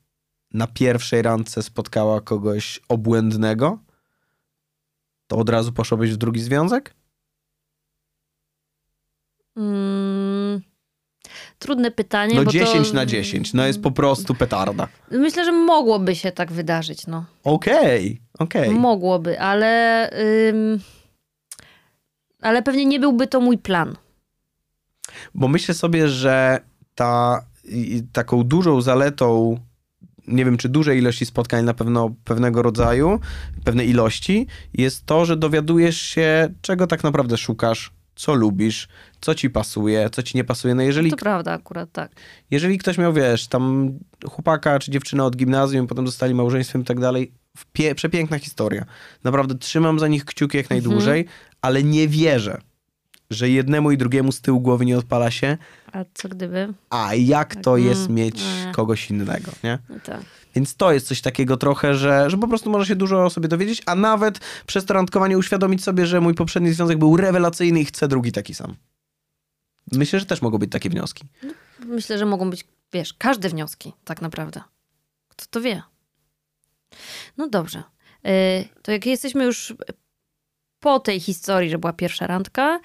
na 0.53 0.67
pierwszej 0.67 1.23
randce 1.23 1.63
spotkała 1.63 2.21
kogoś 2.21 2.81
obłędnego, 2.89 3.79
to 5.27 5.37
od 5.37 5.49
razu 5.49 5.73
poszłabyś 5.73 6.13
w 6.13 6.17
drugi 6.17 6.41
związek? 6.41 6.95
Mm, 9.57 10.61
trudne 11.61 11.91
pytanie. 11.91 12.35
No 12.35 12.45
10 12.45 12.89
to... 12.89 12.95
na 12.95 13.07
10, 13.07 13.55
no 13.55 13.67
jest 13.67 13.83
po 13.83 13.91
prostu 13.91 14.35
petarda. 14.35 14.89
Myślę, 15.11 15.45
że 15.45 15.53
mogłoby 15.53 16.17
się 16.17 16.33
tak 16.33 16.53
wydarzyć, 16.53 17.07
no. 17.07 17.25
Okej, 17.45 17.77
okay, 17.77 18.19
okej. 18.39 18.69
Okay. 18.69 18.81
Mogłoby, 18.81 19.41
ale... 19.41 20.11
Ym... 20.49 20.81
Ale 22.41 22.63
pewnie 22.63 22.87
nie 22.87 23.01
byłby 23.01 23.27
to 23.27 23.41
mój 23.41 23.59
plan. 23.59 23.97
Bo 25.35 25.49
myślę 25.49 25.75
sobie, 25.75 26.09
że 26.09 26.61
ta, 26.95 27.45
taką 28.13 28.43
dużą 28.43 28.81
zaletą 28.81 29.59
nie 30.29 30.45
wiem, 30.45 30.57
czy 30.57 30.69
dużej 30.69 30.99
ilości 30.99 31.27
spotkań 31.27 31.65
na 31.65 31.75
pewno 31.75 32.15
pewnego 32.25 32.63
rodzaju, 32.63 33.21
pewnej 33.65 33.89
ilości, 33.89 34.47
jest 34.75 35.07
to, 35.07 35.25
że 35.25 35.37
dowiadujesz 35.37 36.01
się, 36.01 36.49
czego 36.63 36.87
tak 36.87 37.05
naprawdę 37.05 37.37
szukasz, 37.37 37.91
co 38.15 38.35
lubisz, 38.35 38.89
co 39.21 39.35
ci 39.35 39.51
pasuje, 39.51 40.11
co 40.11 40.23
ci 40.23 40.37
nie 40.37 40.45
pasuje. 40.45 40.75
No 40.75 40.83
jeżeli... 40.83 41.11
To 41.11 41.17
prawda 41.17 41.53
akurat, 41.53 41.93
tak. 41.93 42.13
Jeżeli 42.51 42.79
ktoś 42.79 42.99
miał, 42.99 43.13
wiesz, 43.13 43.47
tam 43.47 43.93
chłopaka 44.29 44.79
czy 44.79 44.91
dziewczynę 44.91 45.25
od 45.25 45.37
gimnazjum, 45.37 45.87
potem 45.87 46.07
zostali 46.07 46.35
małżeństwem 46.35 46.83
i 46.83 46.85
tak 46.85 47.01
dalej, 47.01 47.33
Pie 47.73 47.95
przepiękna 47.95 48.39
historia. 48.39 48.85
Naprawdę 49.25 49.55
trzymam 49.55 49.99
za 49.99 50.09
nich 50.09 50.25
kciuki 50.25 50.57
jak 50.57 50.71
najdłużej, 50.71 51.21
mhm. 51.21 51.39
ale 51.63 51.83
nie 51.83 52.09
wierzę, 52.09 52.61
że 53.31 53.51
jednemu 53.51 53.91
i 53.91 53.99
drugiemu 53.99 54.33
z 54.33 54.41
tyłu 54.41 54.61
głowy 54.61 54.87
nie 54.87 54.99
odpala 54.99 55.31
się. 55.31 55.59
A 55.93 56.05
co 56.15 56.29
gdyby? 56.29 56.75
A 56.91 57.15
jak 57.15 57.57
to 57.57 57.79
mm, 57.79 57.89
jest 57.89 58.09
mieć 58.09 58.43
nie. 58.67 58.73
kogoś 58.73 59.11
innego, 59.11 59.53
nie? 59.65 59.79
No 59.89 59.97
tak. 60.05 60.21
Więc 60.55 60.77
to 60.77 60.93
jest 60.93 61.07
coś 61.07 61.21
takiego 61.21 61.57
trochę, 61.57 61.95
że, 61.95 62.31
że 62.31 62.39
po 62.39 62.49
prostu 62.49 62.71
może 62.71 62.87
się 62.87 62.97
dużo 62.97 63.25
o 63.25 63.31
sobie 63.31 63.49
dowiedzieć, 63.49 63.83
a 63.87 63.95
nawet 63.95 64.41
przez 64.67 64.85
to 64.85 64.95
randkowanie 64.95 65.39
uświadomić 65.39 65.85
sobie, 65.85 66.07
że 66.07 66.21
mój 66.21 66.35
poprzedni 66.35 66.73
związek 66.73 66.99
był 66.99 67.17
rewelacyjny 67.17 67.81
i 67.81 67.85
chcę 67.85 68.09
drugi 68.09 68.33
taki 68.33 68.55
sam. 68.55 68.77
Myślę, 69.93 70.21
że 70.21 70.27
też 70.27 70.43
mogą 70.43 70.59
być 70.59 70.71
takie 70.73 70.91
wnioski. 70.91 71.25
Myślę, 71.79 72.19
że 72.19 72.27
mogą 72.27 72.51
być, 72.51 72.65
wiesz, 72.93 73.15
każde 73.15 73.49
wnioski, 73.49 73.93
tak 74.05 74.23
naprawdę. 74.23 74.63
Kto 75.29 75.45
to 75.51 75.61
wie? 75.61 75.83
No 77.37 77.49
dobrze. 77.49 77.83
Y, 78.27 78.69
To 78.83 78.93
jak 78.93 79.07
jesteśmy 79.07 79.45
już 79.45 79.75
po 80.81 81.01
tej 81.01 81.21
historii, 81.21 81.71
że 81.71 81.79
była 81.79 81.93
pierwsza 81.93 82.27
randka, 82.27 82.81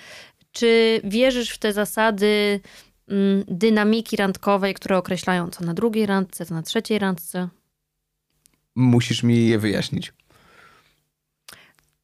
czy 0.52 1.02
wierzysz 1.04 1.50
w 1.50 1.58
te 1.58 1.74
zasady 1.74 2.60
mm, 3.08 3.44
dynamiki 3.48 4.16
randkowej, 4.16 4.74
które 4.74 4.98
określają 4.98 5.50
co 5.50 5.66
na 5.66 5.74
drugiej 5.74 6.06
randce, 6.06 6.46
co 6.46 6.54
na 6.54 6.62
trzeciej 6.62 7.00
randce? 7.00 7.50
Musisz 8.76 9.24
mi 9.24 9.48
je 9.48 9.60
wyjaśnić. 9.60 10.14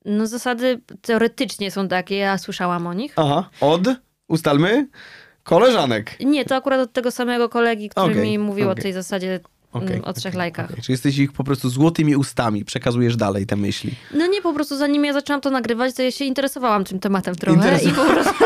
No 0.06 0.28
zasady 0.28 0.82
teoretycznie 1.02 1.72
są 1.72 1.88
takie, 1.88 2.16
ja 2.16 2.38
słyszałam 2.38 2.88
o 2.88 2.94
nich. 2.94 3.14
Aha, 3.16 3.50
od, 3.62 3.82
ustalmy, 4.32 4.88
koleżanek. 5.44 6.18
Nie, 6.20 6.46
to 6.46 6.56
akurat 6.56 6.80
od 6.80 6.94
tego 6.94 7.12
samego 7.12 7.50
kolegi, 7.50 7.90
który 7.90 8.06
Okej, 8.12 8.30
mi 8.32 8.40
mówił 8.40 8.68
o 8.68 8.72
okej. 8.72 8.84
tej 8.84 8.94
zasadzie 8.94 9.40
mm, 9.74 10.04
o 10.04 10.14
trzech 10.14 10.34
lajkach. 10.36 10.72
Okej, 10.72 10.84
Czy 10.84 10.92
jesteś 10.92 11.18
ich 11.18 11.32
po 11.34 11.44
prostu 11.44 11.70
złotymi 11.70 12.16
ustami, 12.16 12.66
przekazujesz 12.66 13.16
dalej 13.16 13.46
te 13.46 13.56
myśli. 13.56 13.92
No 14.14 14.28
nie, 14.28 14.42
po 14.42 14.54
prostu 14.54 14.78
zanim 14.78 15.06
ja 15.06 15.14
zaczęłam 15.14 15.42
to 15.42 15.50
nagrywać, 15.50 15.96
to 15.96 16.02
ja 16.02 16.12
się 16.12 16.26
interesowałam 16.26 16.84
tym 16.84 17.00
tematem 17.00 17.36
trochę 17.36 17.80
i 17.84 17.90
po 17.90 18.06
prostu, 18.06 18.44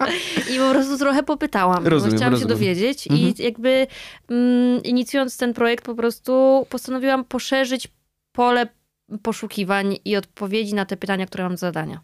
i 0.54 0.58
po 0.58 0.70
prostu 0.70 0.98
trochę 0.98 1.22
popytałam, 1.22 1.86
Rozumiem, 1.86 2.10
bo 2.12 2.16
chciałam 2.16 2.32
rozumiem. 2.34 2.48
się 2.58 2.58
dowiedzieć 2.58 3.06
Mhm. 3.10 3.34
i 3.38 3.42
jakby 3.42 3.86
mm, 4.30 4.82
inicjując 4.82 5.36
ten 5.36 5.54
projekt 5.54 5.84
po 5.84 5.94
prostu 5.94 6.66
postanowiłam 6.70 7.24
poszerzyć 7.24 7.88
pole 8.32 8.66
poszukiwań 9.22 9.96
i 10.04 10.16
odpowiedzi 10.16 10.74
na 10.74 10.84
te 10.84 10.96
pytania, 10.96 11.26
które 11.26 11.44
mam 11.44 11.52
do 11.52 11.58
zadania. 11.58 12.00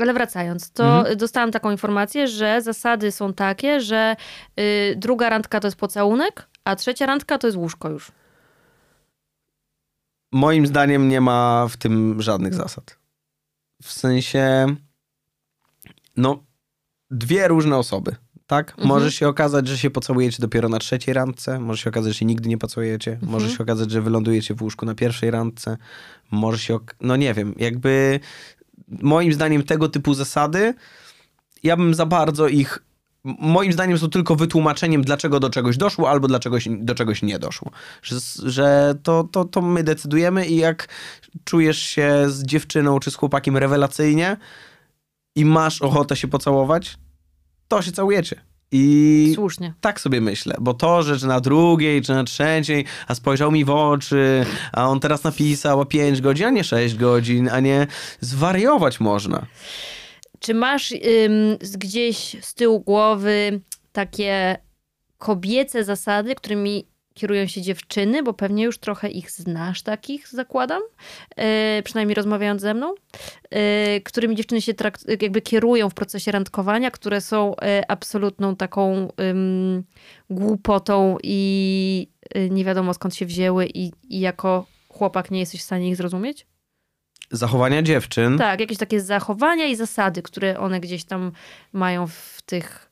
Ale 0.00 0.14
wracając, 0.14 0.70
to 0.72 0.98
Mhm. 0.98 1.16
dostałam 1.18 1.50
taką 1.50 1.70
informację, 1.70 2.28
że 2.28 2.62
zasady 2.62 3.12
są 3.12 3.32
takie, 3.34 3.80
że 3.80 4.16
y, 4.60 4.94
druga 4.96 5.28
randka 5.28 5.60
to 5.60 5.66
jest 5.66 5.76
pocałunek, 5.76 6.48
a 6.64 6.76
trzecia 6.76 7.06
randka 7.06 7.38
to 7.38 7.46
jest 7.46 7.56
łóżko 7.56 7.88
już. 7.90 8.12
Moim 10.32 10.66
zdaniem 10.66 11.08
nie 11.08 11.20
ma 11.20 11.66
w 11.70 11.76
tym 11.76 12.22
żadnych 12.22 12.54
zasad. 12.54 12.98
W 13.82 13.92
sensie, 13.92 14.66
no, 16.16 16.44
dwie 17.10 17.48
różne 17.48 17.76
osoby, 17.76 18.16
tak? 18.46 18.70
Mhm. 18.70 18.88
Może 18.88 19.12
się 19.12 19.28
okazać, 19.28 19.68
że 19.68 19.78
się 19.78 19.90
pocałujecie 19.90 20.36
dopiero 20.40 20.68
na 20.68 20.78
trzeciej 20.78 21.14
randce, 21.14 21.60
może 21.60 21.82
się 21.82 21.90
okazać, 21.90 22.12
że 22.12 22.18
się 22.18 22.24
nigdy 22.26 22.48
nie 22.48 22.58
pocałujecie, 22.58 23.18
może 23.22 23.44
Mhm. 23.46 23.56
się 23.56 23.62
okazać, 23.64 23.90
że 23.90 24.02
wylądujecie 24.02 24.54
w 24.54 24.62
łóżku 24.62 24.86
na 24.86 24.94
pierwszej 24.94 25.30
randce, 25.30 25.76
może 26.30 26.58
się, 26.58 26.74
ok- 26.74 26.94
no 27.00 27.16
nie 27.16 27.34
wiem, 27.34 27.54
jakby 27.56 28.20
moim 28.88 29.32
zdaniem 29.32 29.62
tego 29.62 29.88
typu 29.88 30.14
zasady, 30.14 30.74
ja 31.62 31.76
bym 31.76 31.94
za 31.94 32.06
bardzo 32.06 32.48
ich 32.48 32.82
moim 33.24 33.72
zdaniem 33.72 33.98
są 33.98 34.10
tylko 34.10 34.36
wytłumaczeniem, 34.36 35.02
dlaczego 35.02 35.40
do 35.40 35.50
czegoś 35.50 35.76
doszło, 35.76 36.10
albo 36.10 36.28
dlaczego 36.28 36.56
do 36.68 36.94
czegoś 36.94 37.22
nie 37.22 37.38
doszło. 37.38 37.70
Że, 38.02 38.16
że 38.42 38.94
to, 39.02 39.24
to, 39.24 39.44
to 39.44 39.62
my 39.62 39.84
decydujemy 39.84 40.46
i 40.46 40.56
jak 40.56 40.88
czujesz 41.44 41.78
się 41.78 42.24
z 42.28 42.42
dziewczyną 42.42 43.00
czy 43.00 43.10
z 43.10 43.14
chłopakiem 43.14 43.56
rewelacyjnie 43.56 44.36
i 45.36 45.44
masz 45.44 45.82
ochotę 45.82 46.16
się 46.16 46.28
pocałować, 46.28 46.98
to 47.68 47.82
się 47.82 47.92
całujecie. 47.92 48.49
I 48.72 49.32
Słusznie. 49.34 49.74
tak 49.80 50.00
sobie 50.00 50.20
myślę, 50.20 50.54
bo 50.60 50.74
to, 50.74 51.02
że 51.02 51.18
czy 51.18 51.26
na 51.26 51.40
drugiej, 51.40 52.02
czy 52.02 52.12
na 52.12 52.24
trzeciej, 52.24 52.84
a 53.08 53.14
spojrzał 53.14 53.52
mi 53.52 53.64
w 53.64 53.70
oczy, 53.70 54.46
a 54.72 54.88
on 54.88 55.00
teraz 55.00 55.24
napisał 55.24 55.80
o 55.80 55.86
5 55.86 56.20
godzin, 56.20 56.46
a 56.46 56.50
nie 56.50 56.64
6 56.64 56.94
godzin, 56.94 57.48
a 57.48 57.60
nie 57.60 57.86
zwariować 58.20 59.00
można. 59.00 59.46
Czy 60.38 60.54
masz 60.54 60.92
ym, 60.92 61.58
gdzieś 61.76 62.36
z 62.40 62.54
tyłu 62.54 62.80
głowy 62.80 63.60
takie 63.92 64.56
kobiece 65.18 65.84
zasady, 65.84 66.34
którymi 66.34 66.86
kierują 67.14 67.46
się 67.46 67.62
dziewczyny, 67.62 68.22
bo 68.22 68.32
pewnie 68.34 68.64
już 68.64 68.78
trochę 68.78 69.08
ich 69.08 69.30
znasz 69.30 69.82
takich, 69.82 70.28
zakładam, 70.28 70.82
yy, 71.36 71.44
przynajmniej 71.84 72.14
rozmawiając 72.14 72.62
ze 72.62 72.74
mną, 72.74 72.94
yy, 73.50 73.60
którymi 74.04 74.36
dziewczyny 74.36 74.62
się 74.62 74.74
trakt- 74.74 75.22
jakby 75.22 75.40
kierują 75.40 75.90
w 75.90 75.94
procesie 75.94 76.32
randkowania, 76.32 76.90
które 76.90 77.20
są 77.20 77.54
yy, 77.62 77.88
absolutną 77.88 78.56
taką 78.56 79.08
ym, 79.20 79.84
głupotą 80.30 81.16
i 81.22 82.08
nie 82.50 82.64
wiadomo 82.64 82.94
skąd 82.94 83.14
się 83.14 83.26
wzięły 83.26 83.66
i, 83.66 83.92
i 84.08 84.20
jako 84.20 84.66
chłopak 84.88 85.30
nie 85.30 85.40
jesteś 85.40 85.60
w 85.60 85.64
stanie 85.64 85.88
ich 85.88 85.96
zrozumieć? 85.96 86.46
Zachowania 87.30 87.82
dziewczyn. 87.82 88.38
Tak, 88.38 88.60
jakieś 88.60 88.78
takie 88.78 89.00
zachowania 89.00 89.66
i 89.66 89.76
zasady, 89.76 90.22
które 90.22 90.58
one 90.58 90.80
gdzieś 90.80 91.04
tam 91.04 91.32
mają 91.72 92.06
w 92.06 92.42
tych 92.46 92.89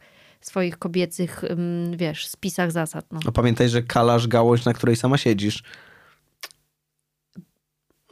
swoich 0.49 0.79
kobiecych, 0.79 1.43
wiesz, 1.97 2.27
spisach 2.27 2.73
zasad. 2.73 3.07
No. 3.13 3.21
No 3.25 3.33
pamiętaj, 3.33 3.69
że 3.69 3.83
kalasz 3.83 4.27
gałąź, 4.29 4.65
na 4.65 4.73
której 4.73 4.97
sama 4.97 5.19
siedzisz. 5.19 5.63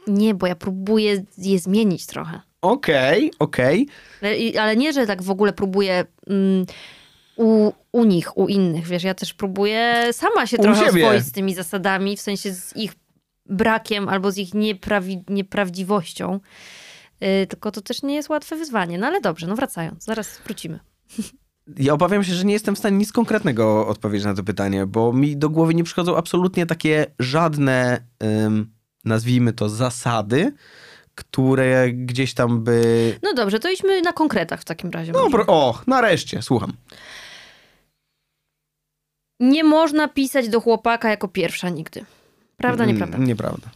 Nie, 0.07 0.33
bo 0.35 0.47
ja 0.47 0.55
próbuję 0.55 1.23
je 1.37 1.59
zmienić 1.59 2.05
trochę. 2.05 2.41
Okej, 2.61 3.31
okej. 3.39 3.87
Ale, 4.21 4.37
i- 4.37 4.57
ale 4.57 4.75
nie, 4.75 4.93
że 4.93 5.07
tak 5.07 5.23
w 5.23 5.29
ogóle 5.29 5.53
próbuję 5.53 6.05
ym, 6.29 6.65
u, 7.35 7.71
u 7.91 8.03
nich, 8.05 8.37
u 8.37 8.47
innych, 8.47 8.87
wiesz, 8.87 9.03
ja 9.03 9.13
też 9.13 9.33
próbuję 9.33 10.07
sama 10.11 10.47
się 10.47 10.57
U 10.57 10.61
trochę 10.61 10.85
siebie. 10.85 11.03
oswoić 11.05 11.23
z 11.25 11.31
tymi 11.31 11.53
zasadami, 11.55 12.17
w 12.17 12.21
sensie 12.21 12.53
z 12.53 12.75
ich 12.75 12.93
brakiem 13.45 14.09
albo 14.09 14.31
z 14.31 14.37
ich 14.37 14.53
nieprawi, 14.53 15.23
nieprawdziwością. 15.29 16.39
Yy, 17.21 17.47
tylko 17.47 17.71
to 17.71 17.81
też 17.81 18.03
nie 18.03 18.15
jest 18.15 18.29
łatwe 18.29 18.55
wyzwanie. 18.55 18.97
No 18.97 19.07
ale 19.07 19.21
dobrze, 19.21 19.47
no 19.47 19.55
wracając, 19.55 20.03
zaraz 20.03 20.39
wrócimy. 20.45 20.79
Ja 21.77 21.93
obawiam 21.93 22.23
się, 22.23 22.33
że 22.33 22.45
nie 22.45 22.53
jestem 22.53 22.75
w 22.75 22.79
stanie 22.79 22.97
nic 22.97 23.11
konkretnego 23.11 23.87
odpowiedzieć 23.87 24.25
na 24.25 24.33
to 24.33 24.43
pytanie, 24.43 24.85
bo 24.85 25.13
mi 25.13 25.37
do 25.37 25.49
głowy 25.49 25.73
nie 25.73 25.83
przychodzą 25.83 26.17
absolutnie 26.17 26.65
takie 26.65 27.05
żadne, 27.19 28.01
ym, 28.23 28.71
nazwijmy 29.05 29.53
to, 29.53 29.69
zasady, 29.69 30.53
które 31.15 31.91
gdzieś 31.91 32.33
tam 32.33 32.63
by... 32.63 33.19
No 33.23 33.33
dobrze, 33.33 33.59
to 33.59 33.69
idźmy 33.71 34.01
na 34.01 34.13
konkretach 34.13 34.61
w 34.61 34.65
takim 34.65 34.89
razie. 34.91 35.11
No, 35.11 35.29
pro... 35.29 35.43
o, 35.47 35.81
nareszcie, 35.87 36.41
słucham. 36.41 36.73
Nie 39.39 39.63
można 39.63 40.07
pisać 40.07 40.49
do 40.49 40.61
chłopaka 40.61 41.09
jako 41.09 41.27
pierwsza 41.27 41.69
nigdy. 41.69 42.05
Prawda, 42.57 42.83
Mm, 42.83 42.95
nieprawda? 42.95 43.17
Nieprawda. 43.17 43.69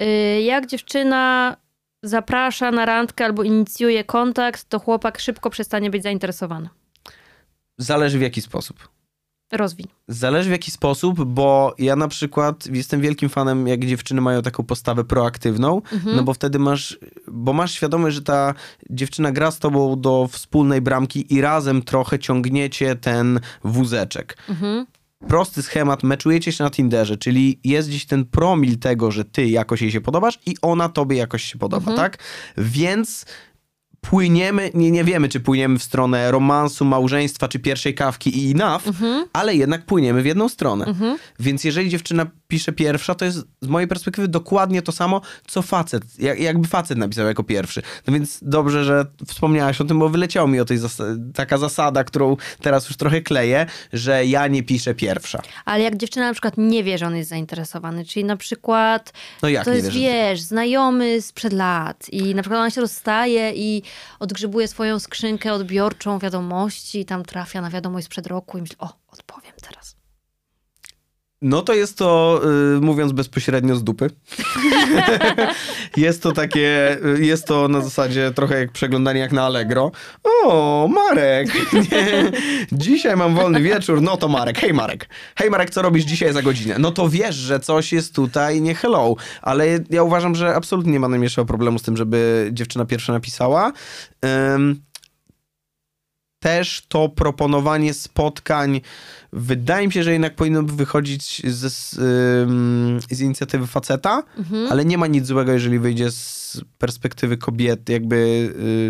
Y, 0.00 0.42
Jak 0.42 0.66
dziewczyna 0.66 1.56
zaprasza 2.02 2.70
na 2.70 2.84
randkę 2.84 3.24
albo 3.24 3.42
inicjuje 3.42 4.04
kontakt, 4.04 4.64
to 4.64 4.78
chłopak 4.78 5.18
szybko 5.18 5.50
przestanie 5.50 5.90
być 5.90 6.02
zainteresowany. 6.02 6.68
Zależy 7.78 8.18
w 8.18 8.22
jaki 8.22 8.40
sposób. 8.40 8.88
Rozwiń. 9.52 9.86
Zależy 10.08 10.48
w 10.48 10.52
jaki 10.52 10.70
sposób, 10.70 11.24
bo 11.24 11.74
ja 11.78 11.96
na 11.96 12.08
przykład 12.08 12.66
jestem 12.66 13.00
wielkim 13.00 13.28
fanem, 13.28 13.68
jak 13.68 13.84
dziewczyny 13.86 14.20
mają 14.20 14.42
taką 14.42 14.62
postawę 14.64 15.04
proaktywną, 15.04 15.82
Mhm. 15.92 16.16
no 16.16 16.22
bo 16.22 16.34
wtedy 16.34 16.58
masz, 16.58 16.98
bo 17.28 17.52
masz 17.52 17.72
świadomość, 17.72 18.16
że 18.16 18.22
ta 18.22 18.54
dziewczyna 18.90 19.32
gra 19.32 19.50
z 19.50 19.58
tobą 19.58 20.00
do 20.00 20.28
wspólnej 20.32 20.80
bramki 20.80 21.34
i 21.34 21.40
razem 21.40 21.82
trochę 21.82 22.18
ciągniecie 22.18 22.96
ten 22.96 23.40
wózeczek. 23.64 24.36
Mhm. 24.48 24.86
Prosty 25.28 25.62
schemat, 25.62 26.02
meczujecie 26.02 26.52
się 26.52 26.64
na 26.64 26.70
Tinderze, 26.70 27.16
czyli 27.16 27.60
jest 27.64 27.88
gdzieś 27.88 28.06
ten 28.06 28.24
promil 28.24 28.78
tego, 28.78 29.10
że 29.10 29.24
ty 29.24 29.48
jakoś 29.48 29.82
jej 29.82 29.90
się 29.92 30.00
podobasz 30.00 30.38
i 30.46 30.54
ona 30.62 30.88
tobie 30.88 31.16
jakoś 31.16 31.44
się 31.44 31.58
podoba, 31.58 31.90
tak? 31.96 32.18
Więc 32.58 33.24
płyniemy, 34.00 34.70
nie, 34.74 34.90
nie 34.90 35.04
wiemy, 35.04 35.28
czy 35.28 35.40
płyniemy 35.40 35.78
w 35.78 35.82
stronę 35.82 36.30
romansu, 36.30 36.84
małżeństwa, 36.84 37.48
czy 37.48 37.58
pierwszej 37.58 37.94
kawki 37.94 38.44
i 38.44 38.50
enough, 38.50 38.82
ale 39.32 39.56
jednak 39.56 39.86
płyniemy 39.86 40.22
w 40.22 40.26
jedną 40.26 40.48
stronę. 40.48 40.84
Więc 41.40 41.64
jeżeli 41.64 41.88
dziewczyna 41.90 42.26
pisze 42.50 42.72
pierwsza, 42.72 43.14
to 43.14 43.24
jest 43.24 43.38
z 43.60 43.66
mojej 43.66 43.88
perspektywy 43.88 44.28
dokładnie 44.28 44.82
to 44.82 44.92
samo, 44.92 45.20
co 45.46 45.62
facet. 45.62 46.02
Jak, 46.18 46.40
jakby 46.40 46.68
facet 46.68 46.98
napisał 46.98 47.26
jako 47.26 47.44
pierwszy. 47.44 47.82
No 48.06 48.12
więc 48.14 48.38
dobrze, 48.42 48.84
że 48.84 49.06
wspomniałaś 49.26 49.80
o 49.80 49.84
tym, 49.84 49.98
bo 49.98 50.08
wyleciało 50.08 50.48
mi 50.48 50.60
o 50.60 50.64
tej 50.64 50.78
zas- 50.78 51.32
taka 51.34 51.58
zasada, 51.58 52.04
którą 52.04 52.36
teraz 52.62 52.88
już 52.88 52.96
trochę 52.96 53.20
kleję, 53.20 53.66
że 53.92 54.26
ja 54.26 54.46
nie 54.46 54.62
piszę 54.62 54.94
pierwsza. 54.94 55.42
Ale 55.64 55.82
jak 55.84 55.96
dziewczyna 55.96 56.26
na 56.26 56.32
przykład 56.32 56.54
nie 56.58 56.84
wie, 56.84 56.98
że 56.98 57.06
on 57.06 57.16
jest 57.16 57.30
zainteresowany, 57.30 58.04
czyli 58.04 58.24
na 58.24 58.36
przykład 58.36 59.12
No 59.42 59.48
jak 59.48 59.64
to 59.64 59.70
jest, 59.72 59.86
wiesz, 59.86 59.94
wiesz, 59.94 60.40
znajomy 60.40 61.22
sprzed 61.22 61.52
lat 61.52 62.06
i 62.12 62.34
na 62.34 62.42
przykład 62.42 62.60
ona 62.60 62.70
się 62.70 62.80
rozstaje 62.80 63.52
i 63.54 63.82
odgrzebuje 64.18 64.68
swoją 64.68 64.98
skrzynkę 64.98 65.52
odbiorczą 65.52 66.18
wiadomości 66.18 67.00
i 67.00 67.04
tam 67.04 67.24
trafia 67.24 67.60
na 67.60 67.70
wiadomość 67.70 68.06
sprzed 68.06 68.26
roku 68.26 68.58
i 68.58 68.60
myśli, 68.60 68.76
o, 68.78 68.88
odpowiem 69.12 69.52
teraz. 69.62 69.99
No 71.42 71.62
to 71.62 71.74
jest 71.74 71.98
to, 71.98 72.40
y, 72.76 72.80
mówiąc 72.80 73.12
bezpośrednio 73.12 73.76
z 73.76 73.84
dupy. 73.84 74.10
jest 75.96 76.22
to 76.22 76.32
takie, 76.32 76.98
y, 77.18 77.24
jest 77.24 77.46
to 77.46 77.68
na 77.68 77.80
zasadzie 77.80 78.30
trochę 78.30 78.60
jak 78.60 78.72
przeglądanie 78.72 79.20
jak 79.20 79.32
na 79.32 79.42
Allegro. 79.42 79.90
O, 80.24 80.88
Marek, 80.88 81.48
dzisiaj 82.72 83.16
mam 83.16 83.34
wolny 83.34 83.62
wieczór, 83.62 84.02
no 84.02 84.16
to 84.16 84.28
Marek, 84.28 84.58
hej 84.58 84.74
Marek. 84.74 85.08
Hej 85.36 85.50
Marek, 85.50 85.70
co 85.70 85.82
robisz 85.82 86.04
dzisiaj 86.04 86.32
za 86.32 86.42
godzinę? 86.42 86.76
No 86.78 86.90
to 86.90 87.08
wiesz, 87.08 87.36
że 87.36 87.60
coś 87.60 87.92
jest 87.92 88.14
tutaj 88.14 88.60
nie 88.60 88.74
hello, 88.74 89.14
ale 89.42 89.66
ja 89.90 90.02
uważam, 90.02 90.34
że 90.34 90.54
absolutnie 90.54 90.92
nie 90.92 91.00
ma 91.00 91.08
najmniejszego 91.08 91.46
problemu 91.46 91.78
z 91.78 91.82
tym, 91.82 91.96
żeby 91.96 92.50
dziewczyna 92.52 92.84
pierwsza 92.84 93.12
napisała. 93.12 93.72
Ym, 94.54 94.82
też 96.40 96.82
to 96.88 97.08
proponowanie 97.08 97.94
spotkań 97.94 98.80
wydaje 99.32 99.86
mi 99.86 99.92
się, 99.92 100.02
że 100.02 100.12
jednak 100.12 100.34
powinno 100.36 100.62
wychodzić 100.62 101.42
z, 101.44 101.72
z, 101.72 101.90
z 103.10 103.20
inicjatywy 103.20 103.66
faceta, 103.66 104.22
ale 104.70 104.84
nie 104.84 104.98
ma 104.98 105.06
nic 105.06 105.26
złego, 105.26 105.52
jeżeli 105.52 105.78
wyjdzie 105.78 106.10
z 106.10 106.60
perspektywy 106.78 107.36
kobiety, 107.36 107.92
jakby 107.92 108.16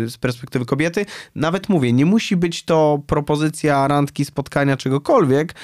y, 0.05 0.09
z 0.09 0.17
perspektywy 0.17 0.65
kobiety. 0.65 1.05
Nawet 1.35 1.69
mówię, 1.69 1.93
nie 1.93 2.05
musi 2.05 2.35
być 2.35 2.63
to 2.63 3.01
propozycja 3.07 3.87
randki, 3.87 4.25
spotkania, 4.25 4.77
czegokolwiek, 4.77 5.55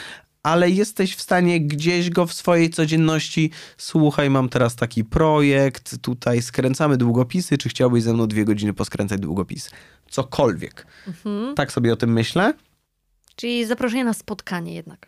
ale 0.43 0.69
jesteś 0.69 1.15
w 1.15 1.21
stanie 1.21 1.61
gdzieś 1.61 2.09
go 2.09 2.25
w 2.25 2.33
swojej 2.33 2.69
codzienności, 2.69 3.51
słuchaj, 3.77 4.29
mam 4.29 4.49
teraz 4.49 4.75
taki 4.75 5.03
projekt, 5.03 6.01
tutaj 6.01 6.41
skręcamy 6.41 6.97
długopisy, 6.97 7.57
czy 7.57 7.69
chciałbyś 7.69 8.03
ze 8.03 8.13
mną 8.13 8.27
dwie 8.27 8.45
godziny 8.45 8.73
poskręcać 8.73 9.19
długopisy? 9.19 9.69
Cokolwiek. 10.09 10.87
Tak 11.55 11.71
sobie 11.71 11.93
o 11.93 11.95
tym 11.95 12.13
myślę. 12.13 12.53
Czyli 13.37 13.65
zaproszenie 13.65 14.05
na 14.05 14.13
spotkanie 14.13 14.73
jednak. 14.73 15.07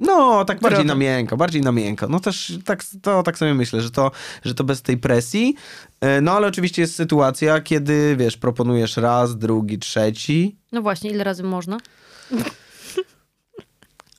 No, 0.00 0.44
tak 0.44 0.60
bardziej 0.60 0.84
Drogą. 0.84 0.88
na 0.88 0.94
miękko, 0.94 1.36
bardziej 1.36 1.62
na 1.62 1.72
miękko. 1.72 2.08
No 2.08 2.20
też 2.20 2.52
tak, 2.64 2.84
to, 3.02 3.22
tak 3.22 3.38
sobie 3.38 3.54
myślę, 3.54 3.80
że 3.80 3.90
to, 3.90 4.10
że 4.44 4.54
to 4.54 4.64
bez 4.64 4.82
tej 4.82 4.96
presji. 4.96 5.54
E, 6.00 6.20
No 6.20 6.32
ale 6.32 6.46
oczywiście 6.46 6.82
jest 6.82 6.94
sytuacja, 6.94 7.60
kiedy 7.60 8.16
wiesz, 8.16 8.36
proponujesz 8.36 8.96
raz, 8.96 9.38
drugi, 9.38 9.78
trzeci. 9.78 10.56
No 10.72 10.82
właśnie, 10.82 11.10
ile 11.10 11.24
razy 11.24 11.42
można? 11.42 11.78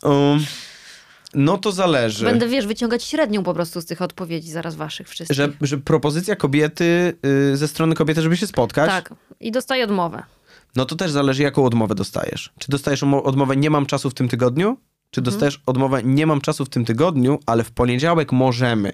Um, 0.03 0.45
no 1.34 1.57
to 1.57 1.72
zależy. 1.72 2.26
Będę, 2.26 2.47
wiesz, 2.47 2.68
wyciągać 2.68 3.03
średnią 3.03 3.43
po 3.43 3.53
prostu 3.53 3.82
z 3.82 3.86
tych 3.86 4.01
odpowiedzi 4.01 4.51
zaraz 4.51 4.76
waszych 4.76 5.09
wszystkich. 5.09 5.38
Że, 5.38 5.49
że 5.62 5.78
propozycja 5.78 6.36
kobiety, 6.36 7.14
y, 7.53 7.57
ze 7.57 7.68
strony 7.68 7.95
kobiety, 7.95 8.22
żeby 8.22 8.38
się 8.38 8.47
spotkać, 8.47 8.89
Tak. 8.89 9.14
I 9.39 9.51
dostaję 9.51 9.84
odmowę. 9.84 10.24
No 10.76 10.86
to 10.86 10.96
też 10.96 11.12
zależy, 11.12 11.44
jaką 11.44 11.66
odmowę 11.66 11.96
dostajesz. 11.96 12.54
Czy 12.60 12.72
dostajesz 12.72 13.04
odmowę 13.04 13.56
nie 13.56 13.70
mam 13.70 13.86
czasu 13.86 14.10
w 14.10 14.14
tym 14.14 14.30
tygodniu? 14.30 14.78
Czy 15.12 15.22
dostajesz 15.22 15.62
odmowę 15.66 16.04
nie 16.04 16.28
mam 16.28 16.42
czasu 16.42 16.66
w 16.66 16.70
tym 16.70 16.86
tygodniu, 16.86 17.40
ale 17.46 17.64
w 17.64 17.72
poniedziałek 17.72 18.32
możemy? 18.32 18.94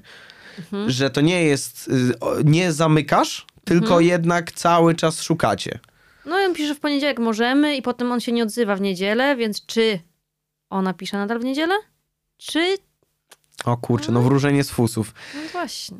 Że 0.87 1.09
to 1.09 1.21
nie 1.21 1.43
jest, 1.43 1.87
y, 1.87 2.13
nie 2.43 2.73
zamykasz, 2.73 3.45
tylko 3.65 3.99
jednak 3.99 4.51
cały 4.51 4.95
czas 4.95 5.21
szukacie. 5.21 5.79
No 6.25 6.41
i 6.41 6.45
on 6.45 6.53
pisze 6.53 6.75
w 6.75 6.79
poniedziałek 6.79 7.19
możemy 7.19 7.77
i 7.77 7.81
potem 7.81 8.11
on 8.11 8.19
się 8.19 8.31
nie 8.31 8.43
odzywa 8.43 8.75
w 8.75 8.81
niedzielę, 8.81 9.35
więc 9.35 9.65
czy 9.65 9.99
ona 10.69 10.93
pisze 10.93 11.17
nadal 11.17 11.39
w 11.39 11.43
niedzielę? 11.43 11.75
Czy... 12.37 12.77
O 13.65 13.77
kurczę, 13.77 14.11
no 14.11 14.21
wróżenie 14.21 14.63
z 14.63 14.69
fusów. 14.69 15.13
No 15.35 15.41
właśnie. 15.51 15.97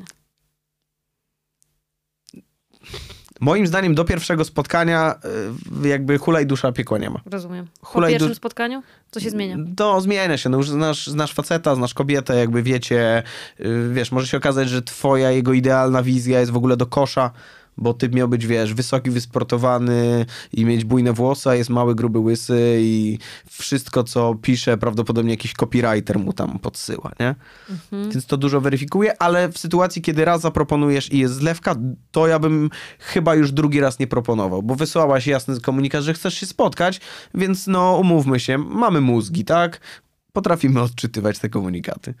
Moim 3.40 3.66
zdaniem 3.66 3.94
do 3.94 4.04
pierwszego 4.04 4.44
spotkania 4.44 5.14
y, 5.84 5.88
jakby 5.88 6.18
hulaj 6.18 6.46
dusza 6.46 6.72
piekła 6.72 6.98
nie 6.98 7.10
ma. 7.10 7.20
Rozumiem. 7.26 7.66
Po 7.80 7.86
Hulaj 7.86 8.10
pierwszym 8.12 8.28
du- 8.28 8.34
spotkaniu? 8.34 8.82
Co 9.10 9.20
się 9.20 9.30
zmienia? 9.30 9.56
To 9.76 10.00
zmienia 10.00 10.36
się, 10.38 10.48
no 10.48 10.56
już 10.56 10.70
znasz, 10.70 11.06
znasz 11.06 11.34
faceta, 11.34 11.74
znasz 11.74 11.94
kobietę, 11.94 12.36
jakby 12.36 12.62
wiecie, 12.62 13.22
yy, 13.58 13.90
wiesz, 13.92 14.12
może 14.12 14.26
się 14.26 14.36
okazać, 14.36 14.68
że 14.68 14.82
twoja, 14.82 15.30
jego 15.30 15.52
idealna 15.52 16.02
wizja 16.02 16.40
jest 16.40 16.52
w 16.52 16.56
ogóle 16.56 16.76
do 16.76 16.86
kosza, 16.86 17.30
bo 17.78 17.94
ty 17.94 18.08
miał 18.08 18.28
być, 18.28 18.46
wiesz, 18.46 18.74
wysoki, 18.74 19.10
wysportowany 19.10 20.26
i 20.52 20.64
mieć 20.64 20.84
bujne 20.84 21.12
włosy, 21.12 21.50
a 21.50 21.54
jest 21.54 21.70
mały, 21.70 21.94
gruby, 21.94 22.18
łysy 22.18 22.78
i 22.80 23.18
wszystko, 23.46 24.04
co 24.04 24.34
pisze, 24.34 24.78
prawdopodobnie 24.78 25.30
jakiś 25.30 25.52
copywriter 25.52 26.18
mu 26.18 26.32
tam 26.32 26.58
podsyła, 26.58 27.12
nie? 27.20 27.34
Więc 27.92 28.26
to 28.26 28.36
dużo 28.36 28.60
weryfikuje, 28.60 29.22
ale 29.22 29.48
w 29.48 29.58
sytuacji, 29.58 30.02
kiedy 30.02 30.24
raz 30.24 30.40
zaproponujesz 30.40 31.12
i 31.12 31.18
jest 31.18 31.34
zlewka, 31.34 31.74
to 32.10 32.26
ja 32.26 32.38
bym 32.38 32.70
chyba 32.98 33.34
już 33.34 33.52
drugi 33.52 33.80
raz 33.80 33.98
nie 33.98 34.06
proponował, 34.06 34.62
bo 34.62 34.74
wysłałaś 34.74 35.26
jasny 35.26 35.60
komunikat, 35.60 36.02
że 36.02 36.14
chcesz 36.14 36.34
się 36.34 36.46
spotkać, 36.46 37.00
więc 37.34 37.66
no 37.66 37.98
umówmy 38.00 38.40
się, 38.40 38.58
mamy 38.58 39.00
mózgi, 39.00 39.44
tak? 39.44 39.80
Potrafimy 40.32 40.82
odczytywać 40.82 41.38
te 41.38 41.48
komunikaty. 41.48 42.14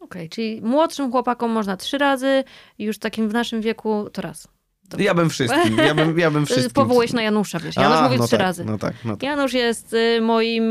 Okej, 0.00 0.28
czyli 0.28 0.62
młodszym 0.62 1.10
chłopakom 1.10 1.50
można 1.50 1.76
trzy 1.76 1.98
razy, 1.98 2.44
już 2.78 2.98
takim 2.98 3.28
w 3.28 3.32
naszym 3.32 3.60
wieku 3.60 4.10
to 4.12 4.22
raz. 4.22 4.48
To- 4.88 5.00
Ja 5.00 5.14
bym 5.14 5.30
wszystkim, 5.30 5.78
ja 5.78 5.94
bym, 5.94 6.18
ja 6.18 6.30
bym 6.30 6.46
wszystkim. 6.56 6.88
Na 7.12 7.22
Janusza, 7.22 7.58
wiesz. 7.58 7.76
Janusz 7.76 7.98
A, 7.98 8.02
mówił 8.02 8.18
no 8.18 8.26
trzy 8.26 8.36
tak, 8.36 8.40
razy. 8.40 8.64
No 8.64 8.78
tak, 8.78 8.94
no 9.04 9.12
tak. 9.12 9.22
Janusz 9.22 9.52
jest 9.52 9.92
y, 9.92 10.20
moim 10.20 10.64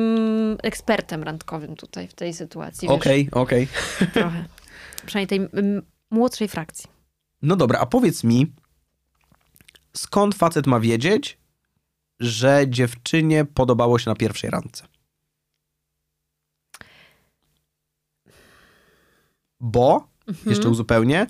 ekspertem 0.63 1.23
randkowym 1.23 1.75
tutaj 1.75 2.07
w 2.07 2.13
tej 2.13 2.33
sytuacji. 2.33 2.87
Okej, 2.87 3.29
okej. 3.31 3.67
Trochę. 4.13 4.45
Przynajmniej 5.05 5.49
tej 5.49 5.59
mm, 5.59 5.81
młodszej 6.11 6.47
frakcji. 6.47 6.89
No 7.41 7.55
dobra, 7.55 7.79
a 7.79 7.85
powiedz 7.85 8.23
mi, 8.23 8.53
skąd 9.95 10.35
facet 10.35 10.67
ma 10.67 10.79
wiedzieć, 10.79 11.37
że 12.19 12.65
dziewczynie 12.67 13.45
podobało 13.45 13.99
się 13.99 14.09
na 14.09 14.15
pierwszej 14.15 14.49
randce? 14.49 14.87
Bo, 19.59 20.07
jeszcze 20.45 20.69
uzupełnię, 20.69 21.27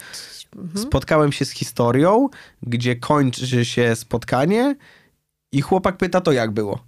Mhm. 0.56 0.86
spotkałem 0.86 1.32
się 1.32 1.45
z 1.45 1.51
historią, 1.51 2.30
gdzie 2.62 2.95
kończy 2.95 3.66
się 3.66 3.95
spotkanie 3.95 4.76
i 5.51 5.62
chłopak 5.62 5.97
pyta, 5.97 6.22
to 6.22 6.32
jak 6.32 6.51
było? 6.51 6.84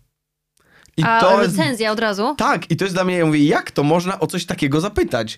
I 0.98 1.04
A 1.04 1.22
to 1.22 1.40
recenzja 1.40 1.92
od 1.92 2.00
razu? 2.00 2.36
Tak, 2.38 2.72
i 2.72 2.76
to 2.76 2.86
jest 2.86 2.96
dla 2.96 3.04
mnie, 3.04 3.18
ja 3.18 3.26
mówię, 3.26 3.46
jak 3.46 3.72
to 3.72 3.84
można 3.84 4.20
o 4.20 4.28
coś 4.28 4.46
takiego 4.46 4.82
zapytać? 4.82 5.38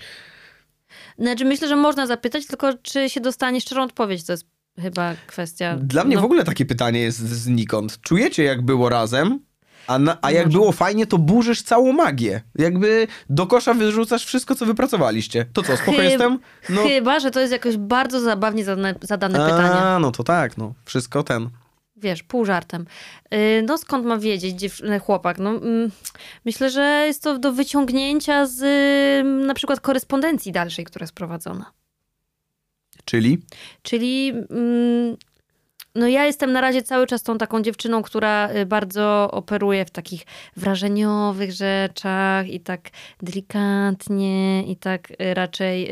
Znaczy 1.17 1.45
myślę, 1.45 1.67
że 1.67 1.75
można 1.75 2.07
zapytać, 2.07 2.47
tylko 2.47 2.73
czy 2.81 3.09
się 3.09 3.21
dostanie 3.21 3.61
szczerą 3.61 3.83
odpowiedź, 3.83 4.23
to 4.25 4.33
jest 4.33 4.45
chyba 4.79 5.15
kwestia... 5.27 5.77
Dla 5.77 6.03
mnie 6.03 6.15
no, 6.15 6.21
w 6.21 6.25
ogóle 6.25 6.43
takie 6.43 6.65
pytanie 6.65 6.99
jest 6.99 7.17
znikąd. 7.17 8.01
Czujecie, 8.01 8.43
jak 8.43 8.61
było 8.61 8.89
razem, 8.89 9.39
a, 9.89 9.99
na, 9.99 10.17
a 10.21 10.31
jak 10.31 10.49
było 10.49 10.71
fajnie, 10.71 11.07
to 11.07 11.17
burzysz 11.17 11.61
całą 11.61 11.91
magię. 11.93 12.41
Jakby 12.55 13.07
do 13.29 13.47
kosza 13.47 13.73
wyrzucasz 13.73 14.25
wszystko, 14.25 14.55
co 14.55 14.65
wypracowaliście. 14.65 15.45
To 15.53 15.63
co, 15.63 15.77
spoko 15.77 15.91
Chyb- 15.97 16.03
jestem? 16.03 16.39
No, 16.69 16.81
Chyba, 16.83 17.19
że 17.19 17.31
to 17.31 17.39
jest 17.39 17.51
jakoś 17.53 17.77
bardzo 17.77 18.19
zabawnie 18.19 18.63
zadane, 18.63 18.95
zadane 19.01 19.39
pytanie. 19.39 19.69
a, 19.81 19.99
no 19.99 20.11
to 20.11 20.23
tak, 20.23 20.57
no. 20.57 20.73
Wszystko 20.85 21.23
ten. 21.23 21.49
Wiesz, 21.97 22.23
pół 22.23 22.45
żartem. 22.45 22.85
Yy, 23.31 23.63
No 23.67 23.77
skąd 23.77 24.05
ma 24.05 24.17
wiedzieć 24.17 24.55
dziew- 24.59 24.81
chłopak? 25.05 25.37
No, 25.39 25.49
mm, 25.49 25.91
myślę, 26.45 26.69
że 26.69 27.03
jest 27.07 27.23
to 27.23 27.37
do 27.39 27.51
wyciągnięcia 27.53 28.45
z 28.45 28.61
ym, 29.25 29.45
na 29.45 29.53
przykład 29.53 29.79
korespondencji 29.79 30.51
dalszej, 30.51 30.85
która 30.85 31.03
jest 31.03 31.13
prowadzona. 31.15 31.71
Czyli? 33.05 33.41
Czyli 33.81 34.29
mm, 34.49 35.17
no 35.99 36.07
ja 36.07 36.25
jestem 36.25 36.51
na 36.51 36.61
razie 36.61 36.83
cały 36.83 37.07
czas 37.07 37.23
tą 37.23 37.37
taką 37.37 37.61
dziewczyną, 37.61 38.01
która 38.01 38.49
y, 38.55 38.65
bardzo 38.65 39.31
operuje 39.31 39.85
w 39.85 39.91
takich 39.91 40.21
wrażeniowych 40.57 41.51
rzeczach 41.51 42.47
i 42.47 42.59
tak 42.59 42.81
delikatnie 43.23 44.63
i 44.63 44.75
tak 44.75 45.11
y, 45.11 45.33
raczej 45.33 45.89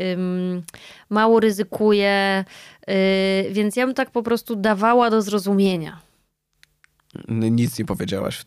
mało 1.10 1.40
ryzykuje. 1.40 2.44
Y, 2.90 3.52
więc 3.52 3.76
ja 3.76 3.86
bym 3.86 3.94
tak 3.94 4.10
po 4.10 4.22
prostu 4.22 4.56
dawała 4.56 5.10
do 5.10 5.22
zrozumienia. 5.22 6.00
Nic 7.28 7.78
nie 7.78 7.84
powiedziałaś. 7.84 8.42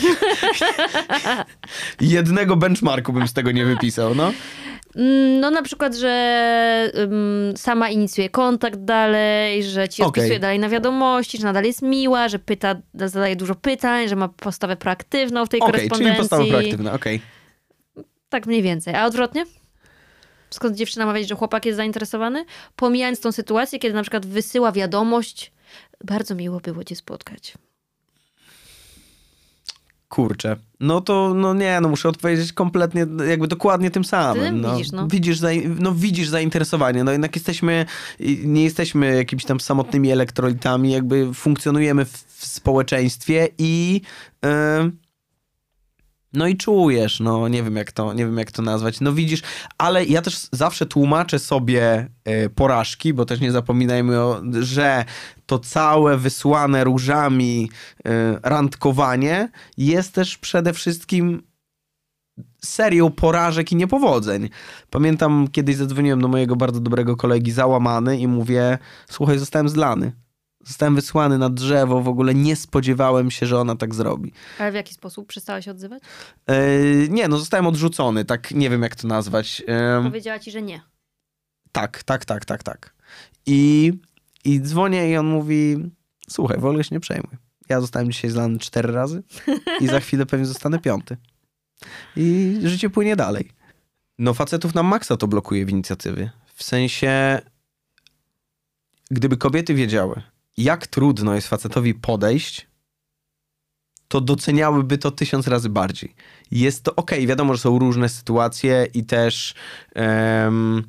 Jednego 2.00 2.56
benchmarku 2.56 3.12
bym 3.12 3.28
z 3.28 3.32
tego 3.32 3.52
nie 3.52 3.64
wypisał, 3.64 4.14
no. 4.14 4.32
Mm, 4.96 5.40
No 5.40 5.50
na 5.50 5.62
przykład, 5.62 5.94
że 5.94 6.92
ym, 6.98 7.52
sama 7.56 7.90
inicjuje 7.90 8.30
kontakt 8.30 8.78
dalej, 8.80 9.64
że 9.64 9.88
ci 9.88 10.02
odpisuje 10.02 10.38
dalej 10.38 10.58
na 10.58 10.68
wiadomości, 10.68 11.38
że 11.38 11.44
nadal 11.44 11.64
jest 11.64 11.82
miła, 11.82 12.28
że 12.28 12.38
pyta, 12.38 12.74
zadaje 12.94 13.36
dużo 13.36 13.54
pytań, 13.54 14.08
że 14.08 14.16
ma 14.16 14.28
postawę 14.28 14.76
proaktywną 14.76 15.46
w 15.46 15.48
tej 15.48 15.60
Okej, 15.60 15.72
czyli 15.74 15.88
korespondencji. 15.88 16.20
postawa 16.20 16.44
proaktywna, 16.46 16.92
okej. 16.92 17.20
Tak 18.28 18.46
mniej 18.46 18.62
więcej. 18.62 18.94
A 18.94 19.06
odwrotnie? 19.06 19.44
Skąd 20.50 20.76
dziewczyna 20.76 21.06
ma 21.06 21.12
wiedzieć, 21.12 21.28
że 21.28 21.34
chłopak 21.34 21.66
jest 21.66 21.76
zainteresowany? 21.76 22.44
Pomijając 22.76 23.20
tą 23.20 23.32
sytuację, 23.32 23.78
kiedy 23.78 23.94
na 23.94 24.02
przykład 24.02 24.26
wysyła 24.26 24.72
wiadomość, 24.72 25.52
bardzo 26.04 26.34
miło 26.34 26.60
było 26.60 26.84
cię 26.84 26.96
spotkać. 26.96 27.54
Kurczę. 30.10 30.56
No 30.80 31.00
to, 31.00 31.34
no 31.34 31.54
nie, 31.54 31.80
no 31.80 31.88
muszę 31.88 32.08
odpowiedzieć 32.08 32.52
kompletnie, 32.52 33.06
jakby 33.28 33.48
dokładnie 33.48 33.90
tym 33.90 34.04
samym. 34.04 34.44
Ty 34.44 34.52
no. 34.52 34.72
widzisz, 34.76 34.92
no. 34.92 35.08
Widzisz, 35.08 35.38
zain- 35.38 35.76
no 35.80 35.94
widzisz 35.94 36.28
zainteresowanie, 36.28 37.04
no 37.04 37.12
jednak 37.12 37.36
jesteśmy, 37.36 37.86
nie 38.44 38.64
jesteśmy 38.64 39.16
jakimiś 39.16 39.44
tam 39.44 39.60
samotnymi 39.60 40.10
elektrolitami, 40.10 40.92
jakby 40.92 41.34
funkcjonujemy 41.34 42.04
w, 42.04 42.12
w 42.12 42.46
społeczeństwie 42.46 43.48
i 43.58 44.00
em, 44.42 44.98
no 46.32 46.46
i 46.46 46.56
czujesz, 46.56 47.20
no 47.20 47.48
nie 47.48 47.62
wiem 47.62 47.76
jak 47.76 47.92
to, 47.92 48.12
nie 48.12 48.26
wiem 48.26 48.38
jak 48.38 48.52
to 48.52 48.62
nazwać, 48.62 49.00
no 49.00 49.12
widzisz, 49.12 49.42
ale 49.78 50.04
ja 50.04 50.22
też 50.22 50.48
zawsze 50.52 50.86
tłumaczę 50.86 51.38
sobie 51.38 52.08
e, 52.24 52.48
porażki, 52.48 53.14
bo 53.14 53.24
też 53.24 53.40
nie 53.40 53.52
zapominajmy, 53.52 54.20
o, 54.20 54.42
że 54.60 55.04
to 55.46 55.58
całe 55.58 56.18
wysłane 56.18 56.84
różami 56.84 57.70
e, 58.04 58.40
randkowanie 58.42 59.48
jest 59.76 60.14
też 60.14 60.38
przede 60.38 60.72
wszystkim 60.72 61.42
serią 62.64 63.10
porażek 63.10 63.72
i 63.72 63.76
niepowodzeń. 63.76 64.48
Pamiętam, 64.90 65.48
kiedyś 65.52 65.76
zadzwoniłem 65.76 66.20
do 66.20 66.28
mojego 66.28 66.56
bardzo 66.56 66.80
dobrego 66.80 67.16
kolegi 67.16 67.52
załamany 67.52 68.18
i 68.18 68.28
mówię, 68.28 68.78
słuchaj, 69.08 69.38
zostałem 69.38 69.68
zlany. 69.68 70.12
Zostałem 70.64 70.94
wysłany 70.94 71.38
na 71.38 71.50
drzewo, 71.50 72.02
w 72.02 72.08
ogóle 72.08 72.34
nie 72.34 72.56
spodziewałem 72.56 73.30
się, 73.30 73.46
że 73.46 73.58
ona 73.60 73.76
tak 73.76 73.94
zrobi. 73.94 74.32
Ale 74.58 74.72
w 74.72 74.74
jaki 74.74 74.94
sposób? 74.94 75.28
Przestała 75.28 75.62
się 75.62 75.70
odzywać? 75.70 76.02
E, 76.46 76.68
nie, 77.08 77.28
no 77.28 77.38
zostałem 77.38 77.66
odrzucony, 77.66 78.24
tak 78.24 78.50
nie 78.50 78.70
wiem 78.70 78.82
jak 78.82 78.96
to 78.96 79.08
nazwać. 79.08 79.62
E, 79.68 80.02
Powiedziała 80.04 80.38
ci, 80.38 80.50
że 80.50 80.62
nie. 80.62 80.80
tak, 81.72 82.02
tak, 82.02 82.24
tak, 82.24 82.44
tak, 82.44 82.62
tak. 82.62 82.94
I, 83.46 83.92
I 84.44 84.60
dzwonię 84.60 85.10
i 85.10 85.16
on 85.16 85.26
mówi, 85.26 85.90
słuchaj, 86.28 86.58
w 86.58 86.64
ogóle 86.64 86.84
się 86.84 86.94
nie 86.94 87.00
przejmuj. 87.00 87.32
Ja 87.68 87.80
zostałem 87.80 88.12
dzisiaj 88.12 88.30
zlany 88.30 88.58
cztery 88.58 88.92
razy 88.92 89.22
i 89.80 89.86
za 89.86 90.00
chwilę 90.00 90.26
pewnie 90.26 90.46
zostanę 90.46 90.78
piąty. 90.78 91.16
I 92.16 92.58
życie 92.64 92.90
płynie 92.90 93.16
dalej. 93.16 93.50
No 94.18 94.34
facetów 94.34 94.74
na 94.74 94.82
maksa 94.82 95.16
to 95.16 95.28
blokuje 95.28 95.66
w 95.66 95.70
inicjatywie. 95.70 96.30
W 96.54 96.62
sensie, 96.62 97.40
gdyby 99.10 99.36
kobiety 99.36 99.74
wiedziały, 99.74 100.22
jak 100.56 100.86
trudno 100.86 101.34
jest 101.34 101.48
facetowi 101.48 101.94
podejść, 101.94 102.66
to 104.08 104.20
doceniałyby 104.20 104.98
to 104.98 105.10
tysiąc 105.10 105.46
razy 105.46 105.68
bardziej. 105.68 106.14
Jest 106.50 106.82
to 106.82 106.96
okej, 106.96 107.26
wiadomo, 107.26 107.54
że 107.54 107.60
są 107.60 107.78
różne 107.78 108.08
sytuacje 108.08 108.86
i 108.94 109.04
też 109.04 109.54
em, 109.94 110.84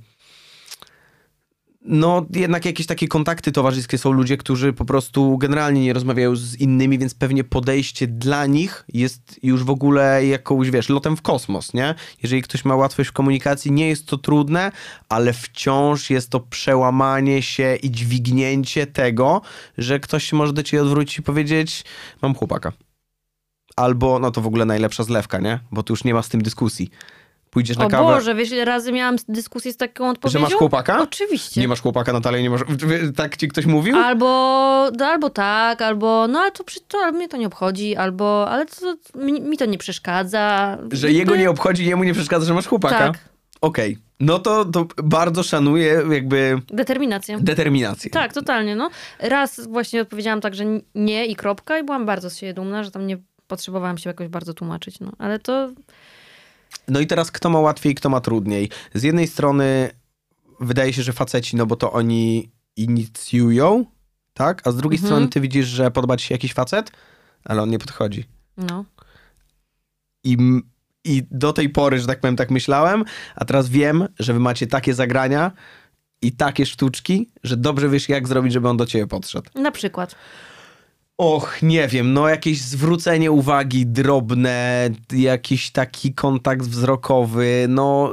no 1.86 2.26
jednak 2.34 2.66
jakieś 2.66 2.86
takie 2.88 3.08
kontakty 3.08 3.52
towarzyskie 3.52 3.98
są 3.98 4.12
ludzie, 4.12 4.38
którzy 4.38 4.74
po 4.74 4.86
prostu 4.86 5.38
generalnie 5.38 5.82
nie 5.82 5.94
rozmawiają 5.94 6.36
z 6.36 6.56
innymi, 6.56 7.00
więc 7.00 7.14
pewnie 7.14 7.44
podejście 7.44 8.08
dla 8.08 8.46
nich 8.46 8.86
jest 8.94 9.40
już 9.44 9.64
w 9.64 9.70
ogóle 9.70 10.26
jakąś, 10.26 10.72
wiesz, 10.72 10.90
lotem 10.90 11.18
w 11.18 11.22
kosmos, 11.22 11.74
nie? 11.74 11.96
Jeżeli 12.24 12.42
ktoś 12.42 12.66
ma 12.66 12.76
łatwość 12.76 13.10
w 13.10 13.14
komunikacji, 13.14 13.72
nie 13.72 13.88
jest 13.88 14.06
to 14.06 14.18
trudne, 14.18 14.72
ale 15.10 15.34
wciąż 15.34 16.10
jest 16.10 16.30
to 16.30 16.40
przełamanie 16.40 17.42
się 17.42 17.76
i 17.76 17.92
dźwignięcie 17.92 18.88
tego, 18.88 19.42
że 19.78 20.00
ktoś 20.00 20.24
się 20.24 20.36
może 20.36 20.54
do 20.54 20.64
ciebie 20.64 20.84
odwrócić 20.84 21.18
i 21.18 21.22
powiedzieć, 21.22 21.84
mam 22.22 22.36
chłopaka. 22.36 22.72
Albo, 23.76 24.20
no 24.20 24.32
to 24.32 24.42
w 24.42 24.48
ogóle 24.48 24.66
najlepsza 24.66 25.04
zlewka, 25.04 25.40
nie? 25.40 25.60
Bo 25.72 25.84
tu 25.84 25.94
już 25.94 26.04
nie 26.04 26.14
ma 26.14 26.22
z 26.22 26.30
tym 26.30 26.42
dyskusji. 26.42 26.90
Pójdziesz 27.52 27.78
na 27.78 27.86
O 27.86 27.90
kawę, 27.90 28.04
Boże, 28.04 28.36
wiesz 28.36 28.52
ile 28.52 28.66
razy 28.66 28.92
miałam 28.92 29.16
dyskusję 29.28 29.74
z 29.74 29.78
taką 29.78 30.04
że 30.06 30.12
odpowiedzią? 30.12 30.40
masz 30.40 30.54
chłopaka? 30.54 31.02
Oczywiście. 31.02 31.62
Nie 31.62 31.68
masz 31.68 31.82
chłopaka, 31.82 32.14
Natalia, 32.14 32.42
nie 32.42 32.50
masz... 32.50 32.62
Tak 33.16 33.38
ci 33.38 33.48
ktoś 33.48 33.66
mówił? 33.66 33.98
Albo, 33.98 34.26
no, 34.98 35.06
albo 35.06 35.30
tak, 35.30 35.82
albo 35.82 36.28
no 36.28 36.40
ale 36.40 36.52
to, 36.52 36.64
to 36.88 36.98
ale 36.98 37.12
mnie 37.12 37.28
to 37.28 37.38
nie 37.38 37.48
obchodzi, 37.48 37.96
albo 37.96 38.50
ale 38.50 38.66
to, 38.66 38.96
mi, 39.16 39.42
mi 39.42 39.58
to 39.58 39.66
nie 39.66 39.78
przeszkadza. 39.78 40.78
Że 40.92 41.12
jego 41.12 41.36
nie 41.36 41.50
obchodzi, 41.50 41.86
jemu 41.86 42.04
nie 42.04 42.14
przeszkadza, 42.14 42.46
że 42.46 42.54
masz 42.54 42.68
chłopaka? 42.68 42.98
Tak, 42.98 43.20
Okej. 43.62 43.98
No 44.20 44.40
to, 44.40 44.66
to 44.66 44.88
bardzo 45.04 45.44
szanuję 45.44 46.04
jakby 46.12 46.62
determinację. 46.68 47.38
determinację. 47.42 48.12
Tak, 48.12 48.34
totalnie. 48.34 48.76
No. 48.76 48.90
Raz 49.20 49.68
właśnie 49.68 50.02
odpowiedziałam 50.02 50.42
tak, 50.42 50.56
że 50.56 50.64
nie 50.96 51.26
i 51.26 51.36
kropka 51.36 51.80
i 51.80 51.84
byłam 51.84 52.06
bardzo 52.06 52.30
z 52.30 52.38
siebie 52.38 52.54
dumna, 52.54 52.84
że 52.84 52.92
tam 52.92 53.08
nie 53.08 53.18
potrzebowałam 53.48 53.98
się 53.98 54.10
jakoś 54.10 54.28
bardzo 54.28 54.54
tłumaczyć. 54.54 55.00
No. 55.00 55.12
Ale 55.18 55.40
to 55.40 55.70
No 56.88 57.00
i 57.00 57.08
teraz 57.08 57.32
kto 57.32 57.50
ma 57.50 57.60
łatwiej, 57.60 57.96
kto 57.96 58.10
ma 58.10 58.22
trudniej. 58.22 58.70
Z 58.94 59.04
jednej 59.04 59.28
strony 59.28 59.90
wydaje 60.60 60.94
się, 60.94 61.04
że 61.04 61.14
faceci, 61.14 61.56
no 61.56 61.66
bo 61.66 61.76
to 61.76 61.92
oni 61.92 62.52
inicjują, 62.76 63.86
tak? 64.34 64.68
A 64.68 64.72
z 64.72 64.76
drugiej 64.76 64.98
Mhm. 64.98 65.08
strony 65.14 65.28
ty 65.30 65.42
widzisz, 65.42 65.68
że 65.68 65.92
podoba 65.92 66.18
ci 66.18 66.28
się 66.28 66.36
jakiś 66.36 66.54
facet, 66.54 66.92
ale 67.46 67.62
on 67.62 67.70
nie 67.70 67.80
podchodzi. 67.80 68.26
no. 68.58 68.86
I, 70.24 70.38
I 71.04 71.24
do 71.32 71.54
tej 71.54 71.70
pory, 71.70 72.00
że 72.00 72.08
tak 72.08 72.20
powiem, 72.20 72.36
tak 72.36 72.52
myślałem, 72.52 73.04
a 73.36 73.46
teraz 73.46 73.70
wiem, 73.70 74.08
że 74.20 74.34
wy 74.34 74.40
macie 74.40 74.68
takie 74.68 74.94
zagrania 74.94 75.52
i 76.22 76.32
takie 76.32 76.66
sztuczki, 76.66 77.30
że 77.44 77.58
dobrze 77.58 77.90
wiesz, 77.90 78.10
jak 78.10 78.28
zrobić, 78.28 78.54
żeby 78.54 78.70
on 78.70 78.78
do 78.78 78.86
ciebie 78.86 79.08
podszedł. 79.08 79.50
Na 79.56 79.72
przykład. 79.72 80.16
Och, 81.22 81.62
nie 81.62 81.88
wiem, 81.88 82.14
no 82.14 82.28
jakieś 82.28 82.62
zwrócenie 82.62 83.32
uwagi 83.32 83.86
drobne, 83.86 84.90
jakiś 85.14 85.72
taki 85.72 86.14
kontakt 86.14 86.62
wzrokowy, 86.66 87.66
no 87.70 88.12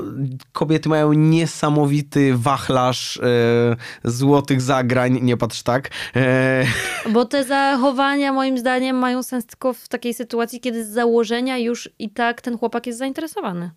kobiety 0.52 0.88
mają 0.88 1.12
niesamowity 1.12 2.36
wachlarz 2.36 3.16
e, 3.16 3.76
złotych 4.04 4.60
zagrań, 4.60 5.18
nie 5.22 5.36
patrz 5.36 5.62
tak. 5.62 5.90
E, 6.16 6.64
Bo 7.14 7.24
te 7.24 7.44
zachowania 7.44 8.32
moim 8.32 8.58
zdaniem 8.58 8.96
mają 8.96 9.22
sens 9.22 9.46
tylko 9.46 9.72
w 9.72 9.88
takiej 9.88 10.14
sytuacji, 10.14 10.60
kiedy 10.60 10.84
z 10.84 10.88
założenia 10.88 11.58
już 11.58 11.90
i 11.98 12.10
tak 12.10 12.40
ten 12.40 12.58
chłopak 12.58 12.86
jest 12.86 12.98
zainteresowany. 12.98 13.70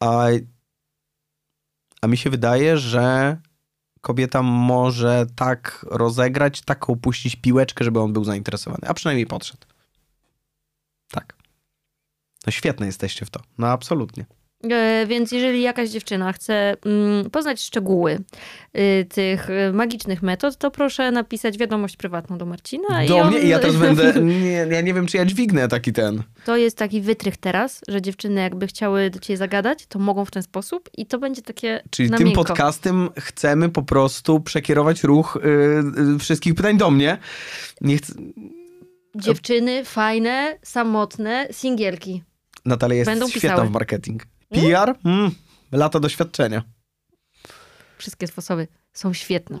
a, 0.00 0.26
a 2.02 2.06
mi 2.06 2.16
się 2.16 2.30
wydaje, 2.30 2.78
że 2.78 3.36
kobieta 4.00 4.42
może 4.42 5.26
tak 5.36 5.86
rozegrać, 5.90 6.60
taką 6.60 6.96
puścić 6.96 7.36
piłeczkę, 7.36 7.84
żeby 7.84 8.00
on 8.00 8.12
był 8.12 8.24
zainteresowany, 8.24 8.88
a 8.88 8.94
przynajmniej 8.94 9.26
podszedł. 9.26 9.66
Tak. 11.10 11.36
No 12.46 12.52
świetne 12.52 12.86
jesteście 12.86 13.26
w 13.26 13.30
to. 13.30 13.40
No 13.58 13.66
absolutnie. 13.68 14.26
E, 14.70 15.06
Więc 15.06 15.32
jeżeli 15.32 15.62
jakaś 15.62 15.90
dziewczyna 15.90 16.32
chce 16.32 16.76
mm, 16.86 17.30
poznać 17.30 17.60
szczegóły 17.60 18.18
y, 18.78 19.04
tych 19.04 19.50
y, 19.50 19.72
magicznych 19.72 20.22
metod, 20.22 20.56
to 20.56 20.70
proszę 20.70 21.10
napisać 21.10 21.58
wiadomość 21.58 21.96
prywatną 21.96 22.38
do 22.38 22.46
Marcina. 22.46 23.06
Do 23.08 23.16
i 23.16 23.20
on, 23.20 23.30
mnie 23.30 23.40
i 23.40 23.48
ja 23.48 23.58
teraz 23.58 23.76
będę. 23.86 24.20
Nie, 24.22 24.66
ja 24.70 24.80
nie 24.80 24.94
wiem, 24.94 25.06
czy 25.06 25.16
ja 25.16 25.24
dźwignę 25.24 25.68
taki 25.68 25.92
ten. 25.92 26.22
To 26.44 26.56
jest 26.56 26.76
taki 26.76 27.00
wytrych 27.00 27.36
teraz, 27.36 27.80
że 27.88 28.02
dziewczyny 28.02 28.40
jakby 28.40 28.66
chciały 28.66 29.10
do 29.10 29.18
ciebie 29.18 29.36
zagadać, 29.36 29.86
to 29.86 29.98
mogą 29.98 30.24
w 30.24 30.30
ten 30.30 30.42
sposób 30.42 30.90
i 30.96 31.06
to 31.06 31.18
będzie 31.18 31.42
takie 31.42 31.82
Czyli 31.90 32.10
tym 32.10 32.24
miękko. 32.26 32.44
podcastem 32.44 33.08
chcemy 33.18 33.68
po 33.68 33.82
prostu 33.82 34.40
przekierować 34.40 35.04
ruch 35.04 35.36
y, 35.36 36.14
y, 36.14 36.18
wszystkich 36.18 36.54
pytań 36.54 36.76
do 36.78 36.90
mnie. 36.90 37.18
Nie 37.80 37.96
chcę... 37.96 38.12
Dziewczyny 39.16 39.84
fajne, 39.84 40.58
samotne, 40.62 41.48
singielki. 41.50 42.22
Natalia 42.64 42.96
jest 42.96 43.10
Będą 43.10 43.28
świetna 43.28 43.50
pisały. 43.50 43.68
w 43.68 43.70
marketing. 43.72 44.22
PR? 44.50 44.96
Mm, 45.04 45.30
lata 45.72 46.00
doświadczenia. 46.00 46.62
Wszystkie 47.98 48.26
sposoby 48.26 48.68
są 48.92 49.12
świetne. 49.12 49.58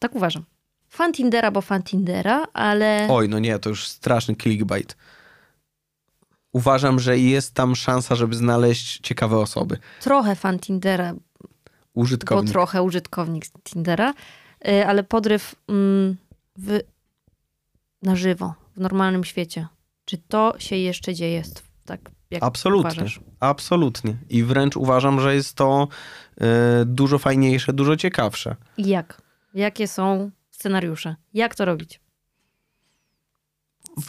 Tak 0.00 0.14
uważam. 0.14 0.44
Fan 0.88 1.12
Tindera, 1.12 1.50
bo 1.50 1.60
fan 1.60 1.82
Tindera, 1.82 2.44
ale 2.52 3.06
Oj, 3.10 3.28
no 3.28 3.38
nie, 3.38 3.58
to 3.58 3.68
już 3.68 3.88
straszny 3.88 4.36
clickbait. 4.36 4.96
Uważam, 6.52 7.00
że 7.00 7.18
jest 7.18 7.54
tam 7.54 7.76
szansa, 7.76 8.14
żeby 8.14 8.36
znaleźć 8.36 9.00
ciekawe 9.02 9.38
osoby. 9.38 9.78
trochę 10.00 10.36
fan 10.36 10.58
Tindera, 10.58 11.14
bo 11.14 11.20
Użytkownik. 11.94 12.52
trochę 12.52 12.82
użytkownik 12.82 13.44
Tindera, 13.64 14.14
y, 14.68 14.86
ale 14.86 15.02
podryw 15.02 15.54
mm, 15.68 16.16
w, 16.56 16.80
na 18.02 18.16
żywo, 18.16 18.54
w 18.76 18.80
normalnym 18.80 19.24
świecie. 19.24 19.66
Czy 20.04 20.18
to 20.18 20.54
się 20.58 20.76
jeszcze 20.76 21.14
dzieje? 21.14 21.42
Tak, 21.84 22.00
jak 22.30 22.42
Absolutnie. 22.42 22.90
uważasz? 22.90 23.20
Absolutnie. 23.40 24.16
I 24.28 24.42
wręcz 24.44 24.76
uważam, 24.76 25.20
że 25.20 25.34
jest 25.34 25.54
to 25.54 25.88
y, 26.40 26.44
dużo 26.86 27.18
fajniejsze, 27.18 27.72
dużo 27.72 27.96
ciekawsze. 27.96 28.56
Jak? 28.78 29.22
Jakie 29.54 29.88
są 29.88 30.30
scenariusze? 30.50 31.16
Jak 31.34 31.54
to 31.54 31.64
robić? 31.64 32.00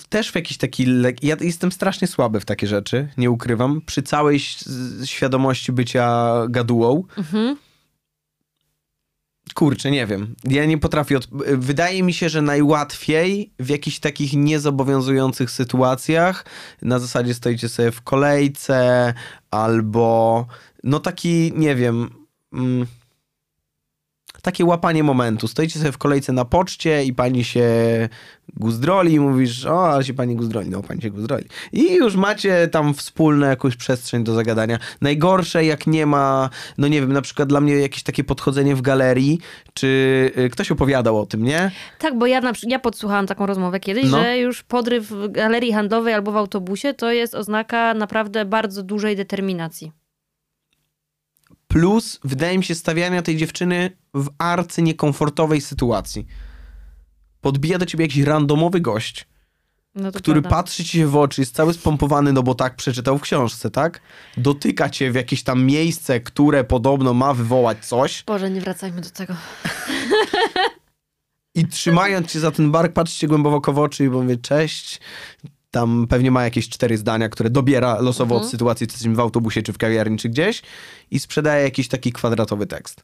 też 0.10 0.32
w 0.32 0.36
jakiś 0.36 0.58
taki. 0.58 0.86
lek- 0.86 1.18
Ja 1.24 1.36
jestem 1.42 1.72
strasznie 1.72 2.08
słaby 2.08 2.40
w 2.40 2.46
takie 2.46 2.68
rzeczy, 2.68 3.10
nie 3.18 3.32
ukrywam. 3.32 3.82
Przy 3.82 4.02
całej 4.04 4.40
świadomości 5.06 5.72
bycia 5.72 6.34
gadułą. 6.50 7.04
Mhm. 7.18 7.58
Kurczę, 9.54 9.92
nie 9.92 10.08
wiem. 10.08 10.36
Ja 10.44 10.66
nie 10.66 10.78
potrafię. 10.78 11.18
Od... 11.18 11.28
Wydaje 11.58 12.04
mi 12.04 12.14
się, 12.14 12.30
że 12.30 12.42
najłatwiej 12.42 13.54
w 13.60 13.70
jakichś 13.70 14.00
takich 14.00 14.34
niezobowiązujących 14.34 15.52
sytuacjach, 15.52 16.46
na 16.82 17.00
zasadzie 17.00 17.34
stoicie 17.34 17.70
sobie 17.70 17.92
w 17.92 18.02
kolejce, 18.02 19.14
albo 19.52 20.46
no 20.84 21.00
taki, 21.00 21.54
nie 21.56 21.76
wiem. 21.76 22.10
Mm, 22.54 22.88
takie 24.42 24.66
łapanie 24.66 25.04
momentu. 25.04 25.48
Stoicie 25.48 25.80
sobie 25.80 25.92
w 25.92 25.98
kolejce 25.98 26.34
na 26.34 26.46
poczcie 26.46 27.04
i 27.04 27.14
pani 27.14 27.44
się 27.44 27.70
guzdroli 28.56 29.14
i 29.14 29.20
mówisz, 29.20 29.66
o, 29.66 29.90
ale 29.94 30.04
się 30.04 30.14
pani 30.14 30.36
guzdroli, 30.36 30.70
no 30.70 30.84
pani 30.84 31.02
się 31.02 31.10
guzdroli. 31.10 31.46
I 31.74 31.94
już 31.96 32.16
macie 32.16 32.68
tam 32.68 32.94
wspólną 32.94 33.48
jakąś 33.48 33.76
przestrzeń 33.76 34.24
do 34.24 34.34
zagadania. 34.34 34.80
Najgorsze, 35.02 35.66
jak 35.66 35.88
nie 35.88 36.06
ma, 36.06 36.50
no 36.78 36.88
nie 36.88 37.02
wiem, 37.02 37.14
na 37.14 37.22
przykład 37.22 37.50
dla 37.50 37.62
mnie 37.62 37.74
jakieś 37.76 38.04
takie 38.04 38.24
podchodzenie 38.24 38.76
w 38.76 38.82
galerii, 38.82 39.40
czy 39.74 39.88
y, 40.38 40.50
ktoś 40.50 40.72
opowiadał 40.72 41.20
o 41.20 41.26
tym, 41.26 41.44
nie? 41.44 41.72
Tak, 42.00 42.18
bo 42.18 42.26
ja, 42.26 42.42
na, 42.42 42.54
ja 42.68 42.80
podsłuchałam 42.80 43.28
taką 43.28 43.46
rozmowę 43.46 43.80
kiedyś, 43.80 44.12
No. 44.12 44.22
że 44.22 44.38
już 44.38 44.64
podryw 44.64 45.08
w 45.10 45.32
galerii 45.32 45.74
handlowej 45.74 46.14
albo 46.14 46.32
w 46.32 46.38
autobusie 46.38 46.94
to 46.94 47.12
jest 47.12 47.36
oznaka 47.36 47.94
naprawdę 47.94 48.46
bardzo 48.46 48.84
dużej 48.84 49.16
determinacji. 49.16 50.01
Plus, 51.72 52.20
wydaje 52.24 52.58
mi 52.58 52.64
się, 52.64 52.76
stawiania 52.76 53.22
tej 53.22 53.38
dziewczyny 53.38 53.98
w 54.14 54.30
arcy 54.38 54.82
niekomfortowej 54.82 55.62
sytuacji. 55.62 56.28
Podbija 57.42 57.78
do 57.78 57.86
ciebie 57.86 58.06
jakiś 58.06 58.24
randomowy 58.24 58.82
gość, 58.82 59.28
No 59.96 60.12
to 60.12 60.20
który 60.20 60.42
prawda. 60.42 60.58
patrzy 60.58 60.84
ci 60.84 60.98
się 60.98 61.08
w 61.08 61.16
oczy, 61.18 61.42
jest 61.42 61.56
cały 61.56 61.74
spompowany, 61.74 62.34
no 62.34 62.44
bo 62.44 62.56
tak 62.56 62.76
przeczytał 62.76 63.18
w 63.18 63.22
książce, 63.22 63.72
tak? 63.72 64.02
Dotyka 64.38 64.90
cię 64.90 65.12
w 65.12 65.16
jakieś 65.16 65.44
tam 65.44 65.64
miejsce, 65.64 66.20
które 66.20 66.64
podobno 66.64 67.14
ma 67.14 67.34
wywołać 67.34 67.86
coś. 67.86 68.24
Boże, 68.24 68.50
nie 68.50 68.62
wracajmy 68.62 69.02
do 69.02 69.10
tego. 69.10 69.34
I 71.56 71.66
trzymając 71.68 72.32
cię 72.32 72.40
za 72.40 72.52
ten 72.52 72.72
bark, 72.72 72.94
patrzcie 72.94 73.28
głęboko 73.28 73.74
w 73.74 73.80
oczy 73.80 74.04
i 74.06 74.10
mówię, 74.10 74.38
cześć. 74.38 75.00
Tam 75.72 76.08
pewnie 76.10 76.32
ma 76.32 76.44
jakieś 76.44 76.70
cztery 76.70 76.98
zdania, 76.98 77.30
które 77.30 77.50
dobiera 77.50 78.00
losowo 78.00 78.36
Mhm. 78.36 78.46
od 78.46 78.52
sytuacji, 78.52 78.88
czy 78.88 79.10
w 79.10 79.20
autobusie, 79.20 79.62
czy 79.62 79.74
w 79.74 79.78
kawiarni, 79.78 80.18
czy 80.18 80.30
gdzieś 80.30 80.62
i 81.12 81.20
sprzedaje 81.20 81.64
jakiś 81.64 81.88
taki 81.88 82.12
kwadratowy 82.12 82.68
tekst. 82.68 83.04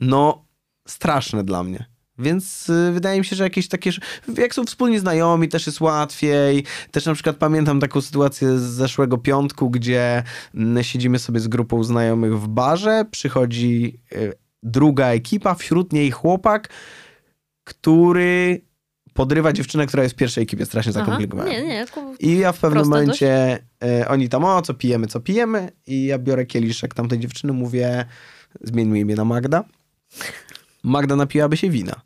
No, 0.00 0.44
straszne 0.88 1.44
dla 1.44 1.62
mnie. 1.64 1.84
Więc 2.18 2.68
y, 2.68 2.92
wydaje 2.92 3.18
mi 3.18 3.24
się, 3.24 3.36
że 3.36 3.44
jakieś 3.44 3.68
takie, 3.68 3.90
jak 4.38 4.54
są 4.54 4.64
wspólni 4.64 4.98
znajomi, 4.98 5.48
też 5.48 5.66
jest 5.66 5.80
łatwiej. 5.80 6.64
Też 6.90 7.06
na 7.06 7.14
przykład 7.14 7.36
pamiętam 7.36 7.80
taką 7.80 8.00
sytuację 8.00 8.58
z 8.58 8.62
zeszłego 8.62 9.18
piątku, 9.18 9.70
gdzie 9.70 10.22
mm, 10.54 10.84
siedzimy 10.84 11.18
sobie 11.18 11.40
z 11.40 11.48
grupą 11.48 11.84
znajomych 11.84 12.40
w 12.40 12.48
barze, 12.48 13.04
przychodzi 13.10 14.00
y, 14.12 14.32
druga 14.62 15.06
ekipa, 15.06 15.54
wśród 15.54 15.92
niej 15.92 16.10
chłopak, 16.10 16.68
który 17.64 18.60
podrywa 19.14 19.52
dziewczynę, 19.52 19.86
która 19.86 20.02
jest 20.02 20.14
w 20.14 20.18
pierwszej 20.18 20.42
ekipie. 20.44 20.66
Strasznie 20.66 20.92
Aha. 20.96 21.00
zakomplikowałem. 21.00 21.52
Nie, 21.52 21.62
nie. 21.62 21.86
ku- 21.86 22.14
I 22.20 22.38
ja 22.38 22.52
w 22.52 22.58
pewnym 22.58 22.84
momencie, 22.84 23.58
e, 23.84 24.08
oni 24.08 24.28
tam, 24.28 24.44
o, 24.44 24.62
co 24.62 24.74
pijemy, 24.74 25.06
co 25.06 25.20
pijemy. 25.20 25.70
I 25.86 26.04
ja 26.04 26.18
biorę 26.18 26.46
kieliszek 26.46 26.94
tamtej 26.94 27.18
dziewczyny, 27.18 27.52
mówię, 27.52 28.04
zmieńmy 28.60 28.98
imię 28.98 29.14
na 29.14 29.24
Magda. 29.24 29.64
Magda 30.82 31.16
napiłaby 31.16 31.56
się 31.56 31.70
wina. 31.70 32.00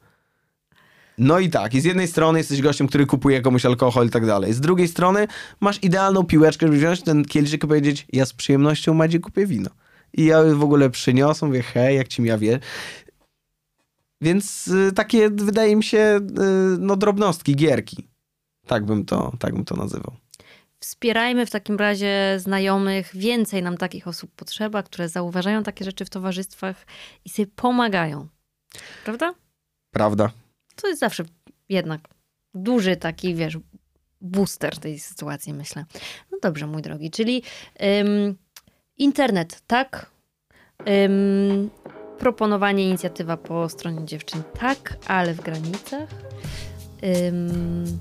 No 1.19 1.39
i 1.39 1.51
tak, 1.51 1.75
i 1.75 1.81
z 1.81 1.85
jednej 1.85 2.09
strony 2.09 2.39
jesteś 2.39 2.63
gościem, 2.63 2.87
który 2.87 3.07
kupuje 3.07 3.41
komuś 3.41 3.67
alkohol 3.67 4.07
i 4.07 4.11
tak 4.11 4.27
dalej. 4.27 4.53
Z 4.53 4.61
drugiej 4.61 4.89
strony 4.89 5.27
masz 5.61 5.83
idealną 5.83 6.25
piłeczkę, 6.25 6.67
żeby 6.67 6.79
wziąć 6.79 7.03
ten 7.03 7.25
kieliszek 7.25 7.65
i 7.65 7.67
powiedzieć, 7.67 8.07
ja 8.13 8.27
z 8.27 8.33
przyjemnością 8.33 8.95
Madzie 8.95 9.19
kupię 9.19 9.47
wino. 9.47 9.71
I 10.13 10.25
ja 10.25 10.43
w 10.55 10.63
ogóle 10.63 10.91
przyniosę, 10.91 11.47
mówię, 11.47 11.63
hej, 11.63 11.97
jak 11.97 12.09
ci 12.09 12.23
ja 12.23 12.39
wie. 12.39 12.59
Więc 14.21 14.69
y, 14.69 14.93
takie, 14.93 15.31
wydaje 15.31 15.77
mi 15.77 15.85
się, 15.85 16.21
y, 16.39 16.79
no 16.79 16.97
drobnostki, 16.97 17.57
gierki. 17.57 18.09
Tak 18.66 18.85
bym 18.85 19.05
to, 19.05 19.33
tak 19.39 19.55
bym 19.55 19.64
to 19.64 19.77
nazywał. 19.77 20.16
Wspierajmy 20.81 21.47
w 21.47 21.51
takim 21.51 21.77
razie 21.77 22.35
znajomych. 22.39 23.11
Więcej 23.14 23.62
nam 23.62 23.77
takich 23.77 24.09
osób 24.09 24.31
potrzeba, 24.37 24.83
które 24.83 25.09
zauważają 25.09 25.62
takie 25.62 25.85
rzeczy 25.85 26.05
w 26.05 26.11
towarzystwach 26.11 26.87
i 27.25 27.31
sobie 27.31 27.47
pomagają. 27.47 28.29
Prawda? 29.05 29.35
Prawda? 29.91 30.31
To 30.77 30.89
jest 30.89 31.01
zawsze 31.01 31.25
jednak 31.69 32.01
duży 32.55 32.97
taki, 32.97 33.35
wiesz, 33.35 33.59
booster 34.21 34.79
tej 34.79 34.99
sytuacji, 34.99 35.55
myślę. 35.55 35.85
No 36.33 36.39
dobrze, 36.43 36.66
mój 36.66 36.83
drogi, 36.83 37.11
czyli 37.11 37.43
ym, 38.01 38.37
internet, 38.97 39.62
tak? 39.66 40.11
Ym, 40.89 41.71
proponowanie, 42.19 42.89
inicjatywa 42.89 43.37
po 43.37 43.69
stronie 43.69 44.05
dziewczyn, 44.07 44.43
tak, 44.61 44.97
ale 45.07 45.35
w 45.35 45.41
granicach. 45.41 46.09
Ym, 47.27 47.99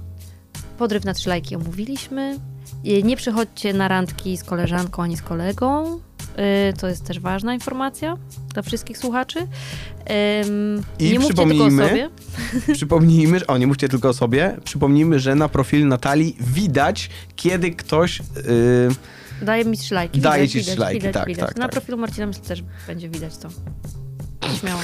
podryw 0.78 1.06
na 1.06 1.14
trzy 1.14 1.30
lajki 1.30 1.56
omówiliśmy. 1.56 2.40
Y, 2.88 3.04
Nie 3.04 3.18
przychodźcie 3.18 3.74
na 3.74 3.88
randki 3.88 4.38
z 4.38 4.44
koleżanką 4.44 5.04
ani 5.04 5.18
z 5.18 5.22
kolegą. 5.22 6.00
Y, 6.70 6.74
To 6.80 6.88
jest 6.88 7.06
też 7.06 7.20
ważna 7.20 7.54
informacja 7.54 8.18
dla 8.54 8.62
wszystkich 8.64 8.98
słuchaczy. 8.98 9.48
I 11.00 11.12
nie 11.12 11.20
przypomnijmy. 11.20 12.10
Przypomnijmy, 12.74 13.40
że- 13.40 13.48
o 13.48 13.58
nie 13.58 13.68
mówcie 13.68 13.90
tylko 13.90 14.10
o 14.10 14.14
sobie, 14.14 14.58
przypomnijmy, 14.64 15.20
że 15.20 15.36
na 15.36 15.50
profilu 15.50 15.86
Natalii 15.88 16.38
widać, 16.40 17.10
kiedy 17.36 17.72
ktoś... 17.72 18.20
Yy, 18.20 18.26
Daje 19.42 19.66
mi 19.66 19.78
trzy 19.78 19.96
lajki. 19.96 20.20
Daje 20.20 20.48
widać, 20.48 20.66
ci 20.66 20.72
trzy 20.72 20.80
lajki, 20.80 21.00
widać, 21.00 21.14
tak, 21.14 21.28
widać. 21.28 21.48
tak, 21.48 21.58
Na 21.58 21.64
tak. 21.64 21.72
profilu 21.72 21.98
Marcina 21.98 22.28
myślę 22.28 22.44
też 22.44 22.64
będzie 22.88 23.10
widać 23.10 23.38
to. 23.38 23.50
Śmiało. 24.60 24.82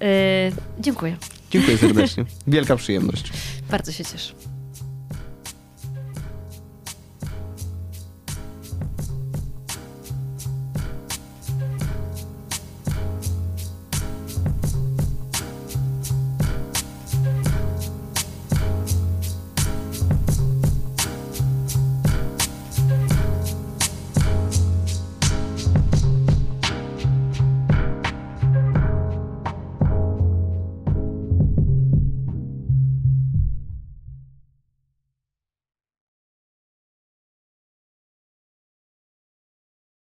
Yy, 0.00 0.06
dziękuję. 0.80 1.16
dziękuję 1.50 1.78
serdecznie. 1.78 2.24
Wielka 2.46 2.76
przyjemność. 2.76 3.32
Bardzo 3.70 3.92
się 3.92 4.04
cieszę. 4.04 4.34